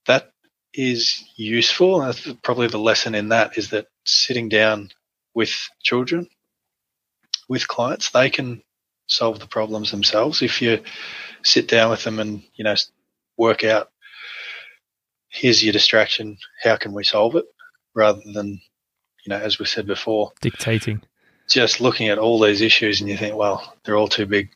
that 0.05 0.31
is 0.73 1.23
useful. 1.35 2.13
Probably 2.43 2.67
the 2.67 2.77
lesson 2.79 3.15
in 3.15 3.29
that 3.29 3.57
is 3.57 3.69
that 3.71 3.87
sitting 4.05 4.49
down 4.49 4.89
with 5.33 5.51
children, 5.83 6.27
with 7.49 7.67
clients, 7.67 8.11
they 8.11 8.29
can 8.29 8.61
solve 9.07 9.39
the 9.39 9.47
problems 9.47 9.91
themselves. 9.91 10.41
If 10.41 10.61
you 10.61 10.81
sit 11.43 11.67
down 11.67 11.91
with 11.91 12.03
them 12.03 12.19
and, 12.19 12.43
you 12.55 12.63
know, 12.63 12.75
work 13.37 13.63
out, 13.63 13.89
here's 15.29 15.63
your 15.63 15.73
distraction, 15.73 16.37
how 16.61 16.75
can 16.75 16.93
we 16.93 17.03
solve 17.03 17.35
it? 17.35 17.45
Rather 17.97 18.21
than, 18.31 18.49
you 19.25 19.29
know, 19.29 19.37
as 19.37 19.57
we 19.57 19.65
said 19.65 19.87
before, 19.87 20.31
Dictating. 20.39 21.01
just 21.49 21.81
looking 21.81 22.09
at 22.09 22.19
all 22.19 22.39
these 22.39 22.61
issues 22.61 23.01
and 23.01 23.09
you 23.09 23.17
think, 23.17 23.35
well, 23.35 23.73
they're 23.83 23.97
all 23.97 24.07
too 24.07 24.27
big. 24.27 24.51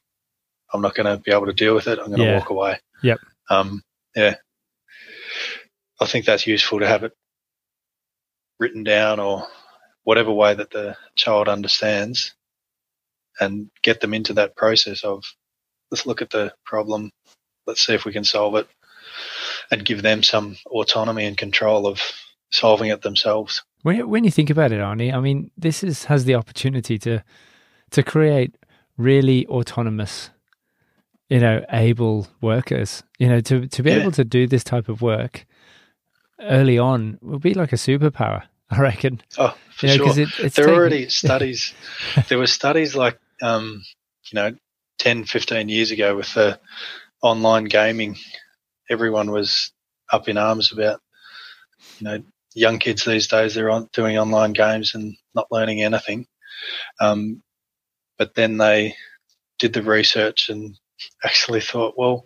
I'm 0.72 0.82
not 0.82 0.94
going 0.94 1.08
to 1.08 1.18
be 1.22 1.32
able 1.32 1.48
to 1.48 1.54
deal 1.54 1.74
with 1.74 1.88
it. 1.88 1.98
I'm 1.98 2.10
going 2.10 2.20
to 2.20 2.24
Yeah. 2.26 2.38
walk 2.38 2.52
away. 2.52 2.80
Yep. 3.02 3.20
Um, 3.50 3.82
yeah. 4.16 4.36
I 6.00 6.06
think 6.06 6.26
that's 6.26 6.46
useful 6.46 6.80
to 6.82 6.88
have 6.88 7.04
it 7.04 7.14
written 8.60 8.84
down 8.84 9.20
or 9.20 9.48
whatever 10.04 10.32
way 10.32 10.54
that 10.54 10.70
the 10.70 10.96
child 11.16 11.50
understands 11.50 12.36
and 13.40 13.72
get 13.82 14.02
them 14.02 14.14
into 14.14 14.34
that 14.34 14.56
process 14.56 15.04
of 15.04 15.24
let's 15.90 16.06
look 16.06 16.22
at 16.22 16.30
the 16.30 16.54
problem, 16.64 17.10
let's 17.66 17.84
see 17.84 17.94
if 17.96 18.06
we 18.06 18.14
can 18.14 18.24
solve 18.24 18.56
it, 18.56 18.68
and 19.72 19.84
give 19.84 20.04
them 20.04 20.22
some 20.22 20.58
autonomy 20.68 21.26
and 21.26 21.38
control 21.38 21.88
of 21.88 22.00
solving 22.52 22.90
it 22.90 23.02
themselves. 23.02 23.62
When 23.84 23.96
you, 23.98 24.08
when 24.08 24.24
you 24.24 24.32
think 24.32 24.50
about 24.50 24.72
it, 24.72 24.80
Arnie, 24.80 25.14
I 25.14 25.20
mean, 25.20 25.50
this 25.58 25.84
is 25.84 26.06
has 26.06 26.26
the 26.26 26.36
opportunity 26.36 26.98
to 27.00 27.24
to 27.92 28.04
create 28.04 28.56
really 28.98 29.48
autonomous, 29.48 30.30
you 31.30 31.40
know, 31.40 31.66
able 31.72 32.28
workers. 32.42 33.04
You 33.20 33.28
know, 33.30 33.40
to 33.42 33.68
to 33.68 33.84
be 33.84 33.90
Yeah. 33.90 33.98
able 34.02 34.12
to 34.12 34.24
do 34.24 34.46
this 34.48 34.64
type 34.64 34.88
of 34.90 35.02
work 35.02 35.46
early 36.40 36.78
on 36.78 37.18
will 37.22 37.40
be 37.40 37.54
like 37.54 37.74
a 37.74 37.78
superpower. 37.78 38.44
I 38.72 38.80
reckon. 38.80 39.22
Oh, 39.38 39.56
for 39.76 39.88
You 39.88 39.98
know, 39.98 40.06
sure. 40.14 40.20
it, 40.24 40.30
it's 40.40 40.56
there 40.56 40.66
taken- 40.66 40.70
are 40.74 40.76
already 40.82 41.10
studies. 41.10 41.74
there 42.30 42.38
were 42.38 42.48
studies 42.48 42.96
like, 42.96 43.20
um, 43.42 43.84
you 44.32 44.36
know, 44.36 44.56
10, 45.00 45.26
15 45.26 45.68
years 45.70 45.92
ago 45.92 46.16
with 46.16 46.34
the 46.34 46.60
online 47.22 47.66
gaming. 47.66 48.18
Everyone 48.90 49.32
was 49.32 49.72
up 50.12 50.30
in 50.30 50.38
arms 50.38 50.72
about, 50.72 51.02
you 52.00 52.06
know, 52.06 52.24
young 52.54 52.80
kids 52.80 53.06
these 53.06 53.28
days. 53.28 53.56
They're 53.56 53.70
on, 53.70 53.90
doing 53.94 54.18
online 54.18 54.54
games 54.54 54.96
and 54.96 55.16
not 55.36 55.48
learning 55.52 55.84
anything. 55.84 56.28
Um, 57.00 57.42
but 58.18 58.36
then 58.36 58.58
they 58.58 58.96
did 59.60 59.74
the 59.74 59.84
research 59.84 60.50
and 60.50 60.78
actually 61.26 61.62
thought, 61.62 61.96
well, 61.98 62.26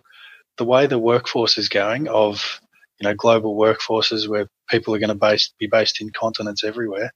the 0.57 0.65
way 0.65 0.87
the 0.87 0.99
workforce 0.99 1.57
is 1.57 1.69
going 1.69 2.07
of 2.07 2.61
you 2.99 3.07
know 3.07 3.15
global 3.15 3.57
workforces 3.57 4.27
where 4.27 4.47
people 4.69 4.95
are 4.95 4.99
going 4.99 5.09
to 5.09 5.15
base, 5.15 5.53
be 5.59 5.67
based 5.67 6.01
in 6.01 6.11
continents 6.11 6.63
everywhere, 6.63 7.11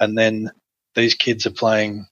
and 0.00 0.18
then 0.18 0.50
these 0.96 1.14
kids 1.14 1.46
are 1.46 1.52
playing, 1.52 2.06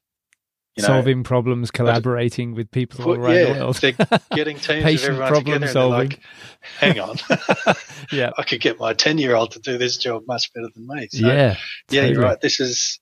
you 0.76 0.82
know, 0.82 0.88
solving 0.88 1.24
problems, 1.24 1.70
collaborating 1.70 2.54
with 2.54 2.70
people 2.70 3.02
all 3.04 3.16
around 3.16 3.34
yeah, 3.34 3.52
the 3.52 3.60
world. 3.60 3.80
getting 4.32 4.58
teams 4.58 5.02
of 5.02 5.10
everyone 5.10 5.28
problem 5.28 5.54
together, 5.54 5.72
solving. 5.72 6.10
like, 6.10 6.20
"Hang 6.78 7.00
on, 7.00 7.16
yeah, 8.12 8.30
I 8.36 8.42
could 8.42 8.60
get 8.60 8.78
my 8.78 8.92
ten-year-old 8.92 9.52
to 9.52 9.58
do 9.60 9.78
this 9.78 9.96
job 9.96 10.24
much 10.28 10.52
better 10.52 10.68
than 10.74 10.86
me." 10.86 11.08
So, 11.10 11.26
yeah, 11.26 11.56
yeah, 11.90 12.04
you're 12.04 12.20
right. 12.20 12.40
This 12.40 12.60
is 12.60 13.00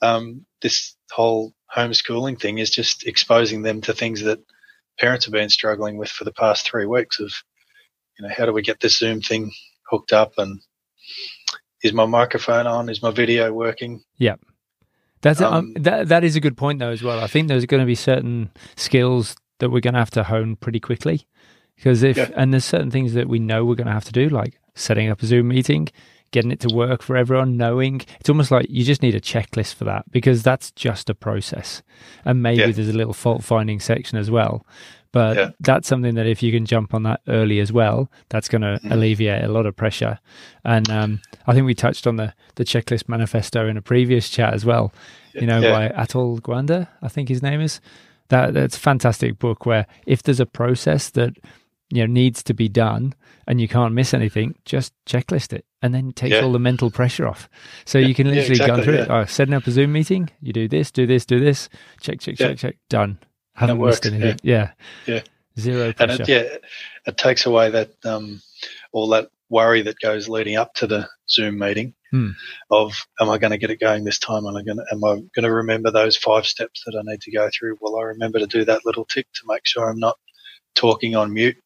um, 0.00 0.46
this 0.62 0.94
whole 1.10 1.54
homeschooling 1.74 2.40
thing 2.40 2.58
is 2.58 2.70
just 2.70 3.04
exposing 3.04 3.62
them 3.62 3.80
to 3.82 3.92
things 3.92 4.22
that 4.22 4.38
parents 5.00 5.24
have 5.24 5.32
been 5.32 5.50
struggling 5.50 5.96
with 5.96 6.10
for 6.10 6.22
the 6.22 6.32
past 6.32 6.70
three 6.70 6.86
weeks. 6.86 7.18
Of 7.18 7.32
you 8.16 8.26
know, 8.28 8.32
how 8.34 8.46
do 8.46 8.52
we 8.52 8.62
get 8.62 8.78
this 8.78 8.96
Zoom 8.96 9.22
thing 9.22 9.50
hooked 9.90 10.12
up, 10.12 10.34
and 10.38 10.60
is 11.82 11.92
my 11.92 12.06
microphone 12.06 12.68
on? 12.68 12.88
Is 12.88 13.02
my 13.02 13.10
video 13.10 13.52
working? 13.52 14.04
That's 15.22 15.40
um, 15.40 15.54
Um, 15.54 15.72
that. 15.74 16.08
That 16.08 16.24
is 16.24 16.36
a 16.36 16.40
good 16.40 16.56
point 16.56 16.78
though 16.78 16.90
as 16.90 17.02
well. 17.02 17.18
I 17.20 17.26
think 17.26 17.48
there's 17.48 17.66
going 17.66 17.80
to 17.82 17.86
be 17.86 17.94
certain 17.94 18.50
skills 18.76 19.36
that 19.58 19.70
we're 19.70 19.80
going 19.80 19.94
to 19.94 20.00
have 20.00 20.10
to 20.12 20.22
hone 20.24 20.56
pretty 20.56 20.80
quickly 20.80 21.26
because 21.76 22.02
if 22.02 22.16
Yeah. 22.16 22.30
and 22.36 22.52
there's 22.52 22.64
certain 22.64 22.90
things 22.90 23.14
that 23.14 23.28
we 23.28 23.38
know 23.38 23.64
we're 23.64 23.74
going 23.74 23.86
to 23.88 23.92
have 23.92 24.04
to 24.04 24.12
do, 24.12 24.28
like 24.28 24.58
setting 24.74 25.08
up 25.10 25.22
a 25.22 25.26
Zoom 25.26 25.48
meeting, 25.48 25.88
getting 26.30 26.50
it 26.52 26.60
to 26.60 26.68
work 26.74 27.02
for 27.02 27.16
everyone, 27.16 27.56
knowing 27.56 28.02
it's 28.20 28.28
almost 28.28 28.50
like 28.50 28.66
you 28.68 28.84
just 28.84 29.02
need 29.02 29.14
a 29.14 29.20
checklist 29.20 29.74
for 29.74 29.84
that 29.84 30.04
because 30.12 30.42
that's 30.42 30.70
just 30.72 31.08
a 31.10 31.14
process, 31.14 31.82
and 32.24 32.42
maybe 32.42 32.60
Yeah. 32.60 32.70
there's 32.70 32.88
a 32.88 32.92
little 32.92 33.14
fault 33.14 33.42
finding 33.42 33.80
section 33.80 34.18
as 34.18 34.30
well. 34.30 34.64
But 35.12 35.36
Yeah. 35.36 35.50
that's 35.60 35.88
something 35.88 36.14
that 36.16 36.26
if 36.26 36.42
you 36.42 36.52
can 36.52 36.66
jump 36.66 36.92
on 36.92 37.02
that 37.04 37.20
early 37.28 37.60
as 37.60 37.72
well, 37.72 38.10
that's 38.28 38.48
going 38.48 38.60
to 38.62 38.78
Mhm. 38.84 38.90
alleviate 38.92 39.42
a 39.44 39.48
lot 39.48 39.64
of 39.66 39.74
pressure. 39.74 40.18
And 40.64 40.90
um, 40.90 41.20
I 41.46 41.54
think 41.54 41.64
we 41.66 41.74
touched 41.74 42.06
on 42.06 42.16
the 42.16 42.34
the 42.56 42.64
checklist 42.64 43.08
manifesto 43.08 43.66
in 43.68 43.76
a 43.76 43.82
previous 43.82 44.28
chat 44.28 44.52
as 44.54 44.64
well. 44.66 44.92
You 45.34 45.46
know, 45.46 45.60
Yeah. 45.60 45.72
by 45.72 45.88
Atul 46.04 46.40
Gawande, 46.40 46.88
I 47.02 47.08
think 47.08 47.28
his 47.28 47.42
name 47.42 47.60
is. 47.60 47.80
That 48.28 48.52
that's 48.52 48.76
a 48.76 48.80
fantastic 48.80 49.38
book 49.38 49.64
where 49.64 49.86
if 50.06 50.22
there's 50.22 50.40
a 50.40 50.44
process 50.46 51.08
that 51.10 51.32
you 51.90 52.06
know 52.06 52.12
needs 52.12 52.42
to 52.42 52.52
be 52.52 52.68
done 52.68 53.14
and 53.46 53.58
you 53.62 53.68
can't 53.68 53.94
miss 53.94 54.12
anything, 54.12 54.54
just 54.66 54.92
checklist 55.06 55.54
it, 55.54 55.64
and 55.80 55.94
then 55.94 56.08
it 56.10 56.16
takes 56.16 56.34
Yeah. 56.34 56.42
all 56.42 56.52
the 56.52 56.58
mental 56.58 56.90
pressure 56.90 57.26
off. 57.26 57.48
So 57.86 57.98
you 57.98 58.14
can 58.14 58.26
Yeah, 58.26 58.34
literally 58.34 58.58
go 58.58 58.64
exactly, 58.64 58.84
through 58.84 58.94
it. 59.04 59.10
Oh, 59.10 59.24
setting 59.24 59.54
up 59.54 59.66
a 59.66 59.70
Zoom 59.70 59.92
meeting, 59.92 60.28
you 60.42 60.52
do 60.52 60.68
this, 60.68 60.90
do 60.90 61.06
this, 61.06 61.24
do 61.24 61.40
this, 61.40 61.70
check, 62.02 62.20
check, 62.20 62.38
Yeah. 62.38 62.48
check, 62.48 62.58
check, 62.58 62.76
done. 62.90 63.16
Haven't 63.60 63.78
missed 63.78 64.04
works, 64.04 64.06
anything. 64.06 64.38
Yeah. 64.42 64.70
Yeah. 65.06 65.20
Zero 65.58 65.86
and 65.86 65.96
pressure. 65.96 66.22
it, 66.22 66.28
yeah, 66.28 66.42
it 67.06 67.16
takes 67.16 67.44
away 67.46 67.70
that 67.70 67.90
um, 68.04 68.40
all 68.92 69.08
that 69.08 69.28
worry 69.50 69.82
that 69.82 69.98
goes 70.00 70.28
leading 70.28 70.56
up 70.56 70.74
to 70.74 70.86
the 70.86 71.08
Zoom 71.28 71.58
meeting 71.58 71.94
Hmm. 72.10 72.30
of 72.70 72.94
am 73.20 73.28
I 73.28 73.36
going 73.36 73.50
to 73.50 73.58
get 73.58 73.68
it 73.70 73.80
going 73.80 74.04
this 74.04 74.18
time? 74.18 74.46
Am 74.46 74.56
I 74.56 74.62
going 74.62 74.78
to 74.78 74.84
am 74.92 75.04
I 75.04 75.16
going 75.16 75.42
to 75.42 75.52
remember 75.52 75.90
those 75.90 76.16
five 76.16 76.46
steps 76.46 76.82
that 76.86 76.96
I 76.98 77.02
need 77.04 77.20
to 77.22 77.30
go 77.32 77.50
through? 77.52 77.76
Will 77.82 77.98
I 77.98 78.02
remember 78.04 78.38
to 78.38 78.46
do 78.46 78.64
that 78.64 78.86
little 78.86 79.04
tick 79.04 79.26
to 79.34 79.40
make 79.46 79.66
sure 79.66 79.90
I'm 79.90 79.98
not 79.98 80.16
talking 80.74 81.16
on 81.16 81.34
mute? 81.34 81.56
Is- 81.56 81.62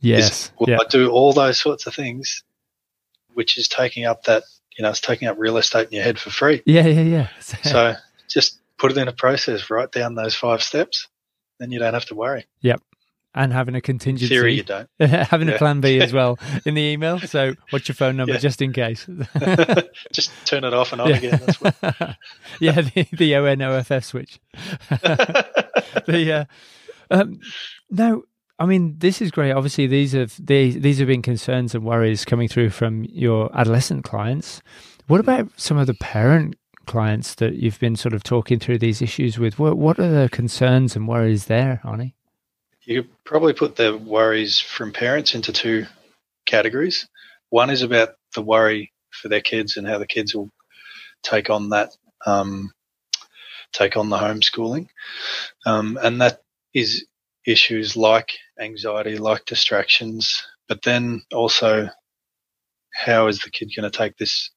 yes. 0.00 0.52
will 0.58 0.70
Yeah. 0.70 0.78
I 0.80 0.84
do 0.90 1.10
all 1.10 1.32
those 1.32 1.60
sorts 1.60 1.86
of 1.86 1.94
things, 1.94 2.42
which 3.34 3.58
is 3.58 3.68
taking 3.68 4.06
up 4.06 4.24
that 4.24 4.42
you 4.76 4.82
know 4.82 4.90
it's 4.90 5.00
taking 5.00 5.28
up 5.28 5.36
real 5.38 5.56
estate 5.58 5.86
in 5.88 5.92
your 5.94 6.02
head 6.04 6.18
for 6.18 6.30
free. 6.30 6.62
Yeah. 6.66 6.86
Yeah. 6.86 7.02
Yeah. 7.02 7.28
So 7.62 7.94
just 8.28 8.58
put 8.80 8.90
it 8.90 8.98
in 8.98 9.06
a 9.08 9.12
process, 9.12 9.68
write 9.70 9.92
down 9.92 10.14
those 10.14 10.34
five 10.34 10.62
steps, 10.62 11.06
then 11.58 11.70
you 11.70 11.78
don't 11.78 11.94
have 11.94 12.06
to 12.06 12.14
worry. 12.14 12.46
Yep. 12.62 12.80
And 13.32 13.52
having 13.52 13.76
a 13.76 13.80
contingency. 13.80 14.26
theory, 14.34 14.54
you 14.54 14.64
don't. 14.64 14.88
having 15.00 15.48
a 15.48 15.56
plan 15.56 15.80
B 15.80 16.00
as 16.00 16.12
well 16.18 16.36
in 16.66 16.74
the 16.74 16.80
email. 16.82 17.20
So, 17.20 17.54
what's 17.70 17.86
your 17.86 17.94
phone 17.94 18.16
number 18.16 18.32
Yeah. 18.32 18.38
just 18.40 18.60
in 18.60 18.72
case? 18.72 19.06
just 20.12 20.32
turn 20.46 20.64
it 20.64 20.74
off 20.74 20.92
and 20.92 21.00
on 21.00 21.12
again. 21.12 21.40
That's 21.46 21.60
what, 21.60 21.76
yeah, 22.58 22.80
the, 22.80 23.06
the 23.12 23.32
ONOFF 23.34 24.02
switch. 24.04 24.40
the 24.90 26.32
uh, 26.32 27.14
um, 27.14 27.38
no, 27.90 28.24
I 28.58 28.66
mean 28.66 28.96
this 28.98 29.22
is 29.22 29.30
great. 29.30 29.52
Obviously, 29.52 29.86
these 29.86 30.12
have 30.12 30.34
these 30.44 30.80
these 30.80 30.98
have 30.98 31.06
been 31.08 31.22
concerns 31.22 31.74
and 31.74 31.84
worries 31.84 32.24
coming 32.24 32.48
through 32.48 32.70
from 32.70 33.04
your 33.04 33.50
adolescent 33.56 34.02
clients. 34.04 34.60
What 35.06 35.20
about 35.20 35.48
some 35.56 35.76
of 35.78 35.86
the 35.86 35.94
parent 35.94 36.56
clients 36.90 37.34
that 37.36 37.54
you've 37.54 37.80
been 37.80 37.96
sort 37.96 38.14
of 38.14 38.22
talking 38.22 38.58
through 38.58 38.78
these 38.78 39.00
issues 39.00 39.38
with? 39.38 39.58
What 39.58 39.78
what 39.78 39.98
are 39.98 40.10
the 40.10 40.28
concerns 40.28 40.96
and 40.96 41.08
worries 41.08 41.46
there, 41.46 41.80
Arnie? 41.84 42.14
you 42.90 43.02
could 43.02 43.24
probably 43.24 43.52
put 43.52 43.76
the 43.76 43.96
worries 43.96 44.58
from 44.58 44.92
parents 44.92 45.34
into 45.34 45.52
two 45.52 45.86
categories. 46.46 47.08
One 47.50 47.70
is 47.70 47.82
about 47.82 48.10
the 48.34 48.42
worry 48.42 48.92
for 49.10 49.28
their 49.28 49.40
kids 49.40 49.76
and 49.76 49.86
how 49.86 49.98
the 49.98 50.06
kids 50.06 50.34
will 50.34 50.50
take 51.22 51.50
on 51.50 51.68
that, 51.70 51.90
um, 52.26 52.72
take 53.72 53.96
on 53.96 54.08
the 54.08 54.16
homeschooling, 54.16 54.88
um, 55.66 55.98
and 56.02 56.20
that 56.20 56.42
is 56.74 57.06
issues 57.46 57.96
like 57.96 58.32
anxiety, 58.60 59.18
like 59.18 59.44
distractions, 59.44 60.42
but 60.68 60.82
then 60.82 61.22
also 61.32 61.88
how 62.92 63.28
is 63.28 63.40
the 63.40 63.50
kid 63.50 63.70
going 63.76 63.90
to 63.90 63.96
take 63.96 64.16
this 64.16 64.50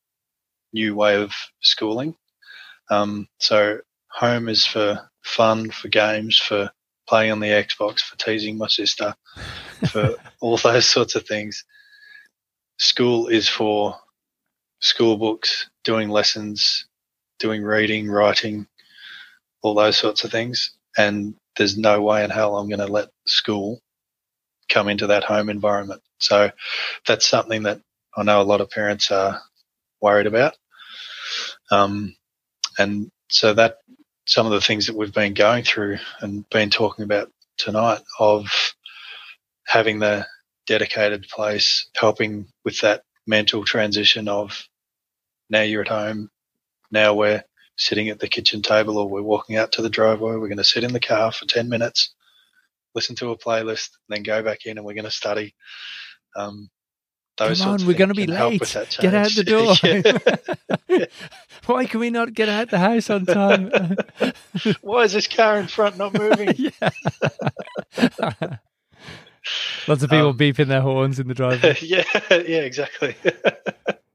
new 0.74 0.96
way 0.96 1.18
of 1.18 1.32
schooling? 1.62 2.16
Um, 2.90 3.28
so 3.40 3.80
home 4.10 4.50
is 4.50 4.66
for 4.66 5.10
fun, 5.24 5.72
for 5.72 5.88
games, 5.88 6.38
for 6.38 6.72
playing 7.08 7.32
on 7.32 7.40
the 7.40 7.48
Xbox, 7.48 8.00
for 8.00 8.18
teasing 8.18 8.58
my 8.58 8.68
sister, 8.68 9.16
for 9.90 10.16
all 10.42 10.58
those 10.58 10.86
sorts 10.86 11.16
of 11.16 11.26
things. 11.28 11.66
School 12.78 13.28
is 13.28 13.48
for 13.48 13.98
school 14.80 15.18
books, 15.18 15.70
doing 15.84 16.10
lessons, 16.10 16.86
doing 17.40 17.64
reading, 17.64 18.10
writing, 18.10 18.68
all 19.62 19.74
those 19.74 19.98
sorts 19.98 20.24
of 20.24 20.32
things. 20.32 20.76
And 20.98 21.36
there's 21.58 21.78
no 21.78 22.02
way 22.02 22.24
in 22.24 22.30
hell 22.30 22.58
I'm 22.58 22.70
going 22.70 22.80
to 22.80 22.92
let 22.92 23.10
school 23.26 23.82
come 24.70 24.88
into 24.88 25.08
that 25.08 25.24
home 25.24 25.50
environment. 25.50 26.02
So 26.20 26.52
that's 27.08 27.26
something 27.26 27.64
that 27.64 27.82
I 28.16 28.24
know 28.24 28.42
a 28.42 28.44
lot 28.44 28.62
of 28.62 28.70
parents 28.70 29.12
are 29.12 29.42
worried 30.02 30.28
about. 30.28 30.56
Um, 31.72 32.16
and 32.78 33.12
so 33.30 33.54
that 33.54 33.78
some 34.26 34.46
of 34.46 34.52
the 34.52 34.62
things 34.62 34.88
that 34.88 34.96
we've 34.96 35.14
been 35.14 35.34
going 35.34 35.64
through 35.64 35.98
and 36.22 36.48
been 36.50 36.70
talking 36.70 37.04
about 37.04 37.32
tonight 37.58 38.02
of 38.20 38.48
having 39.66 40.00
the 40.00 40.26
dedicated 40.66 41.28
place 41.30 41.90
helping 41.96 42.48
with 42.64 42.80
that 42.82 43.04
mental 43.28 43.64
transition 43.64 44.28
of 44.28 44.68
now 45.50 45.62
you're 45.62 45.82
at 45.82 45.88
home, 45.88 46.30
now 46.92 47.14
we're 47.14 47.44
sitting 47.78 48.10
at 48.10 48.20
the 48.20 48.28
kitchen 48.28 48.62
table 48.62 48.98
or 48.98 49.10
we're 49.10 49.22
walking 49.22 49.58
out 49.58 49.72
to 49.74 49.82
the 49.82 49.90
driveway, 49.90 50.36
we're 50.36 50.48
going 50.48 50.58
to 50.58 50.64
sit 50.64 50.84
in 50.84 50.94
the 50.94 51.00
car 51.00 51.32
for 51.32 51.46
10 51.46 51.68
minutes, 51.70 52.14
listen 52.96 53.16
to 53.16 53.32
a 53.32 53.38
playlist, 53.38 53.90
then 54.10 54.24
go 54.24 54.42
back 54.42 54.66
in 54.66 54.78
and 54.78 54.86
we're 54.86 54.94
going 54.94 55.04
to 55.04 55.12
study. 55.12 55.54
Um, 56.36 56.70
those 57.38 57.62
Come 57.62 57.70
on, 57.74 57.86
we're 57.88 57.94
going 57.98 58.10
to 58.10 58.14
be 58.16 58.28
late. 58.28 58.60
Get 59.00 59.14
out 59.14 59.32
the 59.32 59.44
door. 59.44 59.74
Yeah. 60.90 61.06
Why 61.66 61.86
can 61.86 62.00
we 62.02 62.10
not 62.10 62.34
get 62.34 62.50
out 62.50 62.70
the 62.70 62.78
house 62.78 63.10
on 63.10 63.26
time? 63.26 63.72
Why 64.82 65.04
is 65.04 65.14
this 65.14 65.28
car 65.28 65.58
in 65.58 65.68
front 65.68 65.98
not 65.98 66.14
moving? 66.14 66.72
Lots 69.88 70.04
of 70.04 70.10
people 70.10 70.30
Um, 70.30 70.38
beeping 70.38 70.68
their 70.68 70.82
horns 70.82 71.20
in 71.20 71.28
the 71.28 71.34
driveway. 71.34 71.78
yeah, 71.82 72.04
yeah, 72.30 72.60
exactly. 72.62 73.16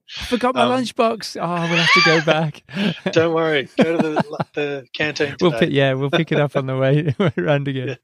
forgot 0.06 0.54
my 0.54 0.62
Um, 0.62 0.70
lunchbox. 0.82 1.36
Oh, 1.40 1.68
we'll 1.68 1.78
have 1.78 1.92
to 1.92 2.00
go 2.04 2.20
back. 2.24 2.62
Don't 3.12 3.34
worry. 3.34 3.68
Go 3.76 3.96
to 3.96 4.02
the, 4.02 4.46
the 4.54 4.86
canteen. 4.94 5.36
we'll 5.40 5.52
pick, 5.52 5.70
yeah, 5.70 5.94
we'll 5.94 6.10
pick 6.10 6.30
it 6.32 6.38
up 6.38 6.54
on 6.56 6.66
the 6.66 6.76
way 6.76 7.14
around 7.36 7.66
again. 7.68 7.88
Yeah. 7.88 7.94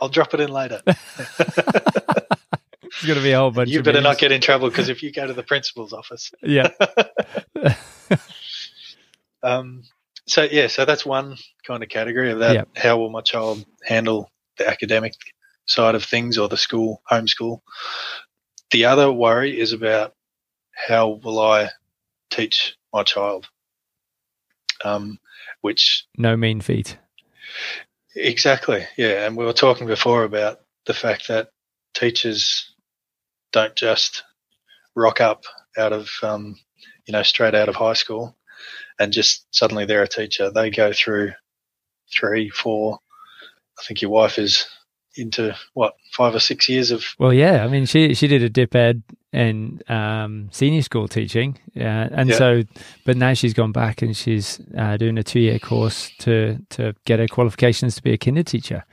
I'll 0.00 0.08
drop 0.08 0.34
it 0.34 0.40
in 0.40 0.50
later. 0.50 0.82
It's 2.96 3.06
going 3.06 3.18
to 3.18 3.22
be 3.22 3.32
a 3.32 3.38
whole 3.38 3.50
bunch. 3.50 3.70
you 3.70 3.82
better 3.82 4.00
not 4.00 4.18
get 4.18 4.32
in 4.32 4.40
trouble 4.40 4.68
because 4.68 4.88
if 4.88 5.02
you 5.02 5.12
go 5.12 5.26
to 5.26 5.32
the 5.32 5.42
principal's 5.42 5.92
office. 5.92 6.30
Yeah, 6.42 6.68
Um, 9.42 9.82
so 10.26 10.42
yeah, 10.42 10.68
so 10.68 10.84
that's 10.84 11.04
one 11.04 11.36
kind 11.66 11.82
of 11.82 11.88
category 11.90 12.30
of 12.32 12.38
that. 12.38 12.54
Yeah. 12.54 12.64
How 12.76 12.96
will 12.98 13.10
my 13.10 13.20
child 13.20 13.64
handle 13.84 14.30
the 14.56 14.66
academic 14.68 15.14
side 15.66 15.94
of 15.94 16.02
things 16.04 16.38
or 16.38 16.48
the 16.48 16.56
school 16.56 17.02
homeschool? 17.10 17.60
The 18.70 18.86
other 18.86 19.12
worry 19.12 19.60
is 19.60 19.72
about 19.72 20.14
how 20.72 21.20
will 21.22 21.38
I 21.40 21.68
teach 22.30 22.74
my 22.92 23.02
child, 23.02 23.46
um, 24.82 25.18
which 25.60 26.06
no 26.16 26.36
mean 26.36 26.60
feat. 26.62 26.96
Exactly. 28.16 28.86
Yeah. 28.96 29.26
And 29.26 29.36
we 29.36 29.44
were 29.44 29.52
talking 29.52 29.86
before 29.86 30.24
about 30.24 30.60
the 30.86 30.94
fact 30.94 31.28
that 31.28 31.50
teachers 31.94 32.72
don't 33.54 33.76
just 33.76 34.24
rock 34.96 35.20
up 35.20 35.44
out 35.78 35.92
of, 35.92 36.10
um, 36.22 36.56
you 37.06 37.12
know, 37.12 37.22
straight 37.22 37.54
out 37.54 37.68
of 37.68 37.76
high 37.76 37.92
school 37.94 38.36
and 38.98 39.12
just 39.12 39.46
suddenly 39.50 39.86
they're 39.86 40.02
a 40.02 40.08
teacher. 40.08 40.50
They 40.50 40.70
go 40.70 40.92
through 40.92 41.32
three, 42.12 42.50
four, 42.50 42.98
I 43.78 43.82
think 43.84 44.02
your 44.02 44.10
wife 44.10 44.38
is 44.38 44.66
into 45.16 45.56
what, 45.74 45.94
five 46.12 46.34
or 46.34 46.40
six 46.40 46.68
years 46.68 46.90
of, 46.90 47.04
Well, 47.18 47.32
yeah, 47.32 47.64
I 47.64 47.68
mean, 47.68 47.86
she 47.86 48.14
she 48.14 48.26
did 48.26 48.42
a 48.42 48.48
dip 48.48 48.74
ed 48.74 49.02
and 49.32 49.82
um, 49.88 50.48
senior 50.52 50.82
school 50.82 51.06
teaching, 51.08 51.58
yeah, 51.74 52.08
and 52.10 52.30
Yeah. 52.30 52.38
so, 52.38 52.62
but 53.04 53.16
now 53.16 53.34
she's 53.34 53.54
gone 53.54 53.72
back 53.72 54.02
and 54.02 54.16
she's 54.16 54.60
uh, 54.76 54.96
doing 54.96 55.16
a 55.18 55.22
two 55.22 55.40
year 55.40 55.58
course 55.60 56.10
to 56.20 56.58
to 56.70 56.94
get 57.04 57.20
her 57.20 57.28
qualifications 57.28 57.94
to 57.96 58.02
be 58.02 58.12
a 58.12 58.18
kinder 58.18 58.42
teacher. 58.42 58.84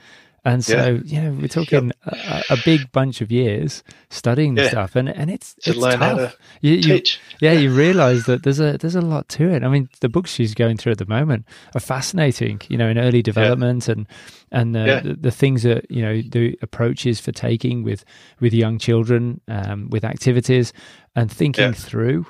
And 0.44 0.64
so, 0.64 1.00
you 1.04 1.20
know, 1.20 1.30
we're 1.40 1.46
talking 1.46 1.92
a, 2.04 2.42
a 2.50 2.56
big 2.64 2.90
bunch 2.90 3.20
of 3.20 3.30
years 3.30 3.84
studying 4.10 4.54
the 4.56 4.62
Yeah. 4.62 4.70
stuff, 4.70 4.96
and 4.96 5.08
and 5.08 5.30
it's 5.30 5.54
to 5.62 5.70
it's 5.70 5.78
learn 5.78 6.00
tough. 6.00 6.32
to 6.32 6.36
You, 6.60 6.74
you, 6.74 6.82
teach. 6.98 7.20
yeah, 7.40 7.52
you 7.52 7.72
realise 7.72 8.26
that 8.26 8.42
there's 8.42 8.58
a 8.58 8.76
there's 8.76 8.96
a 8.96 9.00
lot 9.00 9.28
to 9.30 9.48
it. 9.48 9.62
I 9.62 9.68
mean, 9.68 9.88
the 10.00 10.08
books 10.08 10.32
she's 10.32 10.52
going 10.54 10.78
through 10.78 10.92
at 10.92 10.98
the 10.98 11.06
moment 11.06 11.46
are 11.76 11.80
fascinating. 11.80 12.60
You 12.68 12.76
know, 12.76 12.88
in 12.88 12.98
early 12.98 13.22
development 13.22 13.86
and 13.88 14.08
and 14.50 14.74
the, 14.74 14.84
Yeah. 14.86 15.00
the 15.00 15.14
the 15.14 15.30
things 15.30 15.62
that 15.62 15.88
you 15.88 16.02
know 16.02 16.20
the 16.22 16.58
approaches 16.60 17.20
for 17.20 17.30
taking 17.30 17.84
with 17.84 18.04
with 18.40 18.52
young 18.52 18.78
children, 18.78 19.40
um, 19.46 19.90
with 19.90 20.04
activities, 20.04 20.72
and 21.14 21.30
thinking 21.30 21.66
Yeah. 21.66 21.72
through. 21.72 22.26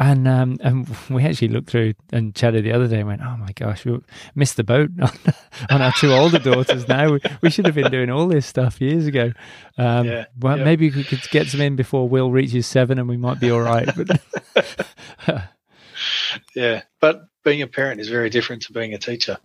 And 0.00 0.26
um, 0.26 0.56
and 0.60 0.88
we 1.08 1.24
actually 1.24 1.48
looked 1.48 1.70
through 1.70 1.94
and 2.12 2.34
chatted 2.34 2.64
the 2.64 2.72
other 2.72 2.88
day 2.88 2.98
and 2.98 3.06
went, 3.06 3.20
oh 3.22 3.36
my 3.36 3.52
gosh, 3.52 3.84
we 3.84 4.00
missed 4.34 4.56
the 4.56 4.64
boat 4.64 4.90
on, 5.00 5.10
on 5.70 5.82
our 5.82 5.92
two 5.92 6.12
older 6.12 6.40
daughters. 6.40 6.88
Now 6.88 7.12
we, 7.12 7.20
we 7.42 7.50
should 7.50 7.66
have 7.66 7.76
been 7.76 7.92
doing 7.92 8.10
all 8.10 8.26
this 8.26 8.44
stuff 8.44 8.80
years 8.80 9.06
ago. 9.06 9.32
Um, 9.78 10.08
Yeah, 10.08 10.24
well, 10.40 10.58
yeah. 10.58 10.64
maybe 10.64 10.90
we 10.90 11.04
could 11.04 11.22
get 11.30 11.46
some 11.46 11.60
in 11.60 11.76
before 11.76 12.08
Will 12.08 12.32
reaches 12.32 12.66
seven, 12.66 12.98
and 12.98 13.08
we 13.08 13.16
might 13.16 13.38
be 13.38 13.52
all 13.52 13.60
right. 13.60 13.88
But 13.96 14.20
Yeah, 16.56 16.82
but 17.00 17.22
being 17.44 17.62
a 17.62 17.66
parent 17.68 18.00
is 18.00 18.08
very 18.08 18.30
different 18.30 18.62
to 18.62 18.72
being 18.72 18.94
a 18.94 18.98
teacher. 18.98 19.38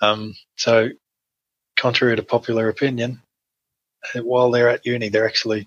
Um, 0.00 0.34
so, 0.56 0.90
contrary 1.76 2.14
to 2.16 2.22
popular 2.22 2.68
opinion, 2.68 3.20
while 4.22 4.50
they're 4.52 4.68
at 4.68 4.86
uni, 4.86 5.08
they're 5.08 5.26
actually 5.26 5.66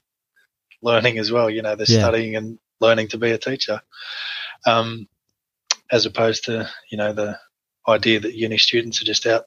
learning 0.81 1.17
as 1.19 1.31
well. 1.31 1.49
You 1.49 1.61
know, 1.61 1.75
they're 1.75 1.85
Yeah. 1.89 1.99
studying 1.99 2.35
and 2.37 2.57
learning 2.83 3.07
to 3.07 3.17
be 3.17 3.31
a 3.31 3.37
teacher, 3.37 3.81
um, 4.67 5.07
as 5.91 6.05
opposed 6.05 6.45
to 6.45 6.69
you 6.91 6.97
know 6.97 7.13
the 7.13 7.39
idea 7.87 8.19
that 8.19 8.35
uni 8.35 8.57
students 8.57 9.01
are 9.01 9.05
just 9.05 9.25
out 9.25 9.45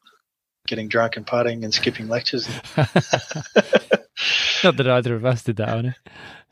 getting 0.67 0.89
drunk 0.89 1.17
and 1.17 1.27
partying 1.27 1.63
and 1.63 1.73
skipping 1.73 2.09
lectures. 2.09 2.49
not 2.77 4.77
that 4.77 4.89
either 4.89 5.15
of 5.15 5.25
us 5.25 5.45
did 5.45 5.57
that, 5.57 5.69
on 5.69 5.87
it. 5.87 5.95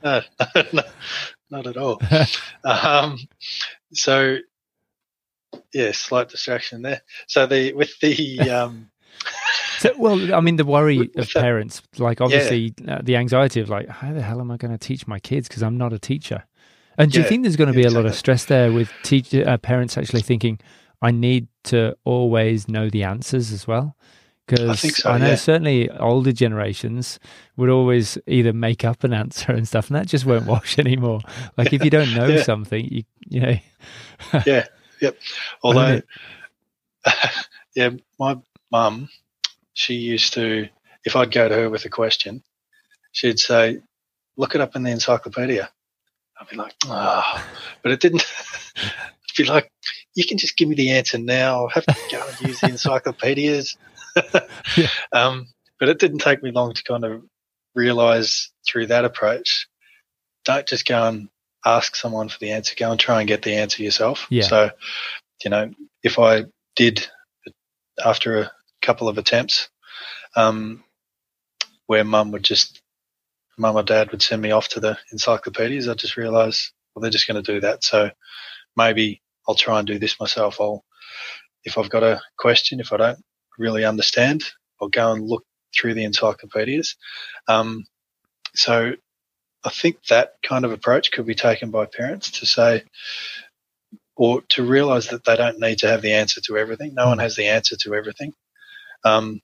No, 0.04 0.22
no, 0.72 0.82
not 1.50 1.66
at 1.66 1.76
all. 1.76 2.00
um, 2.62 3.18
so 3.92 4.36
yeah, 5.72 5.92
slight 5.92 6.28
distraction 6.28 6.82
there. 6.82 7.02
So 7.26 7.46
the 7.46 7.72
with 7.72 7.98
the 8.00 8.50
um, 8.50 8.90
So, 9.78 9.92
well, 9.98 10.34
I 10.34 10.40
mean, 10.40 10.56
the 10.56 10.64
worry 10.64 11.10
of 11.16 11.28
parents, 11.30 11.82
like 11.98 12.20
obviously 12.20 12.74
uh, 12.86 13.00
the 13.02 13.16
anxiety 13.16 13.60
of 13.60 13.68
like, 13.68 13.88
how 13.88 14.12
the 14.12 14.22
hell 14.22 14.40
am 14.40 14.50
I 14.50 14.56
going 14.56 14.72
to 14.72 14.78
teach 14.78 15.06
my 15.06 15.18
kids 15.18 15.48
because 15.48 15.62
I'm 15.62 15.78
not 15.78 15.92
a 15.92 15.98
teacher? 15.98 16.44
And 16.98 17.10
do 17.10 17.20
you 17.20 17.26
think 17.26 17.42
there's 17.42 17.56
going 17.56 17.72
to 17.72 17.74
be 17.74 17.84
a 17.84 17.90
lot 17.90 18.06
of 18.06 18.14
stress 18.14 18.44
there 18.44 18.72
with 18.72 18.90
teacher 19.02 19.44
uh, 19.46 19.56
parents 19.58 19.96
actually 19.98 20.22
thinking, 20.22 20.60
I 21.02 21.10
need 21.10 21.48
to 21.64 21.96
always 22.04 22.68
know 22.68 22.88
the 22.88 23.02
answers 23.02 23.52
as 23.52 23.66
well? 23.66 23.96
Because 24.46 24.80
think 24.82 24.96
so, 24.96 25.10
I 25.10 25.18
know 25.18 25.28
yeah. 25.30 25.34
certainly 25.36 25.90
older 25.90 26.30
generations 26.30 27.18
would 27.56 27.70
always 27.70 28.18
either 28.26 28.52
make 28.52 28.84
up 28.84 29.02
an 29.02 29.14
answer 29.14 29.52
and 29.52 29.66
stuff, 29.66 29.88
and 29.88 29.96
that 29.96 30.06
just 30.06 30.26
won't 30.26 30.44
wash 30.46 30.78
anymore. 30.84 31.20
Like 31.56 31.72
if 31.72 31.82
you 31.82 31.90
don't 31.90 32.12
know 32.14 32.26
Yeah. 32.26 32.42
something, 32.42 32.84
you 32.84 33.04
you 33.26 33.40
know, 33.40 33.54
yeah, 34.46 34.66
yep. 35.00 35.16
Although, 35.62 36.02
yeah, 37.74 37.90
my 38.20 38.36
mum, 38.70 39.08
she 39.72 39.94
used 39.94 40.34
to, 40.34 40.68
if 41.06 41.16
I'd 41.16 41.32
go 41.32 41.48
to 41.48 41.54
her 41.54 41.70
with 41.70 41.86
a 41.86 41.90
question, 41.90 42.42
she'd 43.12 43.38
say, 43.38 43.78
"Look 44.36 44.54
it 44.54 44.60
up 44.60 44.76
in 44.76 44.82
the 44.82 44.90
encyclopedia." 44.90 45.70
I'd 46.40 46.48
be 46.48 46.56
like, 46.56 46.74
"Ah," 46.86 47.46
but 47.82 47.92
it 47.92 48.00
didn't. 48.00 48.24
I'd 48.76 49.36
be 49.36 49.44
like, 49.44 49.70
"You 50.14 50.24
can 50.26 50.38
just 50.38 50.56
give 50.56 50.68
me 50.68 50.74
the 50.74 50.90
answer 50.90 51.18
now. 51.18 51.60
I'll 51.60 51.68
have 51.68 51.86
to 51.86 51.96
go 52.10 52.26
and 52.26 52.48
use 52.48 52.60
the 52.60 52.68
encyclopedias." 52.68 53.76
Yeah. 54.76 54.86
um, 55.12 55.48
but 55.80 55.88
it 55.88 55.98
didn't 55.98 56.20
take 56.20 56.40
me 56.40 56.52
long 56.52 56.72
to 56.72 56.84
kind 56.84 57.04
of 57.04 57.24
realize 57.74 58.52
through 58.66 58.86
that 58.86 59.04
approach, 59.04 59.68
don't 60.44 60.66
just 60.66 60.86
go 60.86 61.08
and 61.08 61.28
ask 61.64 61.96
someone 61.96 62.28
for 62.28 62.38
the 62.38 62.52
answer. 62.52 62.74
Go 62.76 62.90
and 62.90 63.00
try 63.00 63.20
and 63.20 63.28
get 63.28 63.42
the 63.42 63.54
answer 63.54 63.82
yourself. 63.82 64.26
Yeah. 64.30 64.44
So, 64.44 64.70
you 65.44 65.50
know, 65.50 65.72
if 66.02 66.18
I 66.18 66.44
did 66.76 67.06
after 68.04 68.40
a 68.40 68.52
couple 68.82 69.08
of 69.08 69.18
attempts, 69.18 69.68
um, 70.36 70.84
where 71.86 72.04
mum 72.04 72.32
would 72.32 72.42
just, 72.42 72.80
mum 73.58 73.76
or 73.76 73.82
dad 73.82 74.10
would 74.10 74.22
send 74.22 74.42
me 74.42 74.50
off 74.50 74.68
to 74.68 74.80
the 74.80 74.98
encyclopedias, 75.12 75.88
I 75.88 75.94
just 75.94 76.16
realised, 76.16 76.72
well, 76.94 77.02
they're 77.02 77.10
just 77.10 77.26
going 77.28 77.42
to 77.42 77.52
do 77.52 77.60
that. 77.60 77.84
So 77.84 78.10
maybe 78.76 79.22
I'll 79.48 79.54
try 79.54 79.78
and 79.78 79.86
do 79.86 79.98
this 79.98 80.18
myself. 80.20 80.60
I'll, 80.60 80.84
if 81.64 81.78
I've 81.78 81.90
got 81.90 82.02
a 82.02 82.20
question, 82.38 82.80
if 82.80 82.92
I 82.92 82.96
don't 82.96 83.24
really 83.58 83.84
understand, 83.84 84.44
I'll 84.80 84.88
go 84.88 85.12
and 85.12 85.26
look 85.26 85.44
through 85.74 85.94
the 85.94 86.04
encyclopedias. 86.04 86.96
Um, 87.48 87.84
so 88.54 88.92
I 89.64 89.70
think 89.70 90.04
that 90.06 90.34
kind 90.42 90.64
of 90.64 90.72
approach 90.72 91.10
could 91.10 91.26
be 91.26 91.34
taken 91.34 91.70
by 91.70 91.86
parents 91.86 92.30
to 92.32 92.46
say, 92.46 92.84
or 94.16 94.42
to 94.50 94.62
realize 94.62 95.08
that 95.08 95.24
they 95.24 95.36
don't 95.36 95.58
need 95.58 95.78
to 95.78 95.88
have 95.88 96.02
the 96.02 96.12
answer 96.12 96.40
to 96.42 96.56
everything. 96.56 96.94
No 96.94 97.08
one 97.08 97.18
has 97.18 97.34
the 97.34 97.48
answer 97.48 97.76
to 97.80 97.94
everything. 97.94 98.32
Um, 99.04 99.40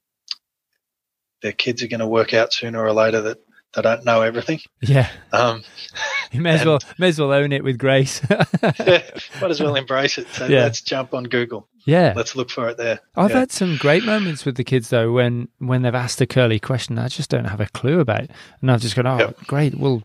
their 1.42 1.52
kids 1.52 1.82
are 1.82 1.88
going 1.88 2.00
to 2.00 2.06
work 2.06 2.34
out 2.34 2.52
sooner 2.52 2.80
or 2.80 2.92
later 2.92 3.22
that 3.22 3.38
they 3.74 3.82
don't 3.82 4.04
know 4.04 4.22
everything. 4.22 4.60
yeah, 4.80 5.08
Um, 5.32 5.62
you 6.32 6.40
may 6.40 6.50
as 6.58 6.64
well 6.64 6.78
may 6.98 7.08
as 7.08 7.18
well 7.20 7.32
own 7.32 7.52
it 7.52 7.62
with 7.64 7.78
grace. 7.78 8.20
might 8.62 9.50
as 9.50 9.60
well 9.60 9.74
embrace 9.82 10.18
it. 10.18 10.26
So 10.28 10.46
Yeah. 10.46 10.62
let's 10.64 10.80
jump 10.80 11.14
on 11.14 11.24
Google. 11.24 11.68
yeah, 11.84 12.12
Let's 12.16 12.34
look 12.36 12.50
for 12.50 12.68
it 12.68 12.76
there. 12.76 13.00
I've 13.16 13.30
Yeah. 13.30 13.40
had 13.40 13.52
some 13.52 13.76
great 13.76 14.04
moments 14.04 14.44
with 14.44 14.56
the 14.56 14.64
kids 14.64 14.88
though 14.90 15.12
when 15.12 15.48
when 15.58 15.82
they've 15.82 15.94
asked 15.94 16.20
a 16.20 16.26
curly 16.26 16.58
question 16.58 16.98
I 16.98 17.08
just 17.08 17.30
don't 17.30 17.44
have 17.46 17.60
a 17.60 17.66
clue 17.66 18.00
about, 18.00 18.26
and 18.60 18.70
I've 18.70 18.80
just 18.80 18.96
gone, 18.96 19.06
oh, 19.06 19.18
Yep. 19.18 19.46
great. 19.46 19.74
Well, 19.78 20.02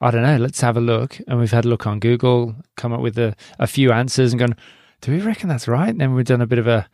I 0.00 0.10
don't 0.12 0.22
know. 0.22 0.36
Let's 0.36 0.60
have 0.60 0.76
a 0.76 0.80
look, 0.80 1.18
and 1.26 1.40
we've 1.40 1.50
had 1.50 1.64
a 1.64 1.68
look 1.68 1.86
on 1.86 1.98
Google, 1.98 2.54
come 2.76 2.92
up 2.92 3.00
with 3.00 3.18
a, 3.18 3.34
a 3.58 3.66
few 3.66 3.90
answers, 3.90 4.32
and 4.32 4.38
gone, 4.38 4.54
do 5.00 5.10
we 5.12 5.20
reckon 5.20 5.48
that's 5.48 5.66
right? 5.66 5.88
And 5.88 6.00
then 6.00 6.14
we've 6.14 6.24
done 6.24 6.40
a 6.40 6.46
bit 6.46 6.60
of 6.60 6.68
a, 6.68 6.88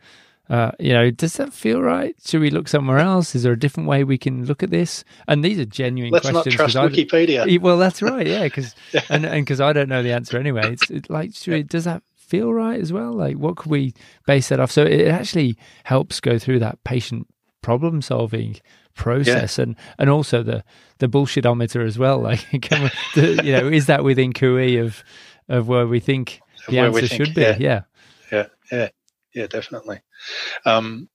uh, 0.49 0.71
you 0.79 0.93
know, 0.93 1.09
does 1.11 1.33
that 1.37 1.53
feel 1.53 1.81
right? 1.81 2.15
Should 2.25 2.41
we 2.41 2.49
look 2.49 2.67
somewhere 2.67 2.99
else? 2.99 3.33
Is 3.35 3.43
there 3.43 3.53
a 3.53 3.59
different 3.59 3.89
way 3.89 4.03
we 4.03 4.17
can 4.17 4.45
look 4.45 4.61
at 4.63 4.69
this? 4.69 5.03
And 5.27 5.43
these 5.43 5.57
are 5.59 5.65
genuine 5.65 6.11
Let's 6.11 6.25
not 6.25 6.43
questions. 6.43 6.55
trust 6.55 6.75
'cause 6.75 6.85
I- 6.85 6.89
Wikipedia. 6.89 7.59
Well, 7.61 7.77
that's 7.77 8.01
right, 8.01 8.27
yeah, 8.27 8.43
because 8.43 8.75
and 9.09 9.25
and 9.25 9.45
because 9.45 9.59
I 9.61 9.73
don't 9.73 9.89
know 9.89 10.03
the 10.03 10.11
answer 10.13 10.37
anyway. 10.37 10.73
It's 10.73 10.89
it, 10.91 11.09
like, 11.09 11.33
should 11.35 11.53
we, 11.53 11.63
does 11.63 11.85
that 11.85 12.03
feel 12.15 12.53
right 12.53 12.79
as 12.79 12.91
well? 12.93 13.13
Like, 13.13 13.37
what 13.37 13.55
could 13.57 13.71
we 13.71 13.93
base 14.27 14.49
that 14.49 14.59
off? 14.59 14.71
So 14.71 14.83
it 14.83 15.07
actually 15.07 15.57
helps 15.83 16.19
go 16.19 16.37
through 16.39 16.59
that 16.59 16.83
patient 16.83 17.27
problem 17.61 18.01
solving 18.01 18.55
process 18.95 19.57
and 19.59 19.75
and 19.99 20.09
also 20.09 20.41
the 20.43 20.63
the 20.99 21.07
bullshitometer 21.07 21.85
as 21.85 21.97
well. 21.99 22.19
Like, 22.19 22.39
can 22.61 22.83
we, 22.83 22.89
the, 23.21 23.43
you 23.43 23.51
know, 23.51 23.67
is 23.67 23.87
that 23.87 24.03
within 24.03 24.31
QE 24.33 24.81
of 24.85 25.03
of 25.49 25.67
where 25.67 25.85
we 25.87 25.99
think 25.99 26.39
the 26.69 26.77
where 26.77 26.85
answer 26.87 27.07
think, 27.07 27.25
should 27.25 27.35
be? 27.35 27.41
yeah. 27.41 27.57
Yeah, 27.59 27.81
Yeah, 28.31 28.45
yeah, 28.71 28.89
yeah, 29.35 29.47
definitely. 29.47 30.01
Um, 30.65 31.09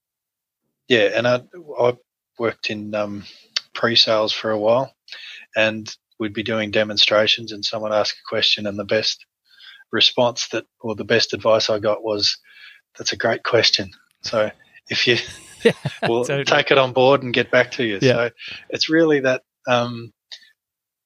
yeah, 0.88 1.10
and 1.16 1.26
I, 1.26 1.42
I 1.78 1.96
worked 2.38 2.70
in 2.70 2.94
um, 2.94 3.24
pre-sales 3.74 4.32
for 4.32 4.50
a 4.50 4.58
while, 4.58 4.94
and 5.56 5.92
we'd 6.18 6.34
be 6.34 6.42
doing 6.42 6.70
demonstrations, 6.70 7.52
and 7.52 7.64
someone 7.64 7.92
asked 7.92 8.18
a 8.18 8.28
question, 8.28 8.66
and 8.66 8.78
the 8.78 8.84
best 8.84 9.26
response 9.90 10.48
that, 10.48 10.66
or 10.80 10.94
the 10.94 11.04
best 11.04 11.34
advice 11.34 11.70
I 11.70 11.80
got 11.80 12.04
was, 12.04 12.38
"That's 12.96 13.12
a 13.12 13.16
great 13.16 13.42
question." 13.42 13.90
So 14.22 14.50
if 14.88 15.06
you 15.08 15.16
Yeah, 15.64 15.72
we'll 16.08 16.24
totally. 16.24 16.44
take 16.44 16.70
it 16.70 16.78
on 16.78 16.92
board 16.92 17.22
and 17.22 17.34
get 17.34 17.50
back 17.50 17.72
to 17.72 17.84
you. 17.84 17.98
Yeah. 18.00 18.12
So 18.12 18.30
it's 18.70 18.88
really 18.88 19.20
that 19.20 19.42
um, 19.68 20.12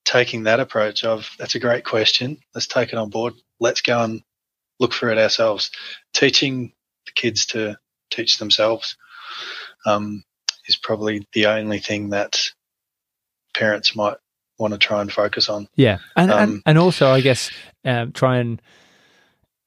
taking 0.05 0.45
that 0.45 0.61
approach 0.61 1.05
of 1.05 1.29
that's 1.39 1.55
a 1.55 1.61
great 1.61 1.85
question. 1.85 2.39
Let's 2.55 2.67
take 2.67 2.93
it 2.93 2.99
on 2.99 3.11
board. 3.11 3.35
Let's 3.61 3.81
go 3.81 4.03
and 4.03 4.23
look 4.81 4.93
for 4.93 5.09
it 5.11 5.19
ourselves. 5.19 5.71
Teaching 6.13 6.73
kids 7.15 7.47
to 7.47 7.77
teach 8.11 8.39
themselves 8.39 8.97
um, 9.87 10.25
is 10.67 10.77
probably 10.77 11.27
the 11.33 11.47
only 11.47 11.79
thing 11.79 12.11
that 12.11 12.51
parents 13.55 13.95
might 13.97 14.17
want 14.59 14.73
to 14.73 14.79
try 14.79 15.01
and 15.01 15.13
focus 15.13 15.49
on. 15.49 15.69
Yeah, 15.77 15.99
and 16.17 16.31
and, 16.31 16.41
Um, 16.41 16.63
and 16.67 16.79
also 16.79 17.11
I 17.11 17.21
guess 17.21 17.51
um, 17.85 18.13
try 18.13 18.39
and 18.39 18.61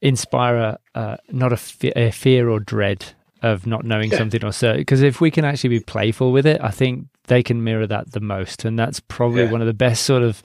inspire 0.01 0.55
a 0.57 0.79
uh, 0.95 1.17
not 1.29 1.53
a, 1.53 1.57
fe- 1.57 1.93
a 1.95 2.11
fear 2.11 2.49
or 2.49 2.59
dread 2.59 3.05
of 3.41 3.67
not 3.67 3.85
knowing 3.85 4.11
Yeah. 4.11 4.17
something 4.17 4.43
or 4.43 4.51
so. 4.51 4.75
Because 4.75 5.01
if 5.01 5.21
we 5.21 5.31
can 5.31 5.45
actually 5.45 5.69
be 5.69 5.79
playful 5.79 6.31
with 6.31 6.45
it, 6.45 6.59
I 6.61 6.71
think 6.71 7.07
they 7.27 7.43
can 7.43 7.63
mirror 7.63 7.87
that 7.87 8.11
the 8.11 8.19
most, 8.19 8.65
and 8.65 8.77
that's 8.79 8.99
probably 8.99 9.43
Yeah. 9.43 9.51
one 9.51 9.61
of 9.61 9.67
the 9.67 9.73
best 9.73 10.03
sort 10.05 10.23
of 10.23 10.41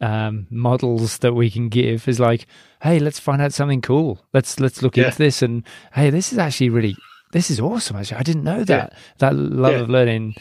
um, 0.00 0.46
models 0.50 1.18
that 1.18 1.34
we 1.34 1.50
can 1.50 1.68
give. 1.68 2.06
Is 2.08 2.20
like, 2.20 2.46
hey, 2.82 2.98
let's 2.98 3.18
find 3.18 3.40
out 3.42 3.52
something 3.52 3.80
cool. 3.80 4.18
Let's 4.32 4.60
let's 4.60 4.82
look 4.82 4.96
Yeah. 4.96 5.06
into 5.06 5.18
this, 5.18 5.42
and 5.42 5.64
hey, 5.92 6.10
this 6.10 6.32
is 6.32 6.38
actually 6.38 6.70
really 6.70 6.96
this 7.32 7.50
is 7.50 7.60
awesome. 7.60 7.96
Actually, 7.96 8.18
I 8.18 8.22
didn't 8.22 8.44
know 8.44 8.64
that 8.64 8.94
that 9.18 9.34
love 9.34 9.72
Yeah. 9.74 9.80
of 9.80 9.90
learning, 9.90 10.34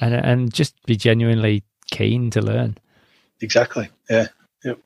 and 0.00 0.14
and 0.14 0.52
just 0.52 0.74
be 0.86 0.96
genuinely 0.96 1.62
keen 1.90 2.30
to 2.30 2.40
learn. 2.42 2.78
Exactly. 3.40 3.88
Yeah. 4.08 4.28
Yep. 4.64 4.78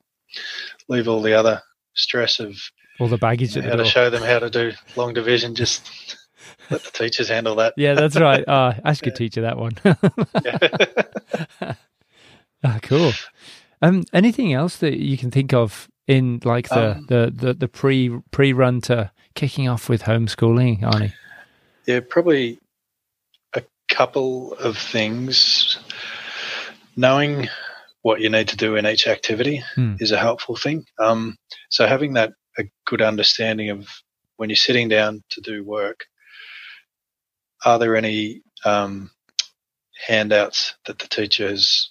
Leave 0.89 1.09
all 1.09 1.23
the 1.23 1.35
other 1.35 1.63
stress 1.95 2.41
of 2.41 2.57
All 2.99 3.09
the 3.09 3.19
baggage 3.19 3.57
at 3.57 3.63
the 3.65 3.71
how 3.71 3.77
door. 3.77 3.85
to 3.85 3.91
show 3.91 4.11
them 4.11 4.23
how 4.23 4.39
to 4.39 4.51
do 4.51 4.73
long 4.97 5.13
division. 5.15 5.55
Just 5.55 5.89
let 6.71 6.83
the 6.83 6.91
teachers 6.91 7.29
handle 7.29 7.55
that. 7.57 7.75
Yeah, 7.77 7.95
that's 7.95 8.17
right. 8.17 8.45
Uh, 8.49 8.75
Ash 8.85 9.01
could 9.01 9.15
teach 9.15 9.37
you 9.37 9.43
that 9.43 9.57
one. 9.59 9.73
Yeah. 10.45 11.75
Ah, 12.65 12.79
cool. 12.83 13.13
Um, 13.83 14.05
anything 14.13 14.53
else 14.53 14.77
that 14.79 14.99
you 14.99 15.17
can 15.19 15.31
think 15.31 15.53
of 15.53 15.89
in 16.07 16.41
like 16.45 16.69
the 16.69 16.97
Um, 16.97 17.07
the, 17.09 17.33
the, 17.35 17.55
the 17.55 17.69
pre 17.69 18.11
pre 18.31 18.53
run 18.53 18.81
to 18.83 19.11
kicking 19.35 19.69
off 19.69 19.89
with 19.89 20.03
homeschooling, 20.03 20.81
Arnie? 20.83 21.13
Yeah, 21.87 22.01
probably 22.09 22.59
a 23.55 23.63
couple 23.89 24.55
of 24.55 24.79
things. 24.79 25.79
Knowing 26.97 27.49
what 28.03 28.21
you 28.21 28.31
need 28.31 28.49
to 28.49 28.57
do 28.57 28.77
in 28.77 28.87
each 28.87 29.07
activity 29.07 29.63
Hmm. 29.75 29.97
is 29.99 30.13
a 30.13 30.19
helpful 30.19 30.57
thing. 30.57 30.85
Um, 30.99 31.37
so 31.69 31.87
having 31.87 32.15
that 32.15 32.33
a 32.59 32.65
good 32.87 33.03
understanding 33.03 33.71
of 33.71 33.89
when 34.37 34.49
you're 34.49 34.57
sitting 34.57 34.89
down 34.89 35.23
to 35.31 35.41
do 35.41 35.65
work, 35.65 36.07
are 37.65 37.79
there 37.79 37.97
any 37.97 38.43
um, 38.65 39.11
handouts 40.07 40.75
that 40.87 40.99
the 40.99 41.09
teacher 41.09 41.49
has 41.49 41.91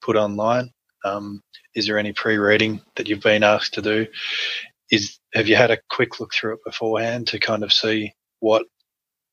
put 0.00 0.14
online? 0.16 0.70
Um, 1.06 1.42
is 1.74 1.86
there 1.86 1.98
any 1.98 2.12
pre-reading 2.12 2.80
that 2.96 3.08
you've 3.08 3.22
been 3.22 3.42
asked 3.42 3.74
to 3.74 3.82
do? 3.82 4.06
Is 4.90 5.18
have 5.34 5.48
you 5.48 5.56
had 5.56 5.70
a 5.70 5.78
quick 5.90 6.20
look 6.20 6.32
through 6.32 6.54
it 6.54 6.64
beforehand 6.64 7.28
to 7.28 7.38
kind 7.38 7.62
of 7.62 7.72
see 7.72 8.12
what 8.40 8.66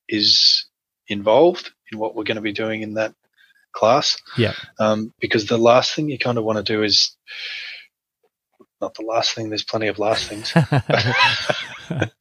is 0.10 0.66
involved 1.08 1.72
in 1.92 2.00
what 2.00 2.16
we're 2.16 2.24
going 2.24 2.36
to 2.36 2.42
be 2.42 2.54
doing 2.54 2.82
in 2.82 2.96
that 2.96 3.14
class. 3.74 4.18
Yeah. 4.38 4.54
Um, 4.80 5.14
because 5.20 5.48
the 5.48 5.58
last 5.58 5.96
thing 5.96 6.10
you 6.10 6.18
kind 6.18 6.38
of 6.38 6.44
want 6.44 6.58
to 6.58 6.74
do 6.74 6.84
is 6.84 7.16
not 8.80 8.94
the 8.96 9.06
last 9.06 9.34
thing. 9.34 9.50
There's 9.50 9.64
plenty 9.64 9.88
of 9.88 10.00
last 10.00 10.28
things. 10.28 10.54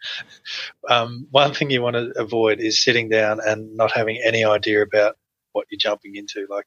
um, 0.88 1.26
one 1.30 1.54
thing 1.54 1.70
you 1.70 1.82
want 1.82 1.96
to 1.96 2.12
avoid 2.16 2.60
is 2.60 2.82
sitting 2.82 3.08
down 3.08 3.40
and 3.44 3.76
not 3.76 3.92
having 3.92 4.20
any 4.24 4.44
idea 4.44 4.82
about 4.82 5.16
what 5.52 5.66
you're 5.70 5.78
jumping 5.78 6.16
into. 6.16 6.46
Like, 6.48 6.66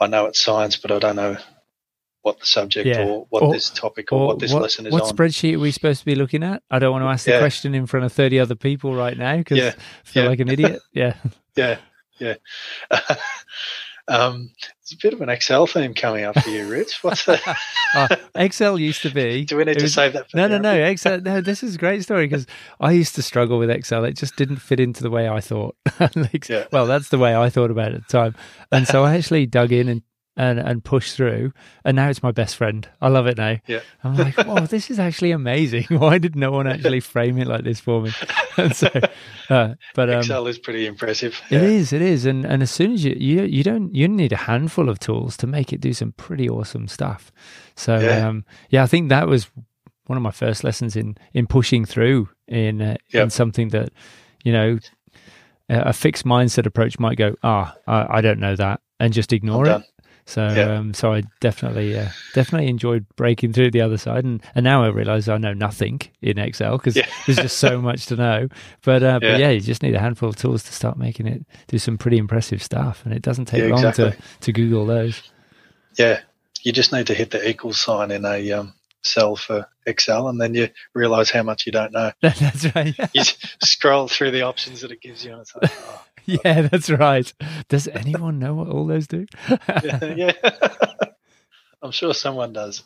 I 0.00 0.06
know 0.06 0.26
it's 0.26 0.42
science, 0.42 0.76
but 0.76 0.90
I 0.90 0.98
don't 0.98 1.16
know 1.16 1.36
what 2.26 2.40
the 2.40 2.46
subject 2.46 2.86
Yeah. 2.88 3.04
or 3.06 3.26
what 3.30 3.44
Or- 3.44 3.52
this 3.52 3.70
topic 3.70 4.12
or, 4.12 4.26
what 4.26 4.38
this 4.40 4.52
lesson 4.52 4.86
is 4.86 4.92
what 4.92 5.04
on. 5.04 5.08
spreadsheet 5.16 5.54
are 5.54 5.60
we 5.60 5.70
supposed 5.70 6.00
to 6.00 6.04
be 6.06 6.16
looking 6.16 6.42
at? 6.42 6.60
I 6.70 6.80
don't 6.80 6.90
want 6.90 7.04
to 7.04 7.08
ask 7.08 7.24
the 7.24 7.30
Yeah. 7.32 7.38
question 7.38 7.72
in 7.74 7.86
front 7.86 8.04
of 8.04 8.12
thirty 8.12 8.40
other 8.40 8.56
people 8.56 8.94
right 8.96 9.16
now 9.16 9.36
because 9.36 9.58
Yeah. 9.58 9.74
I 9.76 10.08
feel 10.08 10.22
Yeah. 10.24 10.28
like 10.30 10.40
an 10.40 10.48
idiot. 10.48 10.80
Yeah, 10.92 11.14
Yeah, 11.56 11.76
yeah. 12.18 12.34
um, 14.08 14.50
there's 14.58 14.92
a 14.92 14.96
bit 15.02 15.12
of 15.14 15.20
an 15.20 15.28
Excel 15.28 15.66
theme 15.66 15.92
coming 15.94 16.24
up 16.24 16.38
for 16.40 16.48
you, 16.50 16.68
Rich. 16.68 16.98
What's 17.02 17.24
that? 17.26 17.40
Uh, 17.94 18.08
Excel 18.36 18.78
used 18.78 19.02
to 19.02 19.10
be. 19.10 19.44
Do 19.44 19.56
we 19.56 19.64
need 19.64 19.72
it 19.72 19.78
to 19.80 19.84
was- 19.84 19.94
save 19.94 20.12
that? 20.12 20.30
For 20.30 20.36
No, 20.36 20.46
no, 20.48 20.58
no. 20.58 20.72
Excel. 20.74 21.20
No, 21.20 21.40
this 21.40 21.62
is 21.62 21.74
a 21.74 21.78
great 21.78 22.02
story 22.04 22.26
because 22.26 22.46
I 22.80 22.92
used 22.92 23.14
to 23.16 23.22
struggle 23.22 23.58
with 23.58 23.70
Excel. 23.70 24.04
It 24.04 24.16
just 24.16 24.36
didn't 24.36 24.56
fit 24.58 24.78
into 24.80 25.02
the 25.02 25.10
way 25.10 25.28
I 25.28 25.40
thought. 25.40 25.76
like, 26.14 26.48
Yeah. 26.48 26.66
Well, 26.72 26.86
that's 26.86 27.08
the 27.08 27.18
way 27.18 27.34
I 27.34 27.50
thought 27.50 27.70
about 27.70 27.92
it 27.92 27.96
at 27.96 28.08
the 28.08 28.12
time. 28.12 28.34
And 28.70 28.86
so 28.86 29.04
I 29.04 29.16
actually 29.16 29.46
dug 29.46 29.72
in 29.72 29.88
and, 29.88 30.02
and, 30.36 30.58
and 30.58 30.84
pushed 30.84 31.16
through. 31.16 31.52
And 31.84 31.96
now 31.96 32.08
it's 32.10 32.22
my 32.22 32.30
best 32.32 32.56
friend. 32.56 32.88
I 33.00 33.08
love 33.08 33.26
it 33.26 33.38
now. 33.38 33.56
Yeah. 33.66 33.80
I'm 34.04 34.16
like, 34.16 34.36
wow, 34.38 34.66
this 34.66 34.90
is 34.90 34.98
actually 34.98 35.30
amazing. 35.32 35.84
Why 35.88 36.18
did 36.18 36.36
no 36.36 36.50
one 36.50 36.66
actually 36.66 37.00
frame 37.00 37.38
it 37.38 37.46
like 37.46 37.64
this 37.64 37.80
for 37.80 38.02
me? 38.02 38.10
And 38.58 38.74
so, 38.74 38.88
uh, 39.50 39.74
but 39.94 40.08
um, 40.08 40.20
Excel 40.20 40.46
is 40.46 40.58
pretty 40.58 40.86
impressive. 40.86 41.38
it 41.50 41.60
Yeah. 41.60 41.68
is, 41.68 41.92
it 41.92 42.00
is, 42.00 42.24
and 42.24 42.46
and 42.46 42.62
as 42.62 42.70
soon 42.70 42.92
as 42.92 43.04
you 43.04 43.14
you 43.18 43.42
you 43.42 43.62
don't 43.62 43.94
you 43.94 44.08
need 44.08 44.32
a 44.32 44.36
handful 44.48 44.88
of 44.88 44.98
tools 44.98 45.36
to 45.38 45.46
make 45.46 45.74
it 45.74 45.80
do 45.82 45.92
some 45.92 46.12
pretty 46.12 46.48
awesome 46.48 46.88
stuff. 46.88 47.30
So 47.74 47.98
Yeah. 47.98 48.26
um, 48.28 48.46
yeah, 48.70 48.82
I 48.82 48.86
think 48.86 49.10
that 49.10 49.28
was 49.28 49.50
one 50.06 50.16
of 50.16 50.22
my 50.22 50.30
first 50.30 50.64
lessons 50.64 50.96
in 50.96 51.18
in 51.34 51.46
pushing 51.46 51.84
through 51.84 52.30
in 52.48 52.80
uh, 52.80 52.96
in 53.12 53.28
something 53.28 53.68
that 53.70 53.90
you 54.42 54.52
know 54.52 54.78
a 55.68 55.78
a 55.90 55.92
fixed 55.92 56.24
mindset 56.24 56.64
approach 56.64 56.98
might 56.98 57.18
go 57.18 57.34
ah 57.42 57.74
I, 57.86 58.18
I 58.18 58.20
don't 58.22 58.38
know 58.40 58.56
that 58.56 58.80
and 59.00 59.12
just 59.12 59.32
ignore 59.34 59.66
it. 59.66 59.82
So 60.28 60.42
Yeah. 60.44 60.76
um, 60.78 60.92
so 60.92 61.12
I 61.12 61.22
definitely 61.40 61.96
uh, 61.96 62.08
definitely 62.34 62.68
enjoyed 62.68 63.06
breaking 63.14 63.52
through 63.52 63.70
the 63.70 63.80
other 63.80 63.96
side, 63.96 64.24
and, 64.24 64.42
and 64.56 64.64
now 64.64 64.82
I 64.82 64.88
realise 64.88 65.28
I 65.28 65.38
know 65.38 65.54
nothing 65.54 66.00
in 66.20 66.36
Excel 66.38 66.76
because 66.78 66.96
Yeah. 66.96 67.06
there's 67.26 67.38
just 67.38 67.58
so 67.58 67.80
much 67.80 68.06
to 68.06 68.16
know. 68.16 68.48
But 68.84 69.02
uh, 69.04 69.20
Yeah. 69.22 69.30
but 69.32 69.40
yeah, 69.40 69.50
you 69.50 69.60
just 69.60 69.82
need 69.84 69.94
a 69.94 70.00
handful 70.00 70.28
of 70.28 70.36
tools 70.36 70.64
to 70.64 70.72
start 70.72 70.98
making 70.98 71.26
it 71.28 71.46
do 71.68 71.78
some 71.78 71.96
pretty 71.96 72.18
impressive 72.18 72.62
stuff, 72.62 73.02
and 73.04 73.14
it 73.14 73.22
doesn't 73.22 73.44
take 73.46 73.70
long 73.70 73.82
to 73.82 73.88
exactly. 73.88 74.16
to 74.40 74.52
Google 74.52 74.84
those. 74.84 75.22
Yeah, 75.96 76.20
you 76.62 76.72
just 76.72 76.92
need 76.92 77.06
to 77.06 77.14
hit 77.14 77.30
the 77.30 77.48
equals 77.48 77.80
sign 77.80 78.10
in 78.10 78.24
a 78.24 78.50
um, 78.52 78.74
cell 79.02 79.36
for 79.36 79.68
Excel, 79.86 80.28
and 80.28 80.40
then 80.40 80.54
you 80.54 80.68
realise 80.92 81.30
how 81.30 81.44
much 81.44 81.64
you 81.66 81.70
don't 81.72 81.92
know. 81.92 82.10
that's 82.20 82.74
right. 82.74 82.94
You 83.14 83.22
scroll 83.62 84.08
through 84.08 84.32
the 84.32 84.42
options 84.42 84.80
that 84.80 84.90
it 84.90 85.00
gives 85.00 85.24
you, 85.24 85.32
and 85.32 85.42
it's 85.42 85.54
like, 85.54 85.70
oh, 85.72 86.02
yeah, 86.44 86.62
that's 86.62 86.90
right. 86.90 87.32
Does 87.68 87.88
anyone 87.88 88.38
know 88.38 88.54
what 88.54 88.68
all 88.68 88.86
those 88.86 89.06
do? 89.06 89.26
yeah, 89.84 90.04
yeah. 90.14 90.32
I'm 91.82 91.92
sure 91.92 92.14
someone 92.14 92.52
does. 92.52 92.82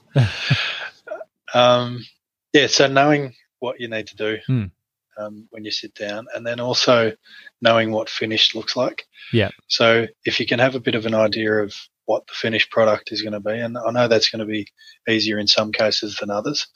um, 1.55 2.05
yeah, 2.53 2.67
so 2.67 2.87
knowing 2.87 3.35
what 3.61 3.81
you 3.81 3.89
need 3.89 4.07
to 4.09 4.17
do 4.17 4.39
Hmm. 4.47 4.65
um, 5.19 5.47
when 5.51 5.65
you 5.65 5.71
sit 5.71 5.95
down, 5.95 6.27
and 6.35 6.47
then 6.47 6.61
also 6.61 7.13
knowing 7.63 7.93
what 7.93 8.09
finished 8.09 8.55
looks 8.55 8.77
like. 8.77 9.05
Yeah. 9.33 9.51
So 9.69 10.07
if 10.25 10.41
you 10.41 10.47
can 10.47 10.59
have 10.59 10.75
a 10.75 10.81
bit 10.81 10.95
of 10.95 11.07
an 11.07 11.15
idea 11.15 11.53
of 11.63 11.75
what 12.07 12.27
the 12.27 12.35
finished 12.35 12.71
product 12.71 13.13
is 13.13 13.23
going 13.23 13.35
to 13.35 13.41
be, 13.41 13.59
and 13.59 13.79
I 13.79 13.91
know 13.91 14.09
that's 14.09 14.31
going 14.31 14.41
to 14.41 14.47
be 14.53 14.67
easier 15.09 15.39
in 15.39 15.47
some 15.47 15.73
cases 15.73 16.17
than 16.21 16.31
others, 16.31 16.67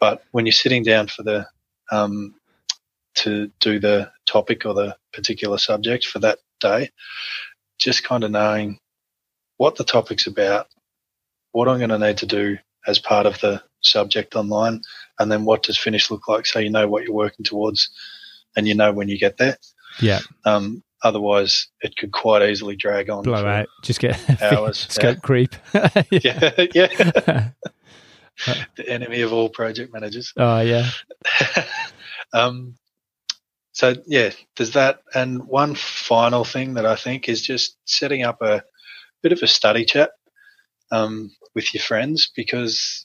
but 0.00 0.22
when 0.32 0.44
you're 0.46 0.52
sitting 0.52 0.82
down 0.82 1.06
for 1.06 1.22
the 1.22 1.46
um, 1.92 2.34
to 3.16 3.50
do 3.60 3.78
the 3.78 4.10
topic 4.26 4.66
or 4.66 4.74
the 4.74 4.96
particular 5.12 5.58
subject 5.58 6.04
for 6.06 6.18
that 6.20 6.38
day, 6.60 6.90
just 7.78 8.04
kind 8.04 8.24
of 8.24 8.30
knowing 8.30 8.78
what 9.56 9.76
the 9.76 9.84
topic's 9.84 10.26
about, 10.26 10.66
what 11.52 11.68
I'm 11.68 11.78
going 11.78 11.90
to 11.90 11.98
need 11.98 12.18
to 12.18 12.26
do 12.26 12.58
as 12.86 12.98
part 12.98 13.26
of 13.26 13.40
the 13.40 13.62
subject 13.80 14.36
online, 14.36 14.82
and 15.18 15.30
then 15.30 15.44
what 15.44 15.62
does 15.62 15.78
finish 15.78 16.10
look 16.10 16.28
like 16.28 16.46
so 16.46 16.58
you 16.58 16.70
know 16.70 16.86
what 16.88 17.04
you're 17.04 17.12
working 17.14 17.44
towards 17.44 17.90
and 18.56 18.66
you 18.68 18.74
know 18.74 18.92
when 18.92 19.08
you 19.08 19.18
get 19.18 19.36
there. 19.38 19.56
Yeah, 20.00 20.20
Um, 20.44 20.82
otherwise, 21.02 21.68
it 21.80 21.96
could 21.96 22.12
quite 22.12 22.42
easily 22.48 22.76
drag 22.76 23.08
on. 23.10 23.22
blow 23.22 23.46
out. 23.46 23.68
Just 23.82 24.00
get 24.00 24.18
Hours, 24.42 24.86
scope 24.90 25.22
creep. 25.22 25.54
Yeah, 26.10 26.50
yeah. 26.74 27.50
the 28.76 28.86
enemy 28.88 29.22
of 29.22 29.32
all 29.32 29.48
project 29.48 29.92
managers. 29.92 30.32
oh 30.36 30.60
yeah. 30.60 30.90
um, 32.32 32.76
so 33.76 33.94
yeah, 34.06 34.30
there's 34.56 34.70
that. 34.70 35.02
And 35.14 35.44
one 35.44 35.74
final 35.74 36.44
thing 36.44 36.74
that 36.74 36.86
I 36.86 36.96
think 36.96 37.28
is 37.28 37.42
just 37.42 37.76
setting 37.84 38.22
up 38.22 38.40
a 38.40 38.64
bit 39.22 39.32
of 39.32 39.42
a 39.42 39.46
study 39.46 39.84
chat 39.84 40.12
um, 40.90 41.30
with 41.54 41.74
your 41.74 41.82
friends 41.82 42.30
because 42.34 43.04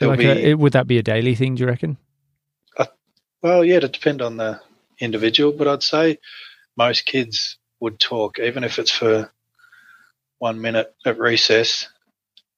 there'll 0.00 0.14
Like 0.14 0.18
be 0.18 0.26
a, 0.26 0.34
it, 0.34 0.58
would 0.58 0.72
that 0.72 0.88
be 0.88 0.98
a 0.98 1.04
daily 1.04 1.36
thing? 1.36 1.54
Do 1.54 1.60
you 1.60 1.68
reckon? 1.68 1.98
well, 3.42 3.64
yeah, 3.64 3.76
it 3.76 3.92
depend 3.92 4.22
on 4.22 4.38
the 4.38 4.60
individual, 4.98 5.52
but 5.52 5.68
I'd 5.68 5.84
say 5.84 6.18
most 6.76 7.06
kids 7.06 7.56
would 7.78 8.00
talk, 8.00 8.40
even 8.40 8.64
if 8.64 8.80
it's 8.80 8.90
for 8.90 9.30
one 10.40 10.60
minute 10.60 10.92
at 11.06 11.16
recess, 11.20 11.88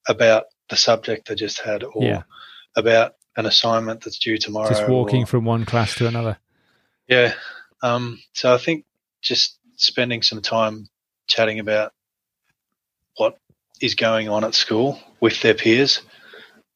about 0.07 0.45
the 0.71 0.77
subject 0.77 1.27
they 1.27 1.35
just 1.35 1.59
had 1.61 1.83
or 1.83 2.03
Yeah. 2.03 2.23
about 2.75 3.13
an 3.37 3.45
assignment 3.45 4.03
that's 4.03 4.17
due 4.17 4.39
tomorrow. 4.39 4.67
Just 4.69 4.89
walking 4.89 5.23
or- 5.23 5.27
from 5.27 5.45
one 5.45 5.63
class 5.63 5.93
to 5.97 6.07
another. 6.07 6.39
Yeah. 7.07 7.33
Um, 7.81 8.19
so 8.33 8.53
I 8.53 8.57
think 8.57 8.85
just 9.21 9.57
spending 9.75 10.21
some 10.21 10.41
time 10.41 10.87
chatting 11.27 11.59
about 11.59 11.93
what 13.17 13.37
is 13.81 13.95
going 13.95 14.29
on 14.29 14.43
at 14.43 14.55
school 14.55 14.99
with 15.19 15.41
their 15.41 15.53
peers 15.53 16.01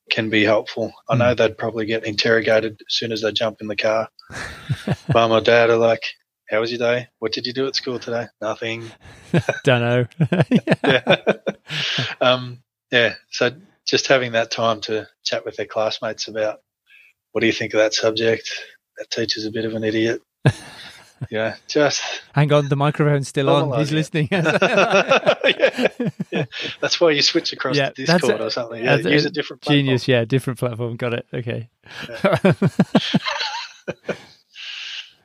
can 0.09 0.29
be 0.29 0.43
helpful. 0.43 0.93
I 1.09 1.15
know 1.15 1.33
they'd 1.33 1.57
probably 1.57 1.85
get 1.85 2.05
interrogated 2.05 2.73
as 2.73 2.93
soon 2.93 3.11
as 3.11 3.21
they 3.21 3.31
jump 3.31 3.61
in 3.61 3.67
the 3.67 3.75
car. 3.75 4.09
Mum 5.13 5.31
or 5.31 5.41
dad 5.41 5.69
are 5.69 5.77
like, 5.77 6.03
How 6.49 6.61
was 6.61 6.71
your 6.71 6.79
day? 6.79 7.07
What 7.19 7.33
did 7.33 7.45
you 7.45 7.53
do 7.53 7.67
at 7.67 7.75
school 7.75 7.99
today? 7.99 8.27
Nothing. 8.41 8.89
Don't 9.63 9.81
know. 9.81 10.05
Yeah. 10.83 11.15
um, 12.21 12.59
yeah. 12.91 13.15
So 13.31 13.51
just 13.85 14.07
having 14.07 14.33
that 14.33 14.51
time 14.51 14.79
to 14.81 15.07
chat 15.23 15.43
with 15.43 15.57
their 15.57 15.65
classmates 15.65 16.27
about 16.27 16.59
what 17.31 17.41
do 17.41 17.47
you 17.47 17.53
think 17.53 17.73
of 17.73 17.79
that 17.79 17.93
subject? 17.93 18.49
That 18.97 19.09
teacher's 19.11 19.45
a 19.45 19.51
bit 19.51 19.65
of 19.65 19.73
an 19.73 19.83
idiot. 19.83 20.21
yeah, 21.29 21.55
just 21.67 22.03
Hang 22.33 22.51
on, 22.53 22.69
the 22.69 22.75
microphone's 22.75 23.27
still 23.27 23.49
on. 23.49 23.77
He's 23.79 23.91
listening. 23.91 24.27
yeah, 24.31 25.87
yeah. 26.31 26.45
That's 26.81 26.99
why 26.99 27.11
you 27.11 27.21
switch 27.21 27.53
across 27.53 27.75
Yeah, 27.75 27.89
to 27.91 28.05
Discord 28.05 28.41
a- 28.41 28.45
or 28.45 28.49
something. 28.49 28.83
Yeah, 28.83 28.97
use 28.97 29.25
a 29.25 29.29
a 29.29 29.31
different 29.31 29.61
platform. 29.61 29.77
Genius, 29.79 30.07
yeah, 30.07 30.25
different 30.25 30.59
platform. 30.59 30.95
Got 30.95 31.13
it. 31.13 31.27
Okay. 31.33 31.69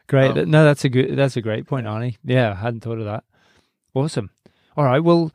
great. 0.07 0.37
Um, 0.37 0.51
no, 0.51 0.65
that's 0.65 0.85
a 0.85 0.89
good. 0.89 1.17
That's 1.17 1.37
a 1.37 1.43
great 1.43 1.67
point, 1.67 1.87
Arnie. 1.87 2.17
Yeah, 2.25 2.53
I 2.53 2.55
hadn't 2.55 2.81
thought 2.81 2.99
of 2.99 3.05
that. 3.05 3.25
Awesome. 3.95 4.31
All 4.77 4.85
right. 4.85 5.01
Well, 5.01 5.33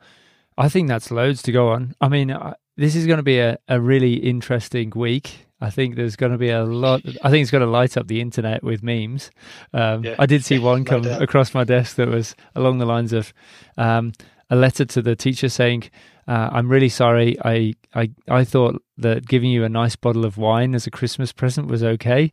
I 0.56 0.68
think 0.68 0.88
that's 0.88 1.10
loads 1.10 1.42
to 1.42 1.52
go 1.52 1.68
on. 1.68 1.94
I 2.00 2.08
mean, 2.08 2.32
I, 2.32 2.54
this 2.76 2.96
is 2.96 3.06
going 3.06 3.18
to 3.18 3.22
be 3.22 3.38
a, 3.38 3.58
a 3.68 3.80
really 3.80 4.14
interesting 4.14 4.92
week. 4.94 5.46
I 5.60 5.70
think 5.70 5.96
there's 5.96 6.16
going 6.16 6.32
to 6.32 6.38
be 6.38 6.50
a 6.50 6.64
lot. 6.64 7.02
I 7.22 7.30
think 7.30 7.42
it's 7.42 7.50
going 7.50 7.64
to 7.64 7.70
light 7.70 7.96
up 7.96 8.06
the 8.06 8.20
internet 8.20 8.62
with 8.62 8.82
memes. 8.82 9.30
Um, 9.72 10.04
Yeah. 10.04 10.14
I 10.18 10.26
did 10.26 10.44
see 10.44 10.58
one 10.72 10.84
come 10.84 11.04
across 11.04 11.52
my 11.54 11.64
desk 11.64 11.96
that 11.96 12.08
was 12.08 12.36
along 12.54 12.78
the 12.78 12.86
lines 12.86 13.12
of 13.12 13.32
um, 13.76 14.12
a 14.50 14.56
letter 14.56 14.84
to 14.84 15.02
the 15.02 15.16
teacher 15.16 15.48
saying, 15.48 15.90
uh, 16.28 16.50
"I'm 16.52 16.68
really 16.68 16.88
sorry. 16.88 17.36
I, 17.44 17.74
I 17.94 18.10
I 18.28 18.44
thought 18.44 18.82
that 18.98 19.26
giving 19.26 19.50
you 19.50 19.64
a 19.64 19.68
nice 19.68 19.96
bottle 19.96 20.24
of 20.24 20.38
wine 20.38 20.74
as 20.74 20.86
a 20.86 20.90
Christmas 20.90 21.32
present 21.32 21.68
was 21.68 21.82
okay." 21.82 22.30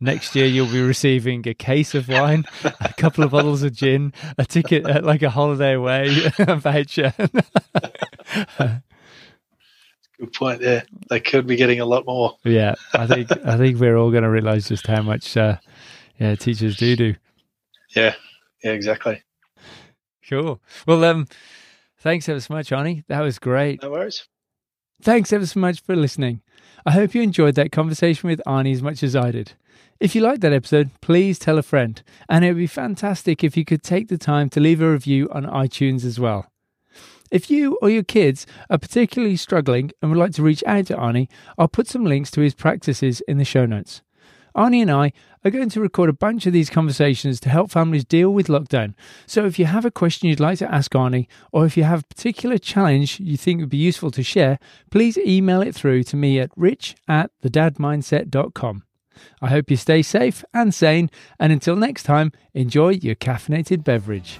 Next 0.00 0.34
year, 0.34 0.44
you'll 0.44 0.66
be 0.70 0.82
receiving 0.82 1.46
a 1.48 1.54
case 1.54 1.94
of 1.94 2.08
wine, 2.08 2.44
a 2.80 2.92
couple 2.94 3.24
of 3.24 3.30
bottles 3.30 3.62
of 3.62 3.72
gin, 3.72 4.12
a 4.36 4.44
ticket, 4.44 4.84
uh, 4.84 5.00
like 5.02 5.22
a 5.22 5.30
holiday 5.30 5.74
away, 5.74 6.10
a 6.40 6.56
voucher. 6.66 7.14
Good 10.18 10.32
point. 10.32 10.62
Yeah, 10.62 10.82
they 11.10 11.20
could 11.20 11.46
be 11.46 11.56
getting 11.56 11.80
a 11.80 11.84
lot 11.84 12.06
more. 12.06 12.36
Yeah, 12.44 12.74
I 12.92 13.06
think 13.06 13.30
I 13.44 13.56
think 13.56 13.78
we're 13.78 13.96
all 13.96 14.10
going 14.10 14.22
to 14.22 14.30
realise 14.30 14.68
just 14.68 14.86
how 14.86 15.02
much 15.02 15.36
uh, 15.36 15.56
yeah 16.18 16.36
teachers 16.36 16.76
do 16.76 16.94
do. 16.96 17.14
Yeah, 17.94 18.14
yeah, 18.62 18.72
exactly. 18.72 19.22
Cool. 20.28 20.60
Well, 20.86 21.04
um, 21.04 21.26
thanks 21.98 22.28
ever 22.28 22.40
so 22.40 22.54
much, 22.54 22.70
Arnie. 22.70 23.04
That 23.08 23.20
was 23.20 23.38
great. 23.38 23.82
No 23.82 23.90
worries. 23.90 24.26
Thanks 25.02 25.32
ever 25.32 25.46
so 25.46 25.60
much 25.60 25.82
for 25.82 25.96
listening. 25.96 26.40
I 26.86 26.92
hope 26.92 27.14
you 27.14 27.22
enjoyed 27.22 27.56
that 27.56 27.72
conversation 27.72 28.28
with 28.28 28.40
Arnie 28.46 28.72
as 28.72 28.82
much 28.82 29.02
as 29.02 29.16
I 29.16 29.32
did. 29.32 29.52
If 30.00 30.14
you 30.14 30.20
liked 30.20 30.40
that 30.42 30.52
episode, 30.52 30.90
please 31.00 31.38
tell 31.38 31.58
a 31.58 31.62
friend, 31.62 32.02
and 32.28 32.44
it 32.44 32.48
would 32.48 32.58
be 32.58 32.66
fantastic 32.66 33.44
if 33.44 33.56
you 33.56 33.64
could 33.64 33.82
take 33.82 34.08
the 34.08 34.18
time 34.18 34.48
to 34.50 34.60
leave 34.60 34.80
a 34.80 34.90
review 34.90 35.28
on 35.32 35.44
iTunes 35.44 36.04
as 36.04 36.18
well. 36.18 36.50
If 37.34 37.50
you 37.50 37.76
or 37.82 37.90
your 37.90 38.04
kids 38.04 38.46
are 38.70 38.78
particularly 38.78 39.34
struggling 39.34 39.90
and 40.00 40.08
would 40.08 40.20
like 40.20 40.34
to 40.34 40.42
reach 40.44 40.62
out 40.68 40.86
to 40.86 40.94
Arnie, 40.94 41.28
I'll 41.58 41.66
put 41.66 41.88
some 41.88 42.04
links 42.04 42.30
to 42.30 42.40
his 42.40 42.54
practices 42.54 43.22
in 43.26 43.38
the 43.38 43.44
show 43.44 43.66
notes. 43.66 44.02
Arnie 44.56 44.82
and 44.82 44.90
I 44.92 45.12
are 45.44 45.50
going 45.50 45.68
to 45.70 45.80
record 45.80 46.08
a 46.08 46.12
bunch 46.12 46.46
of 46.46 46.52
these 46.52 46.70
conversations 46.70 47.40
to 47.40 47.48
help 47.48 47.72
families 47.72 48.04
deal 48.04 48.32
with 48.32 48.46
lockdown. 48.46 48.94
So 49.26 49.46
if 49.46 49.58
you 49.58 49.64
have 49.64 49.84
a 49.84 49.90
question 49.90 50.28
you'd 50.28 50.38
like 50.38 50.58
to 50.58 50.72
ask 50.72 50.92
Arnie, 50.92 51.26
or 51.50 51.66
if 51.66 51.76
you 51.76 51.82
have 51.82 52.04
a 52.04 52.14
particular 52.14 52.56
challenge 52.56 53.18
you 53.18 53.36
think 53.36 53.58
would 53.58 53.68
be 53.68 53.78
useful 53.78 54.12
to 54.12 54.22
share, 54.22 54.60
please 54.92 55.18
email 55.18 55.60
it 55.60 55.74
through 55.74 56.04
to 56.04 56.16
me 56.16 56.38
at 56.38 56.52
rich 56.54 56.94
at 57.08 57.32
thedadmindset.com. 57.42 58.84
I 59.42 59.48
hope 59.48 59.72
you 59.72 59.76
stay 59.76 60.02
safe 60.02 60.44
and 60.54 60.72
sane, 60.72 61.10
and 61.40 61.52
until 61.52 61.74
next 61.74 62.04
time, 62.04 62.30
enjoy 62.52 62.90
your 62.90 63.16
caffeinated 63.16 63.82
beverage. 63.82 64.38